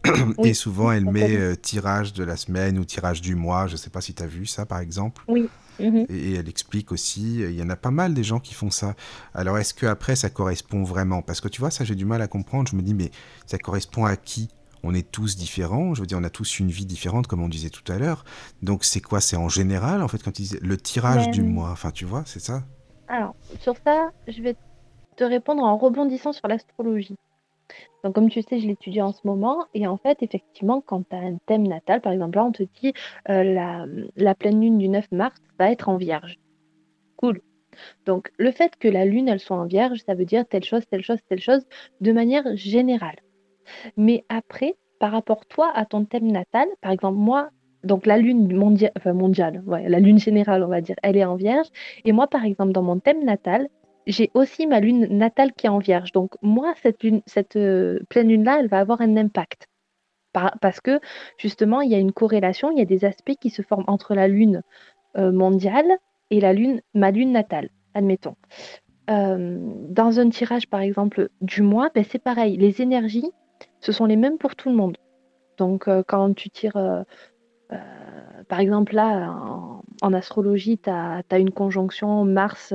[0.43, 3.67] Et souvent, elle met tirage de la semaine ou tirage du mois.
[3.67, 5.23] Je sais pas si tu as vu ça, par exemple.
[5.27, 5.49] Oui.
[5.79, 6.05] Mhm.
[6.09, 8.69] Et, elle explique aussi, euh, il y en a pas mal des gens qui font
[8.69, 8.95] ça.
[9.33, 11.21] Alors, est-ce que après ça correspond vraiment?
[11.21, 12.69] Parce que tu vois, ça, j'ai du mal à comprendre.
[12.69, 13.11] Je me dis, mais
[13.45, 14.49] ça correspond à qui?
[14.81, 15.93] On est tous différents.
[15.93, 18.23] Je veux dire, on a tous une vie différente, comme on disait tout à l'heure.
[18.61, 19.19] Donc, c'est quoi?
[19.19, 21.71] C'est en général, en fait, quand tu disais le tirage du mois.
[21.71, 22.63] Enfin, tu vois, c'est ça?
[23.07, 24.55] Alors, sur ça, je vais
[25.17, 27.17] te répondre en rebondissant sur l'astrologie.
[28.03, 29.65] Donc, comme tu sais, je l'étudie en ce moment.
[29.73, 32.63] Et en fait, effectivement, quand tu as un thème natal, par exemple, là, on te
[32.81, 32.93] dit
[33.29, 33.43] euh,
[34.15, 36.39] la, pleine lune du 9 mars va être en vierge.
[37.17, 37.41] Cool.
[38.05, 40.83] Donc, le fait que la lune, elle soit en vierge, ça veut dire telle chose,
[40.89, 41.65] telle chose, telle chose,
[42.01, 43.17] de manière générale.
[43.97, 47.49] Mais après, par rapport toi à ton thème natal, par exemple, moi,
[47.83, 48.91] donc la lune mondiale,
[49.69, 51.67] la lune générale, on va dire, elle est en vierge.
[52.03, 53.69] Et moi, par exemple, dans mon thème natal,
[54.09, 56.11] j'ai aussi ma lune natale qui est en vierge.
[56.11, 59.67] Donc, moi, cette euh, pleine lune-là, elle va avoir un impact.
[60.33, 60.99] Par- parce que,
[61.37, 64.15] justement, il y a une corrélation, il y a des aspects qui se forment entre
[64.15, 64.63] la lune
[65.17, 65.97] euh, mondiale
[66.31, 68.35] et la lune, ma lune natale, admettons.
[69.11, 69.57] Euh,
[69.89, 72.57] dans un tirage, par exemple, du mois, ben, c'est pareil.
[72.57, 73.31] Les énergies,
[73.79, 74.97] ce sont les mêmes pour tout le monde.
[75.57, 77.05] Donc, quand tu tires,
[78.47, 79.35] par exemple, là,
[80.01, 82.73] en, astrologie, tu as, une conjonction Mars,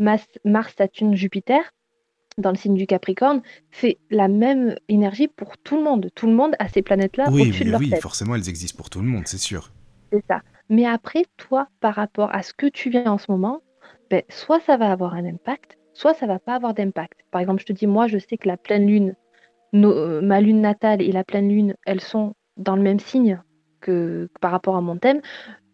[0.00, 1.62] Mars, Saturne, Jupiter
[2.38, 3.42] dans le signe du Capricorne.
[3.70, 6.08] C'est la même énergie pour tout le monde.
[6.14, 8.00] Tout le monde a ces planètes-là Oui, au-dessus de leur oui, tête.
[8.00, 9.70] forcément, elles existent pour tout le monde, c'est sûr.
[10.12, 10.40] C'est ça.
[10.68, 13.60] Mais après, toi, par rapport à ce que tu viens en ce moment,
[14.10, 17.20] ben, soit ça va avoir un impact, soit ça va pas avoir d'impact.
[17.30, 19.14] Par exemple, je te dis, moi, je sais que la pleine lune,
[19.74, 23.42] euh, ma lune natale et la pleine lune, elles sont dans le même signe
[23.80, 25.20] que, que par rapport à mon thème.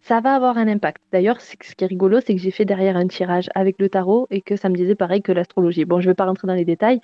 [0.06, 1.02] Ça va avoir un impact.
[1.10, 4.28] D'ailleurs, ce qui est rigolo, c'est que j'ai fait derrière un tirage avec le tarot
[4.30, 5.84] et que ça me disait pareil que l'astrologie.
[5.84, 7.00] Bon, je vais pas rentrer dans les détails,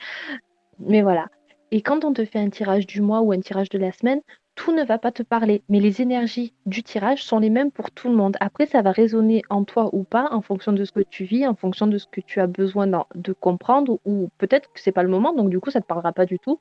[0.79, 1.27] mais voilà.
[1.73, 4.21] Et quand on te fait un tirage du mois ou un tirage de la semaine,
[4.55, 7.91] tout ne va pas te parler, mais les énergies du tirage sont les mêmes pour
[7.91, 8.37] tout le monde.
[8.39, 11.45] Après, ça va résonner en toi ou pas, en fonction de ce que tu vis,
[11.45, 15.03] en fonction de ce que tu as besoin de comprendre, ou peut-être que c'est pas
[15.03, 16.61] le moment, donc du coup, ça te parlera pas du tout,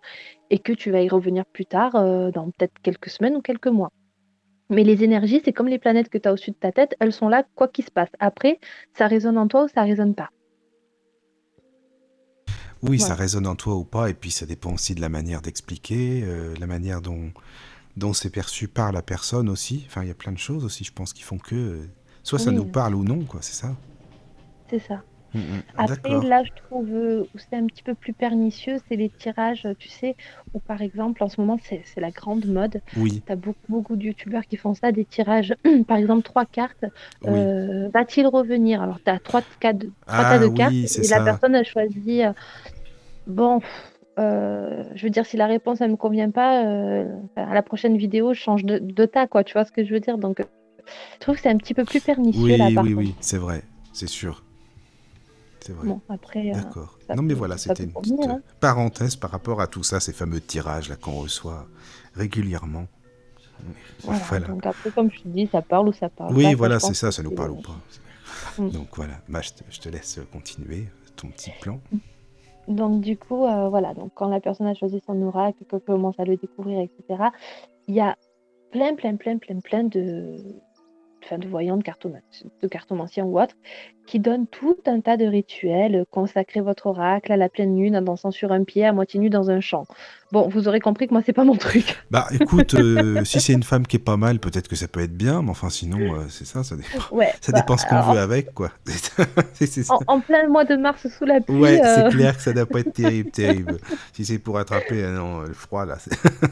[0.49, 3.67] et que tu vas y revenir plus tard, euh, dans peut-être quelques semaines ou quelques
[3.67, 3.91] mois.
[4.71, 7.11] Mais les énergies, c'est comme les planètes que tu as au-dessus de ta tête, elles
[7.11, 8.09] sont là quoi qu'il se passe.
[8.19, 8.57] Après,
[8.97, 10.29] ça résonne en toi ou ça résonne pas.
[12.81, 15.41] Oui, ça résonne en toi ou pas, et puis ça dépend aussi de la manière
[15.41, 17.31] d'expliquer, euh, la manière dont,
[17.97, 19.83] dont c'est perçu par la personne aussi.
[19.87, 21.89] Enfin, il y a plein de choses aussi, je pense, qui font que euh,
[22.23, 23.75] soit ça nous parle ou non, quoi, c'est ça?
[24.69, 25.03] C'est ça.
[25.33, 25.61] Mm, mm.
[25.77, 29.67] Après, là, je trouve euh, où c'est un petit peu plus pernicieux, c'est les tirages,
[29.79, 30.15] tu sais,
[30.53, 32.81] où par exemple, en ce moment, c'est la grande mode.
[32.97, 35.55] Oui, Tu as beaucoup, beaucoup de youtubeurs qui font ça, des tirages,
[35.87, 36.85] par exemple, trois cartes.
[37.23, 37.39] oui.
[37.39, 38.81] euh, Va-t-il revenir?
[38.81, 39.73] Alors, tu as trois, tas
[40.07, 42.33] Ah de cartes oui, et la personne a choisi, euh,
[43.27, 43.61] bon,
[44.19, 47.05] euh, je veux dire, si la réponse, elle me convient pas, euh,
[47.35, 49.93] à la prochaine vidéo, je change de, de tas, quoi, tu vois ce que je
[49.93, 50.17] veux dire?
[50.17, 53.07] Donc, je trouve que c'est un petit peu plus pernicieux, là, Oui, par oui, contre.
[53.07, 53.63] oui, c'est vrai,
[53.93, 54.43] c'est sûr.
[55.61, 55.87] C'est vrai.
[55.87, 56.97] Bon, après, euh, D'accord.
[57.15, 58.41] Non, mais voilà, c'était une petite hein.
[58.59, 61.67] parenthèse par rapport à tout ça, ces fameux tirages là qu'on reçoit
[62.15, 62.87] régulièrement.
[64.03, 64.19] Voilà.
[64.27, 64.47] Voilà.
[64.47, 66.55] Donc après, comme je te dis, ça parle ou ça parle Oui, pas.
[66.55, 67.77] voilà, c'est ça, que ça nous parle ou pas.
[68.57, 68.69] Mm.
[68.71, 71.79] Donc voilà, bah, je, te, je te laisse continuer ton petit plan.
[72.67, 76.19] Donc du coup, euh, voilà, donc quand la personne a choisi son oracle, qu'elle commence
[76.19, 77.23] à le découvrir, etc.,
[77.87, 78.17] il y a
[78.71, 80.37] plein, plein, plein, plein, plein de,
[81.37, 83.55] de voyants, de cartomanciens ou autres,
[84.05, 88.01] qui donnent tout un tas de rituels, consacrer votre oracle à la pleine lune en
[88.01, 89.85] dansant sur un pied à moitié nu dans un champ.
[90.31, 92.01] Bon, vous aurez compris que moi, c'est pas mon truc.
[92.09, 95.01] Bah écoute, euh, si c'est une femme qui est pas mal, peut-être que ça peut
[95.01, 97.85] être bien, mais enfin sinon, euh, c'est ça, ça dépend, Ouais, ça bah, dépend ce
[97.85, 98.71] qu'on alors, veut avec, quoi.
[98.87, 99.93] Ça.
[99.93, 102.53] en, en plein mois de mars sous la pluie, Ouais, euh, c'est clair que ça
[102.53, 103.77] doit pas être terrible, terrible.
[104.13, 105.97] Si c'est pour attraper euh, non, le froid, là,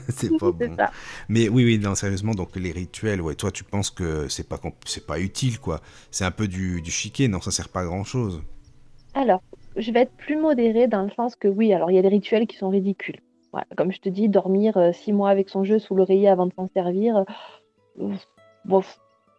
[0.10, 0.76] c'est pas bon.
[0.76, 0.91] ça.
[1.30, 4.60] Mais oui, oui, non, sérieusement, donc les rituels, ouais, toi, tu penses que c'est pas,
[4.85, 5.80] c'est pas utile, quoi.
[6.11, 8.41] C'est un peu du, du chiquet, non, ça sert pas à grand chose.
[9.14, 9.41] Alors,
[9.77, 12.10] je vais être plus modérée dans le sens que oui, alors il y a des
[12.10, 13.19] rituels qui sont ridicules.
[13.76, 16.53] Comme je te dis, dormir euh, six mois avec son jeu sous l'oreiller avant de
[16.53, 17.26] s'en servir,
[17.99, 18.11] euh.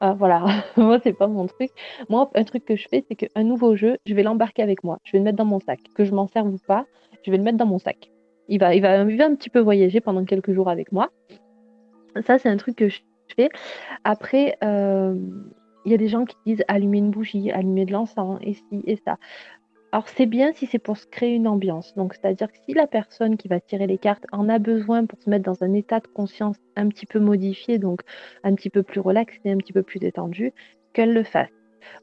[0.03, 0.47] Ah, voilà,
[0.79, 1.71] moi c'est pas mon truc.
[2.09, 4.99] Moi, un truc que je fais, c'est qu'un nouveau jeu, je vais l'embarquer avec moi.
[5.05, 5.81] Je vais le mettre dans mon sac.
[5.95, 6.87] Que je m'en serve ou pas,
[7.23, 8.11] je vais le mettre dans mon sac.
[8.49, 11.11] Il va, il va, il va un petit peu voyager pendant quelques jours avec moi.
[12.27, 13.01] Ça, c'est un truc que je
[13.37, 13.51] fais.
[14.05, 15.15] Après, euh,
[15.85, 18.83] il y a des gens qui disent allumer une bougie, allumer de l'encens, et ci
[18.87, 19.19] et ça.
[19.93, 21.95] Alors c'est bien si c'est pour se créer une ambiance.
[21.97, 25.21] Donc c'est-à-dire que si la personne qui va tirer les cartes en a besoin pour
[25.21, 28.03] se mettre dans un état de conscience un petit peu modifié, donc
[28.45, 30.53] un petit peu plus relaxé, un petit peu plus détendu,
[30.93, 31.51] qu'elle le fasse.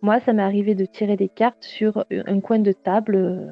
[0.02, 3.48] Moi, ça m'est arrivé de tirer des cartes sur un coin de table euh,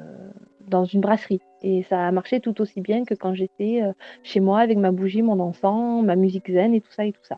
[0.68, 1.40] dans une brasserie.
[1.62, 3.92] Et ça a marché tout aussi bien que quand j'étais euh,
[4.22, 7.24] chez moi avec ma bougie, mon encens, ma musique zen et tout ça et tout
[7.24, 7.36] ça.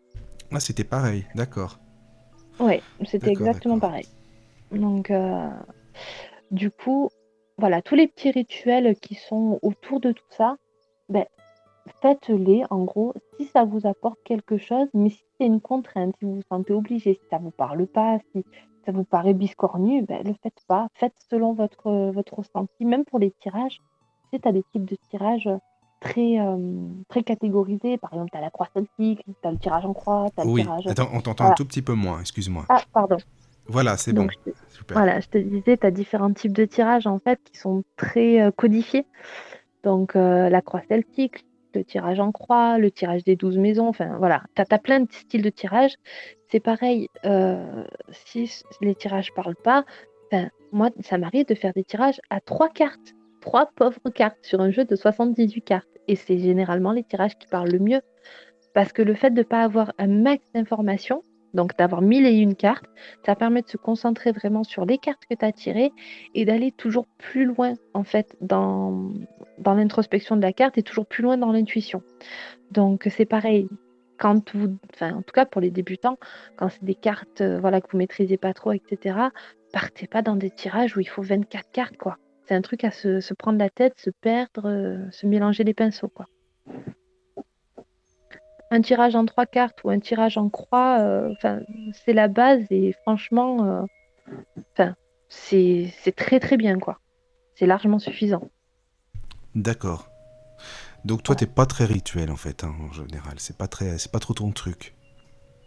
[0.50, 1.78] Ah, c'était pareil, d'accord.
[2.58, 4.06] Ouais, c'était exactement pareil.
[4.72, 5.48] Donc, euh,
[6.50, 7.08] du coup,
[7.58, 10.56] voilà, tous les petits rituels qui sont autour de tout ça,
[11.08, 11.24] ben,
[12.00, 16.24] faites-les en gros si ça vous apporte quelque chose, mais si c'est une contrainte, si
[16.24, 18.44] vous vous sentez obligé, si ça vous parle pas, si
[18.84, 20.88] ça vous paraît biscornu, ben, le faites pas.
[20.94, 22.84] Faites selon votre, votre ressenti.
[22.84, 25.48] Même pour les tirages, tu sais, tu as des types de tirages
[26.00, 27.98] très, euh, très catégorisés.
[27.98, 30.44] Par exemple, tu as la croix celtique, tu as le tirage en croix, tu as
[30.44, 30.86] le tirage.
[30.86, 32.66] attends, on t'entend un tout petit peu moins, excuse-moi.
[32.68, 33.16] Ah, pardon.
[33.68, 34.96] Voilà, c'est bon, je te- super.
[34.96, 38.40] voilà, je te disais, tu as différents types de tirages en fait qui sont très
[38.40, 39.06] euh, codifiés.
[39.84, 44.16] Donc euh, la croix celtique, le tirage en croix, le tirage des douze maisons, enfin
[44.18, 45.94] voilà, tu as, plein de styles de tirage.
[46.50, 48.50] C'est pareil, euh, si
[48.80, 49.84] les tirages parlent pas,
[50.72, 54.70] moi ça m'arrive de faire des tirages à trois cartes, trois pauvres cartes sur un
[54.70, 55.88] jeu de 78 cartes.
[56.08, 58.00] Et c'est généralement les tirages qui parlent le mieux.
[58.72, 61.22] Parce que le fait de ne pas avoir un max d'informations,
[61.54, 62.86] donc d'avoir mille et une cartes,
[63.24, 65.92] ça permet de se concentrer vraiment sur les cartes que tu as tirées
[66.34, 69.12] et d'aller toujours plus loin en fait dans,
[69.64, 72.02] l'introspection de la carte et toujours plus loin dans l'intuition.
[72.70, 73.68] Donc c'est pareil.
[74.18, 76.18] Quand vous, enfin en tout cas pour les débutants,
[76.56, 79.16] quand c'est des cartes euh, voilà que vous maîtrisez pas trop, etc.
[79.72, 82.16] Partez pas dans des tirages où il faut 24 cartes quoi.
[82.46, 85.74] C'est un truc à se, se prendre la tête, se perdre, euh, se mélanger les
[85.74, 86.26] pinceaux quoi.
[88.70, 91.34] Un tirage en trois cartes ou un tirage en croix, euh,
[92.04, 93.82] c'est la base et franchement, euh,
[94.72, 94.94] enfin
[95.28, 97.00] c'est c'est très très bien quoi.
[97.54, 98.50] C'est largement suffisant.
[99.54, 100.08] D'accord.
[101.04, 101.36] Donc toi, Ouais.
[101.36, 103.34] t'es pas très rituel en fait, hein, en général.
[103.38, 104.94] C'est pas très, c'est pas trop ton truc.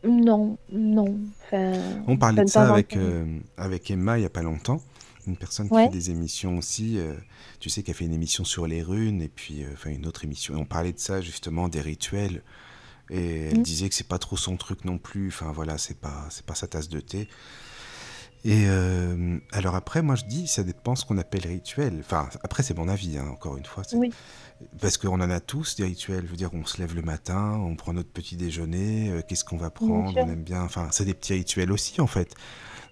[0.03, 1.19] Non, non.
[1.43, 4.81] Enfin, On parlait de ça avec, euh, avec Emma il y a pas longtemps.
[5.27, 5.85] Une personne qui Ouais.
[5.85, 6.97] fait des émissions aussi.
[6.97, 7.13] euh,
[7.59, 10.07] tu sais, qui a fait une émission sur les runes et puis, euh, enfin, une
[10.07, 10.55] autre émission.
[10.55, 12.41] Et on parlait de ça justement, des rituels.
[13.11, 13.63] Et elle Mm.
[13.63, 15.27] disait que c'est pas trop son truc non plus.
[15.27, 17.27] Enfin voilà, c'est pas, c'est pas sa tasse de thé.
[18.43, 21.97] Et euh, alors après, moi je dis, ça dépend ce qu'on appelle rituel.
[21.99, 23.83] Enfin, après c'est mon avis, hein, encore une fois.
[23.93, 24.11] Oui,
[24.79, 26.23] Parce qu'on en a tous des rituels.
[26.25, 29.43] Je veux dire, on se lève le matin, on prend notre petit déjeuner, euh, qu'est-ce
[29.45, 30.63] qu'on va prendre, on aime bien.
[30.63, 32.33] Enfin, c'est des petits rituels aussi, en fait.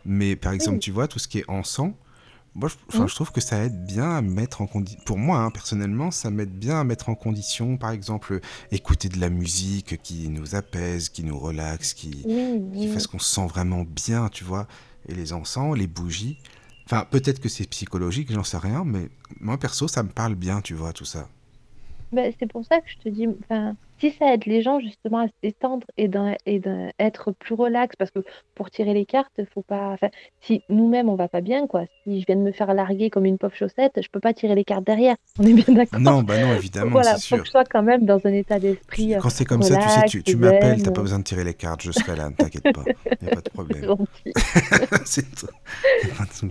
[0.05, 0.81] Mais par exemple, Oui.
[0.81, 1.93] tu vois, tout ce qui est encens,
[2.55, 3.07] moi, je, Mhm.
[3.07, 4.99] je trouve que ça aide bien à mettre en condition.
[5.05, 8.39] Pour moi, hein, personnellement, ça m'aide bien à mettre en condition, par exemple,
[8.71, 12.87] écouter de la musique qui nous apaise, qui nous relaxe, qui, oui.
[12.91, 14.67] fasse qu'on se sent vraiment bien, tu vois.
[15.07, 16.37] Et les encens, les bougies.
[16.85, 19.09] Enfin, peut-être que c'est psychologique, j'en sais rien, mais
[19.39, 21.29] moi, perso, ça me parle bien, tu vois, tout ça.
[22.11, 25.19] Ben, c'est pour ça que je te dis, enfin, si ça aide les gens justement
[25.19, 28.19] à se détendre et d'être plus relax, parce que
[28.55, 29.89] pour tirer les cartes, faut pas.
[29.91, 30.09] Enfin,
[30.41, 31.83] si nous-mêmes on va pas bien, quoi.
[32.03, 34.55] Si je viens de me faire larguer comme une pauvre chaussette, je peux pas tirer
[34.55, 35.15] les cartes derrière.
[35.39, 35.99] On est bien d'accord.
[35.99, 37.37] Non, bah non, évidemment, Voilà, faut sûr.
[37.39, 39.89] que je sois quand même dans un état d'esprit euh, Quand c'est comme ça, tu
[39.89, 42.35] sais, tu, tu m'appelles, t'as pas besoin de tirer les cartes, je serai là, ne
[42.35, 42.83] t'inquiète pas,
[43.21, 43.95] y a pas de problème.
[45.05, 45.47] c'est tout.
[46.17, 46.49] Pas de.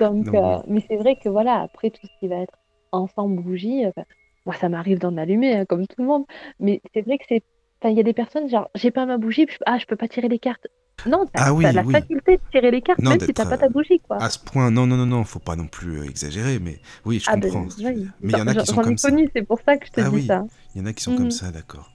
[0.00, 2.58] Donc, Donc, euh, mais c'est vrai que voilà, après tout ce qui va être
[2.92, 4.04] ensemble bougie, euh, enfin,
[4.46, 6.24] moi ça m'arrive d'en allumer hein, comme tout le monde,
[6.60, 7.42] mais c'est vrai que c'est,
[7.80, 9.86] enfin, il y a des personnes genre j'ai pas ma bougie, puis je- ah je
[9.86, 10.66] peux pas tirer les cartes.
[11.04, 11.92] Non, t'as, Ah oui, la oui.
[11.92, 14.24] faculté de tirer les cartes Non, même si t'as pas euh, ta bougie quoi.
[14.24, 17.18] à ce point, non, non, non, non, faut pas non plus euh, exagérer, mais oui,
[17.18, 18.12] je Ah ben comprends oui.
[18.20, 19.08] Mais il y en a qui sont comme ça.
[19.34, 20.44] c'est pour ça que je te Ah dis ça.
[20.74, 21.30] il y en a qui sont comme Mhm.
[21.30, 21.91] ça, d'accord.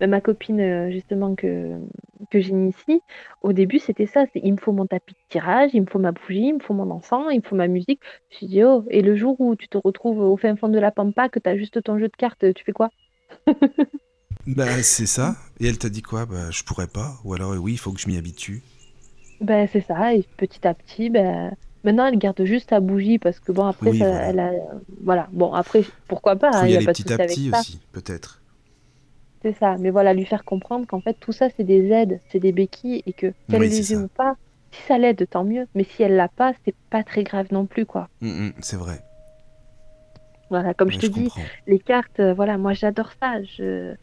[0.00, 1.78] Mais ma copine euh, justement que
[2.30, 3.00] que j'initie,
[3.42, 5.98] au début c'était ça, c'est il me faut mon tapis de tirage, il me faut
[5.98, 8.00] ma bougie, il me faut mon encens, il me faut ma musique.
[8.30, 10.78] Je suis dit oh et le jour où tu te retrouves au fin fond de
[10.78, 12.90] la pampa que t'as juste ton jeu de cartes, tu fais quoi?
[14.46, 15.36] Bah, c'est ça.
[15.60, 16.24] Et elle t'a dit quoi?
[16.24, 17.20] Bah, je pourrais pas.
[17.24, 18.62] Ou alors, oui, il faut que je m'y habitue.
[19.40, 23.40] Ben, c'est ça, et petit à petit, ben, maintenant elle garde juste sa bougie parce
[23.40, 24.30] que bon, après, Oui, ça, voilà.
[24.30, 24.52] elle a.
[25.02, 27.50] Voilà, bon, après, pourquoi pas, il y n'y a pas de petit à avec petit
[27.50, 28.40] ça, aussi, peut-être.
[29.44, 29.76] C'est ça.
[29.78, 33.02] Mais voilà, lui faire comprendre qu'en fait, tout ça, c'est des aides, c'est des béquilles,
[33.06, 34.36] et que qu'elle Oui, les ait ou pas,
[34.72, 37.66] si ça l'aide, tant mieux, mais si elle l'a pas, c'est pas très grave non
[37.66, 38.10] plus, quoi.
[38.20, 39.04] Mm, mm, c'est vrai.
[40.50, 41.50] Voilà, comme je te je dis, comprends.
[41.66, 43.94] les cartes, euh, voilà, moi j'adore ça, je.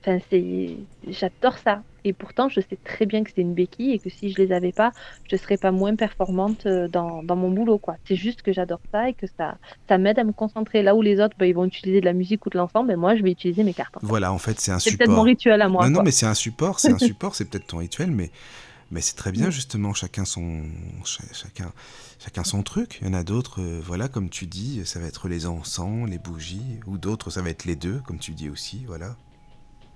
[0.00, 0.86] Enfin, c'est...
[1.06, 1.84] J'adore ça.
[2.04, 4.52] Et pourtant, je sais très bien que c'est une béquille et que si je les
[4.52, 4.92] avais pas,
[5.30, 7.96] je serais pas moins performante euh, dans, dans mon boulot, quoi.
[8.06, 9.58] C'est juste que j'adore ça et que ça,
[9.88, 10.82] ça m'aide à me concentrer.
[10.82, 12.96] Là où les autres, bah, ils vont utiliser de la musique ou de l'ensemble, ben
[12.98, 14.18] moi, je vais utiliser mes cartes, en fait.
[14.18, 15.22] Voilà, en fait, c'est un C'est peut-être mon support.
[15.22, 17.78] rituel à moi, Non, non, mais c'est un support, c'est un support, c'est peut-être ton
[17.78, 18.30] rituel, mais,
[18.90, 19.50] mais c'est très bien, Mm.
[19.50, 20.64] justement, chacun son,
[21.04, 21.72] cha- chacun,
[22.18, 22.98] chacun son truc.
[23.02, 26.08] Il y en a d'autres, euh, voilà, comme tu dis, ça va être les encens,
[26.10, 29.16] les bougies, ou d'autres, ça va être les deux, comme tu dis aussi, voilà.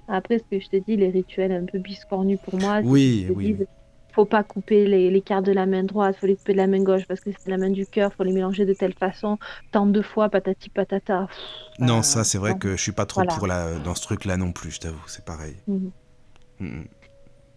[0.09, 3.35] Après, ce que je te dis, les rituels un peu biscornus pour moi, Oui, oui,
[3.43, 3.67] disent, oui.
[4.13, 6.67] faut pas couper les, les cartes de la main droite, faut les couper de la
[6.67, 9.39] main gauche parce que c'est la main du cœur, faut les mélanger de telle façon,
[9.73, 11.27] tant de fois, patati patata.
[11.29, 11.39] Pff,
[11.79, 13.33] Non, euh, ça, c'est vrai non, que je suis pas trop voilà.
[13.35, 15.57] pour la, dans ce truc-là non plus, je t'avoue, c'est pareil.
[15.67, 15.93] Mhm.
[16.61, 16.85] Mm, mm.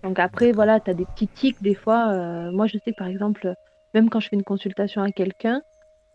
[0.04, 2.12] Donc après, voilà, tu as des petits tics des fois.
[2.12, 3.54] euh, moi, je sais que par exemple,
[3.94, 5.62] même quand je fais une consultation à quelqu'un,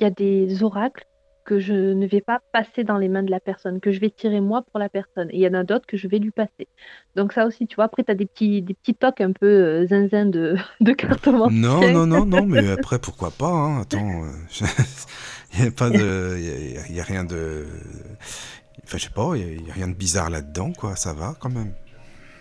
[0.00, 1.04] il y a des oracles
[1.44, 4.10] que je ne vais pas passer dans les mains de la personne, que je vais
[4.10, 5.28] tirer moi pour la personne.
[5.30, 6.68] Et il y en a d'autres que je vais lui passer.
[7.16, 9.46] Donc ça aussi, tu vois, après, tu as des petits, des petits tocs un peu
[9.46, 11.92] euh, zinzin de, de Non, cartomancien.
[11.92, 14.24] non, non, non, mais après, pourquoi pas, hein, attends,
[15.54, 17.66] il n'y a pas de, il y a, y a rien de,
[18.84, 21.50] enfin, je sais pas, il n'y a, rien de bizarre là-dedans, quoi, ça va quand
[21.50, 21.72] même.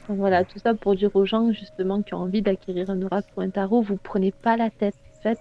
[0.07, 3.41] Voilà, tout ça pour dire aux gens justement qui ont envie d'acquérir un oracle ou
[3.41, 4.95] un tarot, vous prenez pas la tête.
[5.23, 5.39] Faites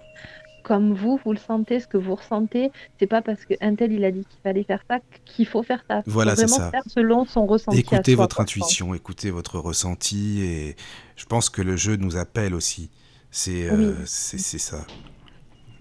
[0.71, 2.71] comme vous, vous le sentez, ce que vous ressentez.
[2.97, 5.83] C'est pas parce qu'un tel il a dit qu'il fallait faire ça qu'il faut faire
[5.85, 6.01] ça.
[6.05, 6.71] Voilà, c'est ça.
[6.71, 10.77] faire selon son ressenti Écoutez soi, votre intuition, écoutez votre ressenti, et
[11.17, 12.89] je pense que le jeu nous appelle aussi.
[13.31, 13.83] C'est Oui.
[13.83, 14.85] euh, c'est ça.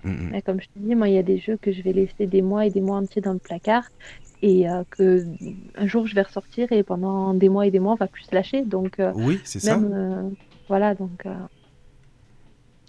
[0.02, 0.42] Mm, mm.
[0.42, 2.42] Comme je te dis, moi il y a des jeux que je vais laisser des
[2.42, 3.84] mois et des mois entiers dans le placard
[4.42, 5.24] et euh, que
[5.76, 8.24] un jour je vais ressortir et pendant des mois et des mois on va plus
[8.24, 8.64] se lâcher.
[8.64, 9.78] Donc euh, Oui, c'est ça.
[9.78, 10.28] euh,
[10.66, 11.26] voilà donc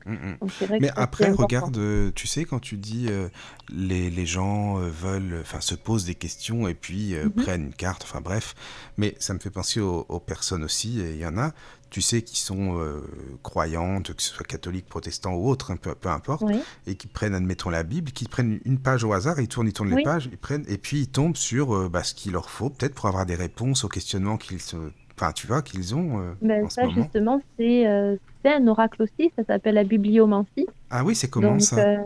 [0.05, 3.29] donc vrai Mais après, regarde, euh, tu sais, quand tu dis euh,
[3.73, 7.31] les, les gens euh, veulent, enfin, se posent des questions et puis euh, Mhm.
[7.31, 8.55] prennent une carte, enfin bref,
[8.97, 11.51] mais ça me fait penser aux, aux personnes aussi, et il y en a,
[11.89, 13.01] tu sais, qui sont euh,
[13.43, 17.07] croyantes, que ce soit catholiques, protestants ou autres, hein, peu, peu importe, Oui, et qui
[17.07, 20.03] prennent, admettons, la Bible, qui prennent une page au hasard, ils tournent, ils tournent les
[20.03, 23.07] pages, ils prennent, et puis ils tombent sur bah, ce qu'il leur faut, peut-être pour
[23.07, 24.77] avoir des réponses aux questionnements qu'ils se...
[25.21, 29.03] Enfin, tu vois, qu'ils ont euh, Ben, en ça, justement, c'est euh, c'est un oracle
[29.03, 30.65] aussi, ça s'appelle la bibliomancie.
[30.89, 31.77] Ah oui, c'est comment Donc, ça?
[31.77, 31.97] euh,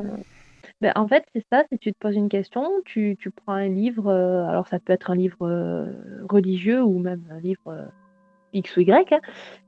[0.82, 3.70] ben, en fait, c'est ça, c'est tu te poses une question, tu, tu prends un
[3.70, 5.48] livre, euh, alors ça peut être un livre
[6.28, 7.88] religieux ou même un livre
[8.52, 9.14] X ou Y.
[9.14, 9.20] hein.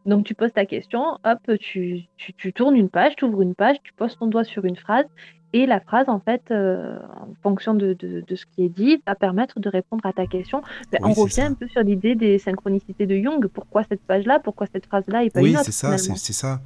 [0.05, 3.55] Donc, tu poses ta question, hop, tu, tu, tu tournes une page, tu ouvres une
[3.55, 5.05] page, tu poses ton doigt sur une phrase,
[5.53, 9.01] et la phrase, en fait, euh, en fonction de, de, de ce qui est dit,
[9.07, 10.61] va permettre de répondre à ta question.
[10.91, 11.45] Ben, Oui, on revient ça.
[11.47, 13.47] un peu sur l'idée des synchronicités de Jung.
[13.47, 16.15] Pourquoi cette page-là, pourquoi cette phrase-là et pas Oui, une c'est autre, ça, c'est finalement?
[16.17, 16.61] c'est ça.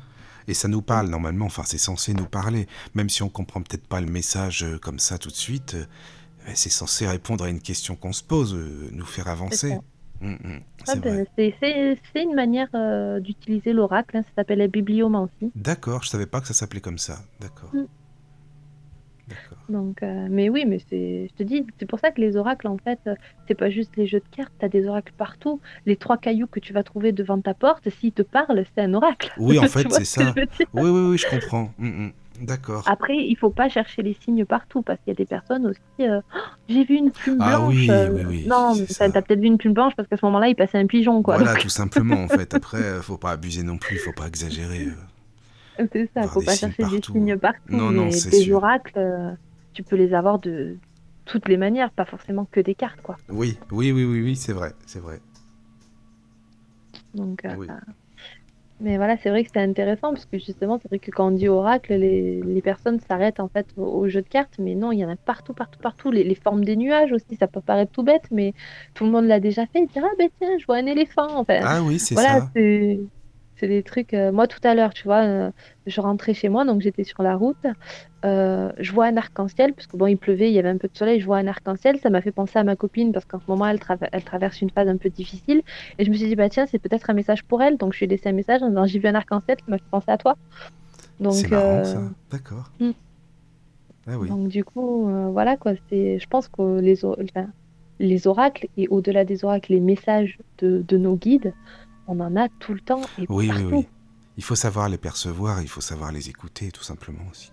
[0.47, 3.87] Et ça nous parle normalement, enfin c'est censé nous parler, même si on comprend peut-être
[3.87, 5.85] pas le message euh, comme ça tout de suite, euh,
[6.47, 8.57] mais c'est censé répondre à une question qu'on se pose,
[8.91, 9.69] nous faire avancer.
[9.69, 9.75] ça.
[10.21, 11.25] Mm, mm, Ah c'est ben,
[12.13, 15.51] c'est une manière euh, d'utiliser l'oracle, hein, ça s'appelle la bibliomancie.
[15.55, 17.19] D'accord, je savais pas que ça s'appelait comme ça.
[17.39, 17.85] D'accord, Mm.
[19.69, 22.67] Donc, euh, mais oui, mais c'est, je te dis, c'est pour ça que les oracles,
[22.67, 23.15] en fait, euh,
[23.47, 25.59] c'est pas juste les jeux de cartes, t'as des oracles partout.
[25.85, 28.93] Les trois cailloux que tu vas trouver devant ta porte, s'ils te parlent, c'est un
[28.93, 29.31] oracle.
[29.37, 30.33] Oui, en fait, c'est ça.
[30.73, 31.71] Oui, oui, oui, je comprends.
[31.77, 32.11] Mm, mm.
[32.41, 32.83] D'accord.
[32.87, 35.79] Après, il faut pas chercher les signes partout parce qu'il y a des personnes aussi.
[36.09, 36.39] euh, Oh,
[36.69, 37.75] J'ai vu une plume Ah blanche.
[37.75, 40.47] oui, euh, oui, oui, non, t'as peut-être vu une plume blanche parce qu'à ce moment-là,
[40.47, 41.37] il passait un pigeon, quoi.
[41.37, 42.53] Voilà, Donc, tout simplement, en fait.
[42.55, 44.87] Après, faut pas abuser non plus, faut pas exagérer.
[45.93, 47.59] c'est ça, faut pas chercher des signes partout.
[47.69, 48.57] Non, non, mais c'est des sûr.
[48.57, 49.31] oracles, euh,
[49.73, 50.79] tu peux les avoir de
[51.25, 53.19] toutes les manières, pas forcément que des cartes, quoi.
[53.29, 55.21] Oui, oui, oui, oui, oui, c'est vrai, c'est vrai.
[57.13, 57.67] Donc, euh, Oui.
[58.79, 61.31] Mais voilà, c'est vrai que c'est intéressant parce que justement, c'est vrai que quand on
[61.31, 64.91] dit oracle, les, les personnes s'arrêtent en fait au, au jeu de cartes, mais non,
[64.91, 66.09] il y en a partout, partout, partout.
[66.09, 68.53] Les, les formes des nuages aussi, ça peut paraître tout bête, mais
[68.95, 69.85] tout le monde l'a déjà fait.
[69.85, 71.27] Dire ah ben tiens, je vois un éléphant.
[71.37, 72.51] Enfin, Ah oui, c'est voilà, ça.
[73.61, 74.13] C'est des trucs.
[74.13, 75.51] euh, moi, tout à l'heure, tu vois, euh,
[75.85, 77.57] je rentrais chez moi, donc j'étais sur la route.
[78.25, 80.89] euh, je vois un arc-en-ciel, parce que bon, il pleuvait, il y avait un peu
[80.89, 81.21] de soleil.
[81.21, 83.67] Je vois un arc-en-ciel, ça m'a fait penser à ma copine, parce qu'en ce moment,
[83.67, 85.61] elle, trava- elle traverse une phase un peu difficile.
[85.97, 87.77] Et je me suis dit, bah tiens, c'est peut-être un message pour elle.
[87.77, 89.77] Donc je lui ai laissé un message en disant, j'ai vu un arc-en-ciel, ça m'a
[89.77, 90.35] fait penser à toi.
[91.19, 92.01] Donc, C'est marrant, ça.
[92.31, 92.71] D'accord.
[92.79, 92.91] hmm.
[94.07, 94.29] Ah oui.
[94.29, 95.73] donc du coup, voilà quoi.
[95.89, 97.47] C'est, je pense que les, o- enfin,
[97.99, 101.53] les oracles et au-delà des oracles, les messages de, de nos guides,
[102.07, 103.69] on en a tout le temps et Oui, oui, partout.
[103.75, 103.87] oui.
[104.37, 107.51] Il faut savoir les percevoir, il faut savoir les écouter, tout simplement aussi.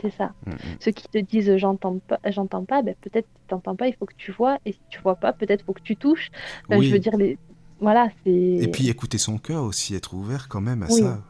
[0.00, 0.32] C'est ça.
[0.46, 0.56] Mm, mm.
[0.80, 4.14] Ceux qui te disent j'entends pas, j'entends pas, ben, peut-être t'entends pas, il faut que
[4.16, 4.58] tu vois.
[4.64, 6.30] Et si tu vois pas, peut-être faut que tu touches.
[6.70, 6.86] Oui.
[6.86, 7.36] Je veux dire, les...
[7.80, 8.30] voilà, c'est.
[8.30, 11.00] Et puis écouter son cœur aussi, être ouvert quand même à Oui.
[11.00, 11.22] ça.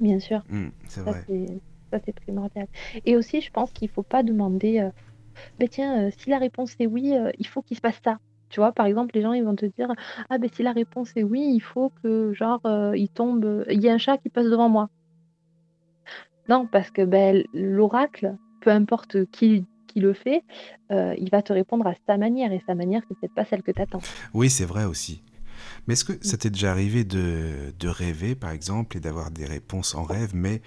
[0.00, 0.42] Bien sûr.
[0.50, 1.24] Mm, c'est vrai.
[1.90, 2.66] ça, c'est primordial.
[3.06, 4.90] Et aussi, je pense qu'il faut pas demander, euh,
[5.58, 8.18] ben tiens, euh, si la réponse est oui, euh, il faut qu'il se passe ça.
[8.50, 9.88] Tu vois, par exemple, les gens, ils vont te dire,
[10.30, 13.80] ah ben si la réponse est oui, il faut que, genre, euh, il tombe, il
[13.82, 14.88] y a un chat qui passe devant moi.
[16.48, 20.42] Non, parce que ben, l'oracle, peu importe qui, qui le fait,
[20.90, 23.62] euh, il va te répondre à sa manière, et sa manière, c'est peut-être pas celle
[23.62, 24.00] que tu attends.
[24.32, 25.22] Oui, c'est vrai aussi.
[25.86, 26.22] Mais est-ce que Mm.
[26.22, 30.30] ça t'est déjà arrivé de, de rêver, par exemple, et d'avoir des réponses en rêve,
[30.34, 30.62] mais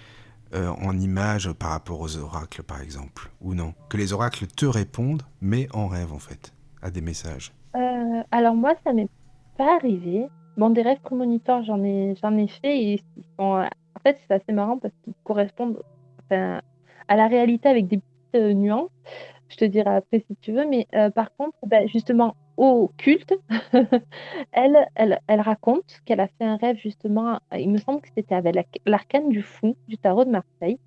[0.54, 3.74] euh, en image par rapport aux oracles, par exemple Ou non?
[3.90, 7.54] Que les oracles te répondent, mais en rêve, en fait, à des messages.
[7.76, 9.10] Euh, alors moi, ça m'est
[9.58, 10.30] pas arrivé.
[10.58, 13.04] Bon, des rêves prémonitoires, j'en ai, j'en ai fait et
[13.38, 13.68] en
[14.04, 15.82] fait, c'est assez marrant parce qu'ils correspondent
[17.08, 18.90] à la réalité avec des petites euh, nuances.
[19.50, 23.34] Je te dirai après si tu veux, mais euh, par contre, ben, justement, au culte,
[24.52, 28.36] elle, elle, elle raconte qu'elle a fait un rêve justement, il me semble que c'était
[28.36, 30.80] avec la- l'arcane du fou du tarot de Marseille.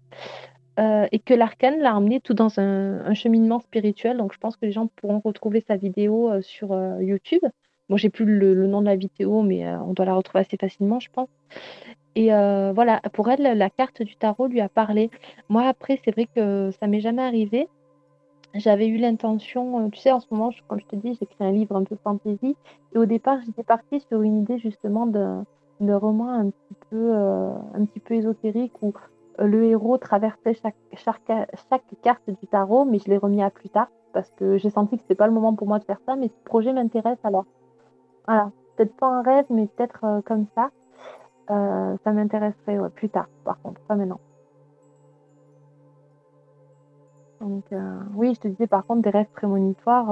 [0.80, 4.16] Euh, et que l'arcane l'a emmené tout dans un, cheminement spirituel.
[4.16, 7.42] Donc, je pense que les gens pourront retrouver sa vidéo euh, sur euh, YouTube.
[7.88, 11.00] Bon, j'ai plus le, nom de la vidéo, mais on doit la retrouver assez facilement,
[11.00, 11.28] je pense.
[12.16, 15.10] Et voilà, pour elle, la carte du tarot lui a parlé.
[15.50, 17.68] Moi, après, c'est vrai que ça m'est jamais arrivé.
[18.54, 21.76] J'avais eu l'intention, tu sais, en ce moment, comme je te dis, j'écris un livre
[21.76, 22.56] un peu fantasy.
[22.94, 27.84] Et au départ, j'étais partie sur une idée justement de roman un petit peu, un
[27.84, 28.94] petit peu ésotérique où
[29.38, 31.22] le héros traversait chaque, chaque,
[32.02, 35.02] carte du tarot, mais je l'ai remis à plus tard parce que j'ai senti que
[35.02, 37.44] c'était pas le moment pour moi de faire ça, mais ce projet m'intéresse alors.
[38.26, 40.70] Voilà, peut-être pas un rêve, mais peut-être euh, comme ça.
[41.50, 44.20] Euh, ça m'intéresserait plus tard, par contre, pas maintenant.
[47.40, 50.06] Donc, euh, oui, je te disais par contre des rêves prémonitoires,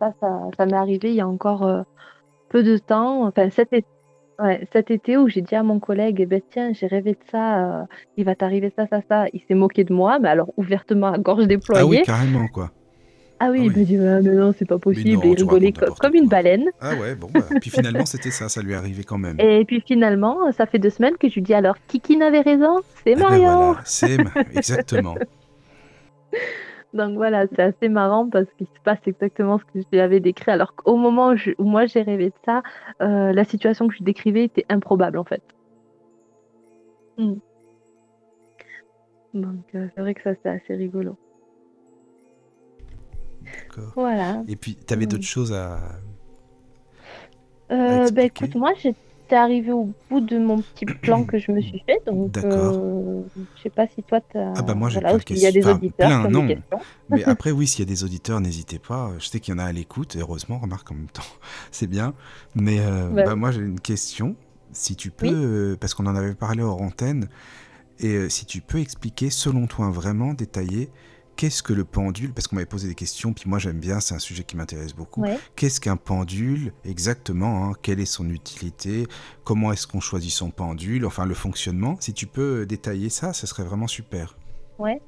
[0.00, 1.84] ça, ça, ça m'est arrivé il y a encore
[2.48, 3.86] peu de temps, enfin cet été,
[4.42, 7.18] ouais, cet été où j'ai dit à mon collègue, eh ben, tiens, j'ai rêvé de
[7.30, 7.84] ça, euh,
[8.16, 9.26] il va t'arriver ça, ça, ça.
[9.32, 11.82] Il s'est moqué de moi, mais alors ouvertement à gorge déployée.
[11.82, 12.70] Ah oui, carrément, quoi.
[13.40, 15.10] Ah oui, Ah il m'a dit, Ah, mais non, c'est pas possible.
[15.10, 16.64] non, et il rigolait co- comme une baleine.
[16.80, 17.44] Ah ouais, bon, bah.
[17.60, 19.40] Puis finalement, c'était ça, ça lui est arrivé quand même.
[19.40, 22.82] Et puis finalement, ça fait deux semaines que je lui dis alors, Kiki n'avait raison,
[23.04, 23.56] c'est ben Marion.
[23.56, 25.16] voilà, c'est ma- exactement.
[26.94, 30.20] Donc voilà, c'est assez marrant parce qu'il se passe exactement ce que je lui avais
[30.20, 30.50] décrit.
[30.50, 32.62] Alors qu'au moment où, je- où moi j'ai rêvé de ça,
[33.00, 35.42] euh, la situation que je décrivais était improbable en fait.
[37.16, 37.34] Hmm.
[39.34, 41.16] Donc euh, c'est vrai que ça c'est assez rigolo.
[43.42, 43.92] D'accord.
[43.96, 44.42] Voilà.
[44.48, 45.08] Et puis, t'avais Mm.
[45.08, 45.78] d'autres choses à.
[47.70, 48.26] Euh, bah expliquer?
[48.26, 48.72] écoute, moi
[49.32, 52.82] j'étais arrivée au bout de mon petit plan que je me suis fait, donc D'accord.
[52.84, 53.22] euh,
[53.56, 54.52] je sais pas si toi t'as.
[54.56, 56.46] Ah bah moi, j'ai voilà, plein de y a des auditeurs plein, non.
[56.46, 56.58] des.
[57.08, 59.10] Mais après, oui, s'il y a des auditeurs, n'hésitez pas.
[59.18, 61.22] Je sais qu'il y en a à l'écoute, heureusement, remarque en même temps,
[61.70, 62.12] c'est bien.
[62.54, 63.24] Mais euh, Ouais.
[63.24, 64.36] bah, moi, j'ai une question.
[64.72, 65.32] Si tu peux, Oui.
[65.34, 67.28] euh, parce qu'on en avait parlé hors antenne,
[68.00, 70.90] et euh, si tu peux expliquer, selon toi, vraiment détailler,
[71.36, 74.14] qu'est-ce que le pendule Parce qu'on m'avait posé des questions, puis moi, j'aime bien, c'est
[74.14, 75.22] un sujet qui m'intéresse beaucoup.
[75.22, 75.38] Ouais.
[75.56, 77.72] Qu'est-ce qu'un pendule exactement hein?
[77.82, 79.06] Quelle est son utilité?
[79.44, 81.06] Comment est-ce qu'on choisit son pendule?
[81.06, 81.96] Enfin, le fonctionnement.
[82.00, 84.36] Si tu peux euh, détailler ça, ce serait vraiment super.
[84.78, 85.00] Ouais.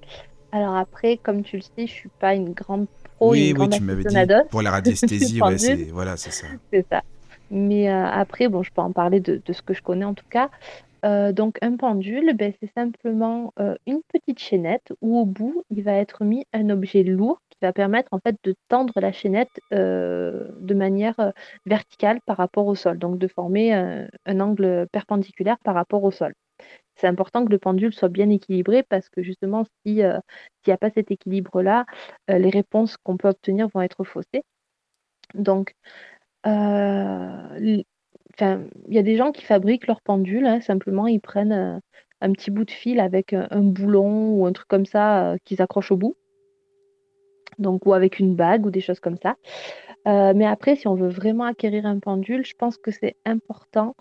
[0.52, 2.86] Alors après, comme tu le sais, je suis pas une grande
[3.16, 4.16] pro, oui, une oui, tu m'avais dit.
[4.50, 6.46] Pour la radiesthésie, ouais, c'est voilà, c'est ça.
[6.72, 7.02] C'est ça.
[7.50, 10.14] Mais euh, après, bon, je peux en parler de, de ce que je connais en
[10.14, 10.50] tout cas.
[11.04, 15.82] Euh, donc un pendule, ben, c'est simplement euh, une petite chaînette où au bout, il
[15.82, 19.60] va être mis un objet lourd qui va permettre en fait de tendre la chaînette
[19.72, 21.32] euh, de manière
[21.66, 26.34] verticale par rapport au sol, donc de former un, angle perpendiculaire par rapport au sol.
[26.96, 30.90] C'est important que le pendule soit bien équilibré parce que justement, s'il n'y a pas
[30.90, 31.86] cet équilibre-là,
[32.28, 34.44] les réponses qu'on peut obtenir vont être faussées.
[35.34, 35.74] Donc,
[38.40, 41.78] il y a des gens qui fabriquent leur pendule, hein, simplement ils prennent euh,
[42.20, 45.62] un petit bout de fil avec un, boulon ou un truc comme ça euh, qu'ils
[45.62, 46.16] accrochent au bout.
[47.58, 49.36] Donc, ou avec une bague ou des choses comme ça.
[50.08, 53.94] Euh, mais après, si on veut vraiment acquérir un pendule, je pense que c'est important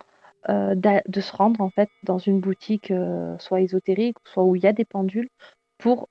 [0.49, 2.91] de se rendre en fait dans une boutique,
[3.39, 5.29] soit ésotérique, soit où il y a des pendules,
[5.83, 6.07] pour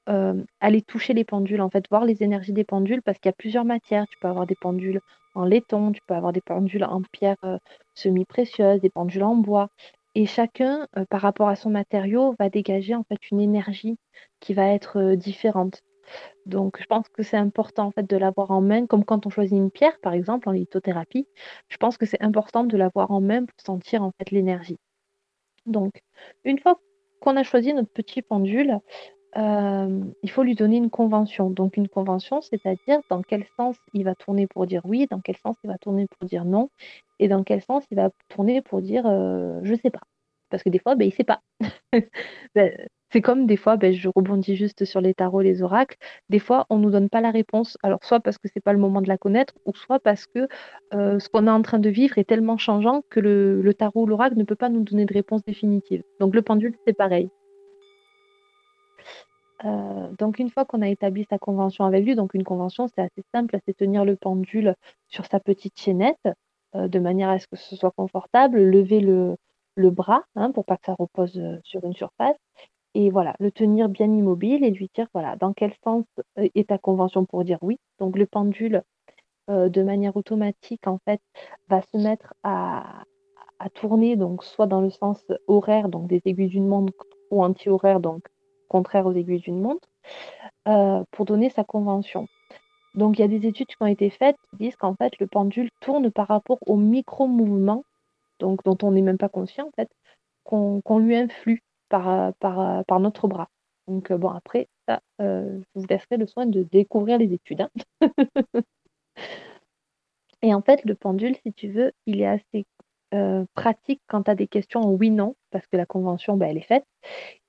[0.61, 3.33] aller toucher les pendules, en fait, voir les énergies des pendules, parce qu'il y a
[3.33, 4.07] plusieurs matières.
[4.07, 5.01] Tu peux avoir des pendules
[5.35, 7.57] en laiton, tu peux avoir des pendules en pierre euh,
[7.95, 9.71] semi-précieuse, des pendules en bois.
[10.15, 13.97] Et chacun, euh, par rapport à son matériau, va dégager en fait une énergie
[14.41, 15.81] qui va être euh, différente.
[16.45, 19.31] Donc, je pense que c'est important en fait de l'avoir en main, comme quand on
[19.31, 21.27] choisit une pierre, par exemple en lithothérapie.
[21.69, 24.77] Je pense que c'est important de l'avoir en main pour sentir en fait l'énergie.
[25.65, 26.03] Donc,
[26.45, 26.79] une fois
[27.21, 28.81] qu'on a choisi notre petit pendule,
[29.37, 31.51] il faut lui donner une convention.
[31.51, 35.37] Donc une convention, c'est-à-dire dans quel sens il va tourner pour dire oui, dans quel
[35.37, 36.71] sens il va tourner pour dire non,
[37.19, 39.05] et dans quel sens il va tourner pour dire
[39.63, 40.01] je sais pas.
[40.51, 41.41] Parce que des fois, ben, il sait pas.
[42.55, 42.71] Ben,
[43.11, 45.97] c'est comme des fois, ben, je rebondis juste sur les tarots, les oracles,
[46.31, 48.79] des fois on nous donne pas la réponse, alors soit parce que c'est pas le
[48.79, 50.49] moment de la connaître, ou soit parce que
[50.93, 54.07] ce qu'on est en train de vivre est tellement changeant que le, le tarot ou
[54.07, 56.03] l'oracle ne peut pas nous donner de réponse définitive.
[56.21, 57.31] Donc le pendule, c'est pareil.
[59.65, 63.03] Euh, donc une fois qu'on a établi sa convention avec lui, donc une convention c'est
[63.03, 64.75] assez simple, c'est tenir le pendule
[65.09, 66.29] sur sa petite chaînette
[66.75, 69.37] euh, de manière à ce que ce soit confortable, lever le,
[69.91, 72.37] bras hein, pour pas que ça repose euh, sur une surface
[72.95, 76.05] et voilà, le tenir bien immobile et lui dire voilà dans quel sens
[76.37, 77.79] est ta convention pour dire oui.
[77.99, 78.83] Donc le pendule
[79.49, 81.21] de manière automatique en fait
[81.69, 83.05] va se mettre à,
[83.59, 86.93] à tourner donc soit dans le sens horaire donc des aiguilles d'une montre
[87.31, 88.29] ou anti-horaire donc
[88.73, 89.89] contraire aux aiguilles d'une montre,
[90.67, 92.27] euh, pour donner sa convention.
[92.95, 95.27] Donc il y a des études qui ont été faites qui disent qu'en fait le
[95.27, 97.85] pendule tourne par rapport au micro-mouvement,
[98.39, 99.91] donc dont on n'est même pas conscient en fait,
[100.45, 102.33] qu'on lui influe par,
[103.01, 103.49] notre bras.
[103.89, 107.63] Donc euh, bon après, ça, euh, je vous laisserai le soin de découvrir les études.
[107.63, 107.71] Hein.
[110.43, 112.65] Et en fait, le pendule, si tu veux, il est assez
[113.15, 116.61] euh, pratique quand tu as des questions oui-non, parce que la convention, bah, elle est
[116.67, 116.85] faite,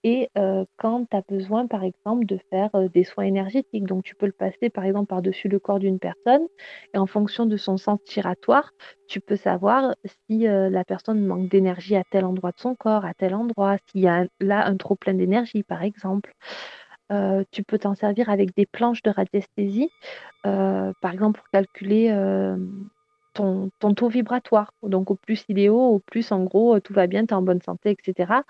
[0.04, 3.86] et euh, quand tu as besoin, par exemple, de faire euh, des soins énergétiques.
[3.86, 6.46] Donc, tu peux le passer, par exemple, par-dessus le corps d'une personne,
[6.94, 8.72] et en fonction de son sens tiratoire,
[9.08, 9.96] tu peux savoir
[10.28, 14.02] si la personne manque d'énergie à tel endroit de son corps, à tel endroit, s'il
[14.02, 16.34] y a là un trop plein d'énergie, par exemple.
[17.52, 19.90] tu peux t'en servir avec des planches de radiesthésie,
[20.44, 22.10] par exemple pour calculer
[23.34, 24.74] ton, taux vibratoire.
[24.84, 27.38] Donc au plus il est haut, au plus en gros tout va bien, tu es
[27.38, 28.44] en bonne santé, etc.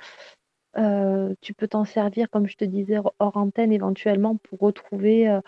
[0.78, 5.40] Euh, tu peux t'en servir, comme je te disais, hors antenne éventuellement pour retrouver euh,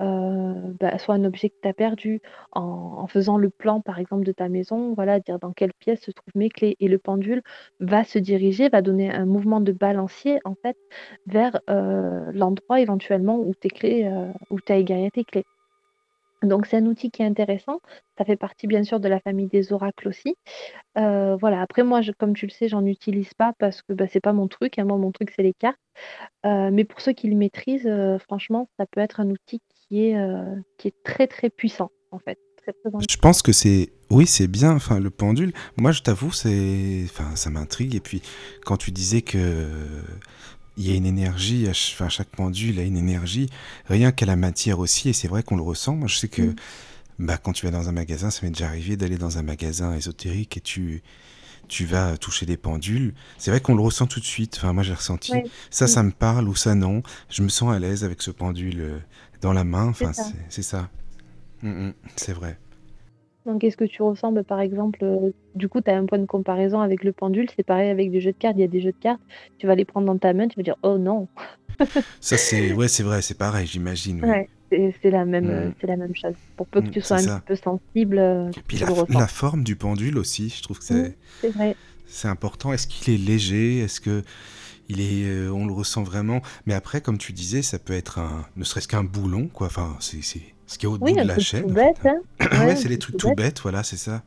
[0.00, 2.20] euh, bah, soit un objet que tu as perdu,
[2.52, 6.10] en, faisant le plan par exemple de ta maison, voilà, dire dans quelle pièce se
[6.10, 6.76] trouvent mes clés.
[6.80, 7.42] Et le pendule
[7.80, 10.76] va se diriger, va donner un mouvement de balancier en fait
[11.26, 14.10] vers l'endroit éventuellement où tes clés,
[14.50, 15.44] où tu as égaré tes clés.
[16.42, 17.80] Donc c'est un outil qui est intéressant.
[18.18, 20.36] Ça fait partie bien sûr de la famille des oracles aussi.
[20.98, 24.20] Euh, voilà, après moi, comme tu le sais, j'en utilise pas parce que bah, c'est
[24.20, 24.78] pas mon truc.
[24.78, 24.84] Hein.
[24.84, 25.78] Moi, mon truc, c'est les cartes.
[26.46, 30.04] Euh, mais pour ceux qui le maîtrisent, euh, franchement, ça peut être un outil qui
[30.04, 30.16] est,
[31.04, 32.38] très très puissant en fait.
[33.10, 34.72] Je pense que c'est oui, c'est bien.
[34.72, 35.52] Enfin, le pendule.
[35.76, 37.94] Moi, je t'avoue, c'est, enfin, ça m'intrigue.
[37.94, 38.22] Et puis,
[38.64, 39.38] quand tu disais que
[40.76, 43.48] il y a une énergie, enfin, chaque pendule a une énergie,
[43.86, 45.94] rien qu'à la matière aussi, et c'est vrai qu'on le ressent.
[45.94, 46.56] Moi, je sais que mm.
[47.18, 49.94] bah, quand tu vas dans un magasin, ça m'est déjà arrivé d'aller dans un magasin
[49.94, 51.02] ésotérique et tu,
[51.68, 53.14] tu vas toucher des pendules.
[53.38, 54.56] C'est vrai qu'on le ressent tout de suite.
[54.56, 55.32] Enfin, moi, j'ai ressenti
[55.70, 57.02] ça, ça me parle ou ça, non.
[57.28, 58.98] Je me sens à l'aise avec ce pendule euh,
[59.40, 59.88] dans la main.
[59.88, 60.12] Enfin,
[60.48, 60.88] c'est ça.
[61.62, 62.58] Mm, mm, c'est vrai.
[63.46, 66.18] Donc, est-ce que tu ressens, bah, par exemple, euh, du coup, tu as un point
[66.18, 68.54] de comparaison avec le pendule, c'est pareil avec des jeux de cartes.
[68.56, 69.20] Il y a des jeux de cartes,
[69.58, 71.28] tu vas les prendre dans ta main, tu vas dire oh non.
[72.20, 74.24] Ça, c'est ouais, c'est vrai, c'est pareil, j'imagine.
[74.24, 75.74] Ouais, c'est la, même, mm.
[75.80, 76.34] c'est la même chose.
[76.56, 78.78] Pour peu que mm, tu sois un petit peu sensible, euh, Puis
[79.08, 81.76] la, forme du pendule aussi, je trouve que c'est mm, c'est vrai.
[82.06, 82.72] c'est important.
[82.72, 83.80] Est-ce qu'il est léger?
[83.80, 84.22] Est-ce que
[84.92, 88.46] il est, on le ressent vraiment Mais après, comme tu disais, ça peut être un,
[88.56, 89.66] ne serait-ce qu'un boulon, quoi.
[89.68, 91.62] Enfin, c'est ce qui est au bout de la chaîne.
[91.62, 92.20] Tout bête, hein.
[92.66, 94.22] ouais, c'est les trucs tout bêtes, voilà, c'est ça.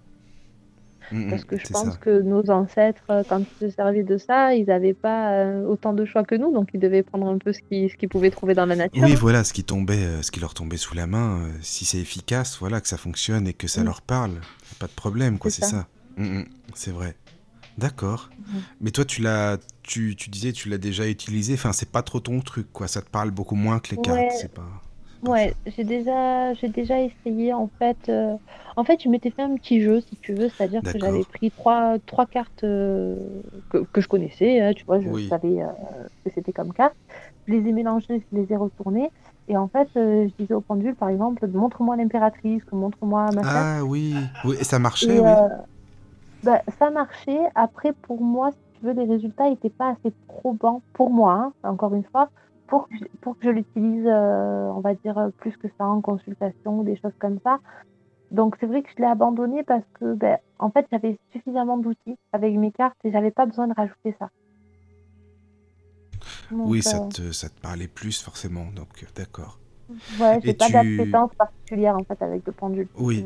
[1.11, 1.97] Mm, Parce mm, que je pense ça.
[2.01, 5.93] que nos ancêtres, euh, quand ils se servaient de ça, ils n'avaient pas euh, autant
[5.93, 8.55] de choix que nous, donc ils devaient prendre un peu ce qu'ils qu'ils pouvaient trouver
[8.55, 9.03] dans la nature.
[9.03, 9.17] Oui, hein.
[9.19, 11.99] voilà, ce qui tombait, euh, ce qui leur tombait sous la main, euh, si c'est
[11.99, 14.31] efficace, voilà, que ça fonctionne et que ça Mm, leur parle,
[14.79, 15.69] pas de problème, quoi, c'est ça.
[15.69, 15.87] ça.
[16.73, 17.15] C'est vrai.
[17.77, 18.29] D'accord.
[18.39, 18.61] Mhm.
[18.81, 21.53] Mais toi, tu l'as, tu, tu disais, tu l'as déjà utilisé.
[21.55, 22.87] Enfin, c'est pas trop ton truc, quoi.
[22.87, 24.17] Ça te parle beaucoup moins que les cartes.
[24.17, 24.63] Ouais, C'est pas.
[25.23, 27.97] Ouais, j'ai déjà, j'ai déjà essayé en fait.
[28.09, 28.35] euh,
[28.75, 31.49] en fait, je m'étais fait un petit jeu, si tu veux, c'est-à-dire que j'avais pris
[31.49, 33.15] trois, trois cartes euh,
[33.71, 35.27] que, que je connaissais, hein, tu vois, je Oui.
[35.27, 35.67] savais euh,
[36.23, 36.93] que c'était comme carte.
[37.47, 39.09] Je les ai mélangées, je les ai retournées.
[39.47, 43.49] Et en fait, euh, je disais au pendule, par exemple, montre-moi l'impératrice, montre-moi machin.
[43.79, 44.15] Ah oui.
[44.43, 44.57] Oui.
[44.59, 45.31] Et ça marchait, Et oui.
[46.45, 47.39] Bah, ça marchait.
[47.55, 51.53] Après, pour moi, si tu veux, les résultats n'étaient pas assez probants pour moi, hein,
[51.69, 52.29] encore une fois,
[52.67, 55.85] pour que, je- pour que je l'utilise, euh, on va dire, euh, plus que ça
[55.85, 57.59] en consultation ou des choses comme ça.
[58.31, 62.17] Donc, c'est vrai que je l'ai abandonné parce que, ben, en fait, j'avais suffisamment d'outils
[62.33, 64.29] avec mes cartes et j'avais pas besoin de rajouter ça.
[66.51, 68.65] Donc, Oui, ça euh, te, ça te parlait plus forcément.
[68.75, 69.59] Donc, d'accord.
[70.17, 73.25] ouais, j'ai pas tu, d'appétence particulière en fait avec le pendule, oui.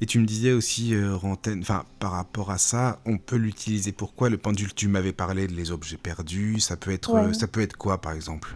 [0.00, 3.92] Et tu me disais aussi, euh, Rantaine, enfin, par rapport à ça, on peut l'utiliser.
[3.92, 4.74] Pourquoi le pendule?
[4.74, 6.60] Tu m'avais parlé de les objets perdus.
[6.60, 7.34] Ça peut être, Ouais.
[7.34, 8.54] ça peut être quoi, par exemple?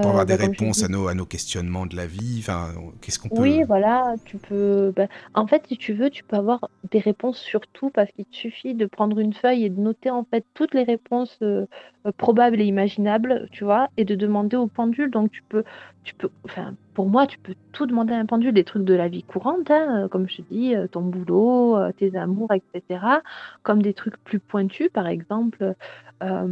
[0.00, 2.06] Pour Euh, avoir des ben, comme je réponses à nos, à nos questionnements de la
[2.06, 2.38] vie.
[2.40, 4.92] Enfin, qu'est-ce qu'on Oui, peut voilà, tu peux.
[4.94, 8.26] ben, en fait, si tu veux, tu peux avoir des réponses sur tout parce qu'il
[8.26, 11.64] te suffit de prendre une feuille et de noter en fait toutes les réponses euh,
[12.06, 15.10] euh, probables et imaginables, tu vois, et de demander au pendule.
[15.10, 15.64] Donc, tu peux,
[16.04, 18.92] tu peux, enfin, pour moi, tu peux tout demander à un pendule, des trucs de
[18.94, 22.52] la vie courante, hein, euh, comme je te dis, euh, ton boulot, euh, tes amours,
[22.52, 23.22] etc.
[23.62, 25.74] Comme des trucs plus pointus, par exemple.
[26.22, 26.46] euh,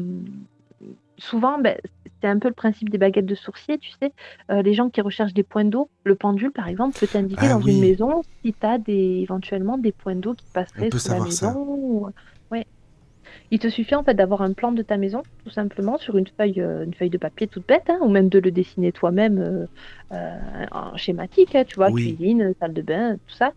[1.20, 1.76] souvent, ben,
[2.20, 4.12] c'est un peu le principe des baguettes de sourcier, tu sais.
[4.51, 7.55] Euh, les gens qui recherchent des points d'eau, le pendule, par exemple, peut t'indiquer Ah
[7.55, 11.01] dans une maison si tu as des, éventuellement des points d'eau qui passeraient sous la
[11.01, 11.36] savoir maison.
[11.52, 11.56] ça.
[11.59, 12.09] ou-
[12.51, 12.66] Ouais.
[13.51, 16.26] Il te suffit en fait d'avoir un plan de ta maison, tout simplement, sur une
[16.26, 19.38] feuille, euh, une feuille de papier toute bête, hein, ou même de le dessiner toi-même
[19.38, 19.66] euh,
[20.12, 23.52] euh, en schématique, hein, tu vois, Oui, cuisine, salle de bain, tout ça.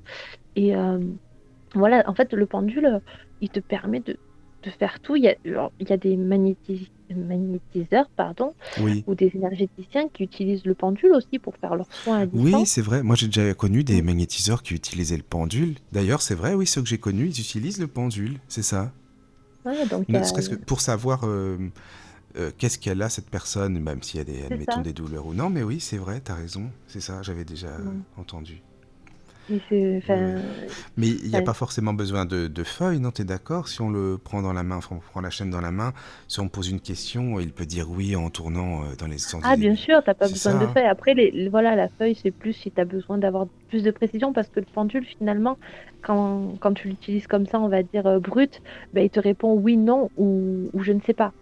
[0.56, 1.00] Et euh,
[1.76, 3.00] voilà, en fait, le pendule, euh,
[3.42, 4.16] il te permet de,
[4.64, 5.16] de faire tout.
[5.16, 9.04] Il y a, il y a des magnétis- magnétiseurs, pardon, oui.
[9.08, 12.70] ou des énergéticiens qui utilisent le pendule aussi pour faire leurs soins à Oui, distance.
[12.70, 13.04] c'est vrai.
[13.04, 15.76] Moi, j'ai déjà connu des magnétiseurs qui utilisaient le pendule.
[15.92, 18.40] D'ailleurs, c'est vrai, oui, ceux que j'ai connus, ils utilisent le pendule.
[18.48, 18.92] C'est ça.
[19.66, 21.58] Ouais, donc, Ne serait-ce que pour savoir euh,
[22.38, 24.82] euh, qu'est-ce qu'elle a, cette personne, même s'il y a des, admettons, ça.
[24.82, 25.50] des douleurs ou non.
[25.50, 26.70] Mais oui, c'est vrai, t'as raison.
[26.88, 27.70] C'est ça, j'avais déjà
[28.18, 28.62] entendu.
[29.48, 30.34] C'est- Oui.
[30.98, 33.68] Mais il n'y a pas forcément besoin de, de feuilles, non, t'es d'accord?
[33.68, 35.94] Si on le prend dans la main, enfin, on prend la chaîne dans la main,
[36.28, 39.44] si on pose une question, il peut dire oui en tournant euh, dans les sens
[39.46, 39.58] Ah, des...
[39.58, 40.74] bien sûr, t'as pas C'est besoin ça, de hein?
[40.74, 40.86] feuille.
[40.86, 44.32] Après, les, voilà, la feuille, c'est plus si tu as besoin d'avoir plus de précision
[44.32, 45.60] parce que le pendule, finalement,
[46.02, 48.62] quand, quand tu l'utilises comme ça, on va dire euh, brut,
[48.94, 51.34] ben, il te répond oui, non ou, ou je ne sais pas.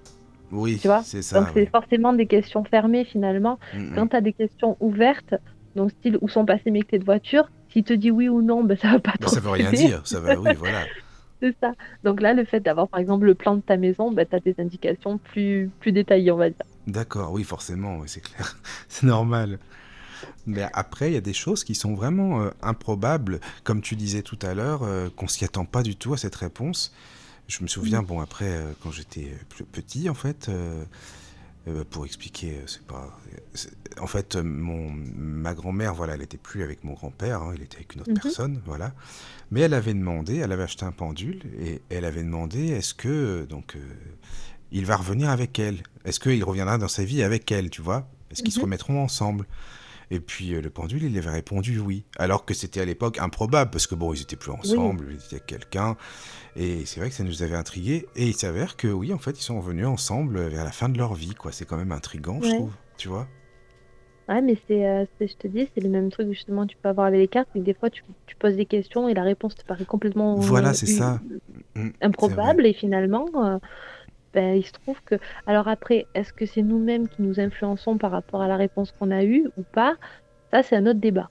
[0.51, 1.05] Oui, Tu vois?
[1.05, 1.71] c'est Donc, ça, c'est oui.
[1.71, 3.59] forcément des questions fermées finalement.
[3.73, 4.09] Mm, Quand mm.
[4.09, 5.35] tu as des questions ouvertes,
[5.75, 8.63] donc style où sont passées mes clés de voiture, s'il te dit oui ou non,
[8.63, 10.85] ben, ça va pas Bah, trop ça veut rien dire, ça va, oui, voilà.
[11.41, 11.73] C'est ça.
[12.03, 14.39] Donc là, le fait d'avoir par exemple le plan de ta maison, ben, tu as
[14.39, 16.65] des indications plus, plus détaillées, on va dire.
[16.87, 18.57] D'accord, oui, forcément, oui, c'est clair.
[18.87, 19.57] C'est normal.
[20.45, 24.21] Mais après, il y a des choses qui sont vraiment euh, improbables, comme tu disais
[24.21, 26.93] tout à l'heure, euh, qu'on s'y attend pas du tout à cette réponse.
[27.47, 30.49] Je me souviens, bon, après, euh, quand j'étais euh, plus petit, en fait,
[31.67, 33.17] euh, euh, pour expliquer, euh, c'est pas.
[33.53, 37.53] c'est- En fait, euh, mon, ma grand-mère, voilà, elle était plus avec mon grand-père, hein,
[37.55, 38.19] il était avec une autre Mhm.
[38.21, 38.93] personne, voilà.
[39.51, 43.09] Mais elle avait demandé, elle avait acheté un pendule, et elle avait demandé, est-ce que,
[43.09, 43.79] euh, donc, euh,
[44.71, 45.83] il va revenir avec elle?
[46.05, 48.07] Est-ce qu'il reviendra dans sa vie avec elle, tu vois?
[48.31, 48.63] Est-ce qu'ils se Mhm.
[48.65, 49.45] remettront ensemble?
[50.11, 52.03] Et puis euh, le pendule, il avait répondu oui.
[52.17, 54.59] Alors que c'était à l'époque improbable, parce que bon, ils étaient plus Oui.
[54.59, 55.95] ensemble, ils étaient avec quelqu'un.
[56.55, 58.05] Et c'est vrai que ça nous avait intrigués.
[58.15, 60.97] Et il s'avère que oui, en fait, ils sont revenus ensemble vers la fin de
[60.97, 61.51] leur vie, quoi.
[61.51, 62.73] C'est quand même intriguant, je trouve.
[62.97, 63.27] Tu vois
[64.29, 66.87] Ouais, mais c'est, euh, c'est- je te dis, c'est le même truc justement tu peux
[66.89, 69.55] avoir avec les cartes, mais des fois tu, tu poses des questions et la réponse
[69.55, 71.19] te paraît complètement Voilà, euh, c'est u- ça.
[72.01, 73.57] Improbable et finalement, euh,
[74.33, 75.15] ben, il se trouve que...
[75.47, 79.11] Alors après, est-ce que c'est nous-mêmes qui nous influençons par rapport à la réponse qu'on
[79.11, 79.95] a eue ou pas?
[80.51, 81.29] Ça, c'est un autre débat.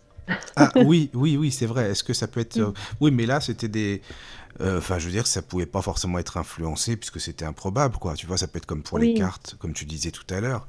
[0.56, 1.90] Ah oui, oui, oui, c'est vrai.
[1.90, 2.58] Est-ce que ça peut être...
[2.58, 2.74] euh, Mm.
[3.00, 4.00] Oui, mais là, c'était des...
[4.60, 8.14] euh, Enfin, je veux dire, ça pouvait pas forcément être influencé, puisque c'était improbable, quoi.
[8.14, 10.68] Tu vois, ça peut être comme pour les cartes, comme tu disais tout à l'heure,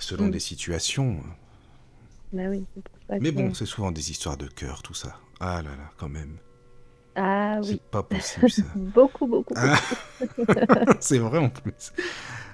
[0.00, 0.30] selon Mm.
[0.30, 1.20] des situations.
[2.32, 3.36] bah oui, c'est pour ça Mais que...
[3.36, 5.16] bon, c'est souvent des histoires de cœur, tout ça.
[5.40, 6.38] Ah là là, quand même.
[7.20, 8.64] Ah oui, C'est pas possible, ça.
[8.74, 9.98] beaucoup, beaucoup, Ah, beaucoup.
[11.00, 11.92] c'est vrai en plus.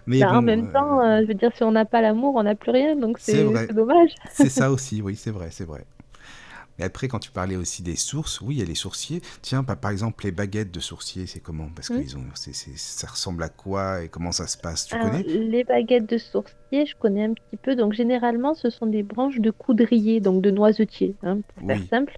[0.07, 2.35] Mais Ben, en même euh, temps, euh, je veux dire, si on n'a pas l'amour,
[2.37, 4.15] on n'a plus rien, donc c'est dommage.
[4.31, 5.87] C'est ça aussi, oui, c'est vrai, c'est vrai.
[6.79, 9.23] Et après, quand tu parlais aussi des sources, oui, il y a les sourciers.
[9.43, 11.71] Tiens, par par exemple, les baguettes de sourciers, c'est comment?
[11.75, 12.01] Parce que Hmm.
[12.01, 15.25] ils ont, ça ressemble à quoi et comment ça se passe Tu Alors, connais?
[15.25, 17.75] les baguettes de sourcier, je connais un petit peu.
[17.77, 22.17] Donc, généralement, ce sont des branches de coudrier, donc de noisetier, hein, pour faire simple.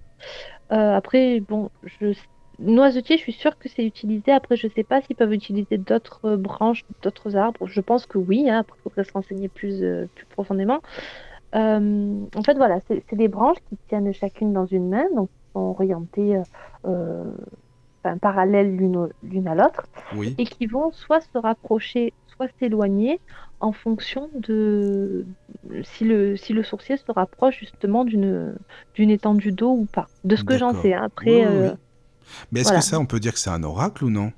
[0.71, 2.13] Euh, après, bon, je...
[2.59, 4.31] noisetier, je suis sûre que c'est utilisé.
[4.31, 7.67] Après, je sais pas s'ils peuvent utiliser d'autres euh, branches, d'autres arbres.
[7.67, 8.49] Je pense que oui.
[8.49, 8.59] Hein.
[8.59, 10.79] Après, il faudrait se renseigner plus, euh, plus profondément.
[11.55, 15.51] Euh, en fait, voilà, c'est des branches qui tiennent chacune dans une main, donc qui
[15.53, 16.41] sont orientées euh,
[16.85, 17.23] euh,
[18.03, 19.83] enfin, parallèles l'une à l'autre
[20.15, 20.35] Oui.
[20.37, 23.19] et qui vont soit se rapprocher, soit s'éloigner
[23.59, 25.25] en fonction de
[25.83, 28.55] si le, si le sourcier se rapproche justement d'une
[28.97, 30.07] étendue d'eau ou pas.
[30.25, 30.93] De ce que j'en sais.
[30.93, 31.03] hein.
[31.05, 31.77] Après, Oui, euh, oui.
[32.51, 32.79] Mais est-ce voilà.
[32.79, 34.31] que ça, on peut dire que c'est un oracle ou non?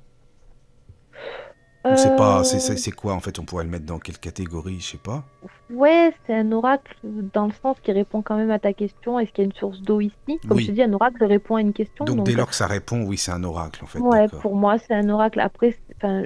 [1.90, 4.80] Ou c'est pas, c'est- euh, quoi en fait On pourrait le mettre dans quelle catégorie
[4.80, 5.24] Je sais pas?
[5.70, 9.18] ouais, c'est un oracle dans le sens qui répond quand même à ta question.
[9.18, 10.38] Est-ce qu'il y a une source d'eau ici?
[10.46, 10.64] Comme Oui.
[10.64, 12.04] je te dis, un oracle répond à une question.
[12.04, 13.98] Donc, donc, dès lors que ça répond, oui, c'est un oracle en fait.
[13.98, 15.40] Ouais, pour moi, c'est un oracle.
[15.40, 16.24] Après, enfin,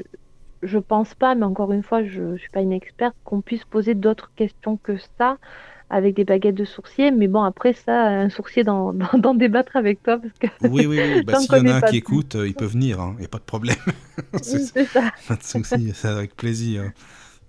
[0.62, 3.64] je pense pas, mais encore une fois, je, je suis pas une experte, qu'on puisse
[3.64, 5.38] poser d'autres questions que ça
[5.90, 7.10] avec des baguettes de sourcier.
[7.10, 8.92] Mais bon, après ça, un sourcier d'en
[9.34, 11.22] débattre avec toi parce que Oui, oui, oui.
[11.26, 13.28] Bah, S'il y en a un qui écoute, euh, il peut venir, il n'y a
[13.28, 13.76] pas de problème.
[14.42, 15.10] c'est ça.
[15.28, 16.92] pas de souci, c'est avec plaisir.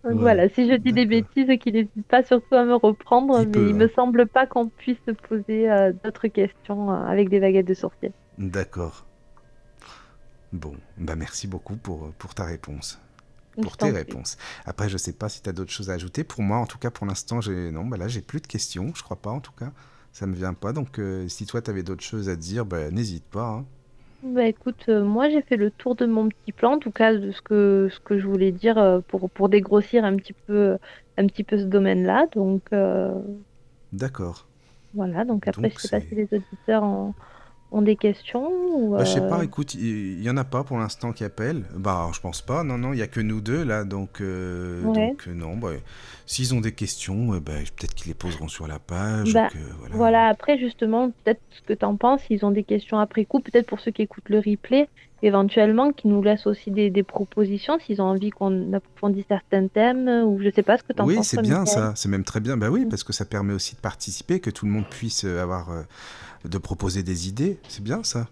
[0.04, 3.52] Voilà, si je dis des bêtises, qu'il n'hésite pas surtout à me reprendre, Il mais
[3.52, 3.78] peut, il hein.
[3.78, 7.74] me semble pas qu'on puisse se poser euh, d'autres questions euh, avec des baguettes de
[7.74, 8.14] sourcier.
[8.38, 9.08] D'accord.
[10.54, 13.00] Bon, bah merci beaucoup pour, pour ta réponse.
[13.62, 14.38] Pour tes réponses.
[14.66, 16.24] Après, je sais pas si tu as d'autres choses à ajouter.
[16.24, 18.94] Pour moi, en tout cas, pour l'instant, j'ai non, bah là, j'ai plus de questions.
[18.96, 19.72] Je crois pas, en tout cas.
[20.12, 20.74] Ça me vient pas.
[20.74, 23.48] Donc, euh, si toi, tu avais d'autres choses à dire, bah, n'hésite pas.
[23.50, 23.66] hein.
[24.24, 27.14] Bah écoute, euh, moi j'ai fait le tour de mon petit plan, en tout cas
[27.14, 30.78] de ce que, ce que je voulais dire euh, pour, pour dégrossir un petit peu,
[31.18, 32.26] un petit peu ce domaine-là.
[32.34, 32.64] Donc
[33.92, 34.46] D'accord.
[34.94, 37.16] voilà, donc après Donc, je sais pas si les auditeurs ont,
[37.76, 40.64] ont des questions ou, Bah, je sais euh, pas, écoute, il y, en a pas
[40.64, 41.64] pour l'instant qui appellent.
[41.76, 42.64] Bah, je pense pas.
[42.64, 45.10] Non, non, il y a que nous deux là, donc, euh, Ouais.
[45.10, 45.56] donc euh, non.
[45.58, 45.72] Bah,
[46.26, 49.34] s'ils ont des questions, bah, peut-être qu'ils les poseront sur la page.
[49.34, 49.96] Bah, que, voilà.
[49.96, 53.40] Voilà, après justement, peut-être ce que tu en penses, s'ils ont des questions après coup,
[53.42, 54.88] peut-être pour ceux qui écoutent le replay,
[55.24, 60.08] éventuellement, qui nous laissent aussi des, des propositions, s'ils ont envie qu'on approfondisse certains thèmes,
[60.08, 61.30] ou je sais pas ce que tu en Oui, penses.
[61.30, 61.94] c'est toi, bien ça.
[61.96, 62.58] C'est même très bien.
[62.58, 62.90] Bah oui, Mm.
[62.90, 65.82] parce que ça permet aussi de participer, que tout le monde puisse avoir euh,
[66.50, 67.60] de proposer des idées.
[67.68, 68.28] C'est bien ça.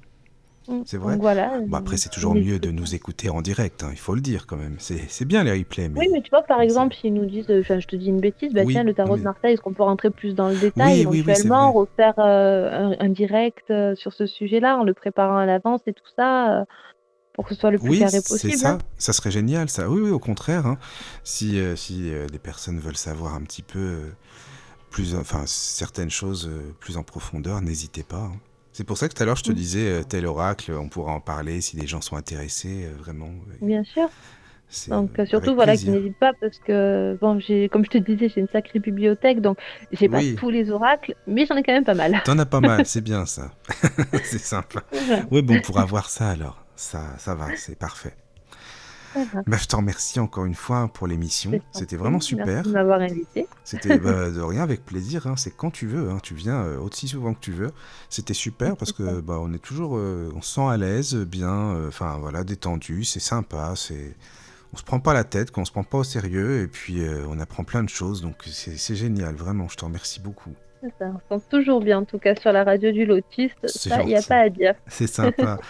[0.69, 0.81] Mm.
[0.85, 1.17] C'est vrai.
[1.17, 1.59] Voilà.
[1.67, 3.83] Bon, après, c'est toujours mieux de nous écouter en direct.
[3.83, 4.77] hein, il faut le dire quand même.
[4.79, 7.59] C'est bien les replays, mais Oui, mais tu vois, par exemple, s'ils nous disent, euh,
[7.61, 9.61] enfin, je te dis une bêtise, bah Oui, tiens, le tarot mais- de Marseille, est-ce
[9.61, 11.81] qu'on peut rentrer plus dans le détail, Oui, oui, oui, éventuellement, vrai.
[11.81, 15.91] refaire euh, un, un direct euh, sur ce sujet-là, en le préparant à l'avance et
[15.93, 16.65] tout ça, euh,
[17.33, 18.53] pour que ce soit le plus Oui, carré c'est possible.
[18.53, 18.71] ça.
[18.73, 18.77] hein.
[18.97, 19.89] Ça serait génial, ça.
[19.89, 20.65] Oui, oui, au contraire.
[20.65, 20.77] hein.
[21.25, 23.99] Si, euh, si euh, des personnes veulent savoir un petit peu
[24.93, 28.29] plus, enfin, certaines choses euh, plus en profondeur, n'hésitez pas.
[28.31, 28.37] hein.
[28.71, 31.13] C'est pour ça que tout à l'heure, je te disais, euh, tel oracle, on pourra
[31.13, 33.29] en parler si des gens sont intéressés, euh, vraiment.
[33.61, 34.09] Bien sûr.
[34.87, 38.29] Donc euh, surtout, voilà, qu'ils n'hésitent pas parce que, bon, j'ai, comme je te disais,
[38.29, 39.57] j'ai une sacrée bibliothèque, donc
[39.91, 42.21] j'ai pas tous les oracles, mais j'en ai quand même pas mal.
[42.25, 43.51] T'en as pas mal, c'est bien ça.
[44.23, 44.81] c'est sympa.
[45.29, 46.65] Oui, bon, on pourra voir ça alors.
[46.75, 48.15] Ça, ça va, c'est parfait.
[49.47, 51.51] Bah, je te remercie encore une fois pour l'émission.
[51.51, 52.45] T'en C'était vraiment super.
[52.45, 53.47] Merci de m'avoir invité.
[53.63, 55.27] C'était bah, de rien avec plaisir.
[55.27, 55.35] hein.
[55.37, 56.09] C'est quand tu veux.
[56.09, 56.17] hein.
[56.21, 57.71] Tu viens euh, aussi souvent que tu veux.
[58.09, 61.51] C'était super parce que bah, on est toujours, euh, on se sent à l'aise, bien,
[61.75, 63.03] euh, enfin voilà, détendu.
[63.03, 63.73] C'est sympa.
[63.75, 64.15] C'est,
[64.73, 67.39] on se prend pas la tête, qu'on se prend pas au sérieux et puis on
[67.39, 68.21] apprend plein de choses.
[68.21, 69.67] Donc c'est génial, vraiment.
[69.67, 70.53] Je te remercie beaucoup.
[70.99, 73.07] Ça, on se sent toujours bien, en tout cas, sur la radio du
[73.67, 74.73] Ça, il n'y a pas à dire.
[74.87, 75.57] C'est sympa.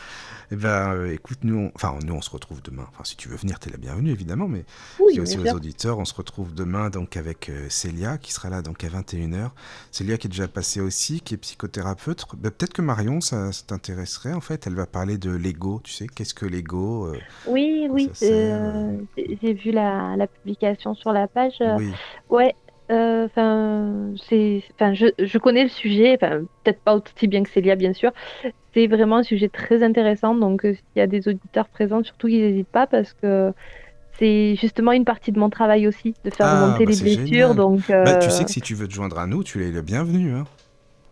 [0.51, 1.71] Eh ben, euh, écoute, nous, on...
[1.75, 2.85] enfin, nous, on se retrouve demain.
[2.89, 4.65] Enfin, si tu veux venir, t'es la bienvenue, évidemment, mais
[4.99, 8.49] Oui, aussi bien aux auditeurs, on se retrouve demain donc avec euh, Célia qui sera
[8.49, 9.49] là donc à 21h.
[9.91, 12.25] Célia qui est déjà passée aussi, qui est psychothérapeute.
[12.37, 14.67] Ben, Peut-être que Marion, ça, ça t'intéresserait en fait.
[14.67, 15.81] Elle va parler de l'ego.
[15.83, 17.17] Tu sais, qu'est-ce que l'ego euh,
[17.47, 21.55] Oui, oui, euh, j'ai vu la, la publication sur la page.
[21.77, 21.91] Oui,
[22.29, 22.55] Ouais,
[22.89, 27.75] enfin, c'est, enfin, je, je connais le sujet, enfin, peut-être pas aussi bien que Célia,
[27.75, 28.11] bien sûr.
[28.73, 32.27] C'est vraiment un sujet très intéressant, donc euh, s'il y a des auditeurs présents, surtout
[32.27, 33.53] qu'ils n'hésitent pas, parce que
[34.19, 37.55] c'est justement une partie de mon travail aussi, de faire Ah, remonter bah, les blessures,
[37.55, 37.81] donc.
[37.89, 39.81] Bah, tu euh, sais que si tu veux te joindre à nous, tu es le
[39.81, 40.33] bienvenu.
[40.33, 40.45] Hein.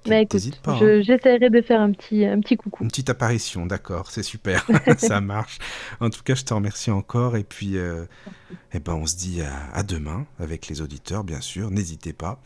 [0.07, 0.71] Mais écoute, T'hésites pas.
[0.73, 0.77] hein.
[0.79, 2.83] je- j'essaierai de faire un petit, un petit coucou.
[2.83, 4.65] Une petite apparition, d'accord, c'est super,
[4.97, 5.59] ça marche.
[5.99, 8.05] En tout cas, je te remercie encore et puis, euh,
[8.73, 12.39] eh ben, on se dit à, à demain avec les auditeurs, bien sûr, n'hésitez pas.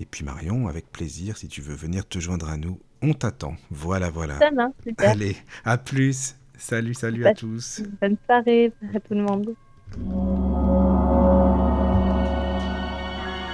[0.00, 3.54] Et puis Marion, avec plaisir, si tu veux venir te joindre à nous, on t'attend.
[3.70, 4.38] Voilà, voilà.
[4.38, 5.10] Ça va, super.
[5.10, 6.34] Allez, à plus.
[6.58, 7.82] Salut, salut à tous.
[8.00, 9.54] Bonne soirée à tout le monde.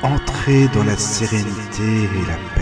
[0.03, 2.62] Entrez dans la sérénité et la paix.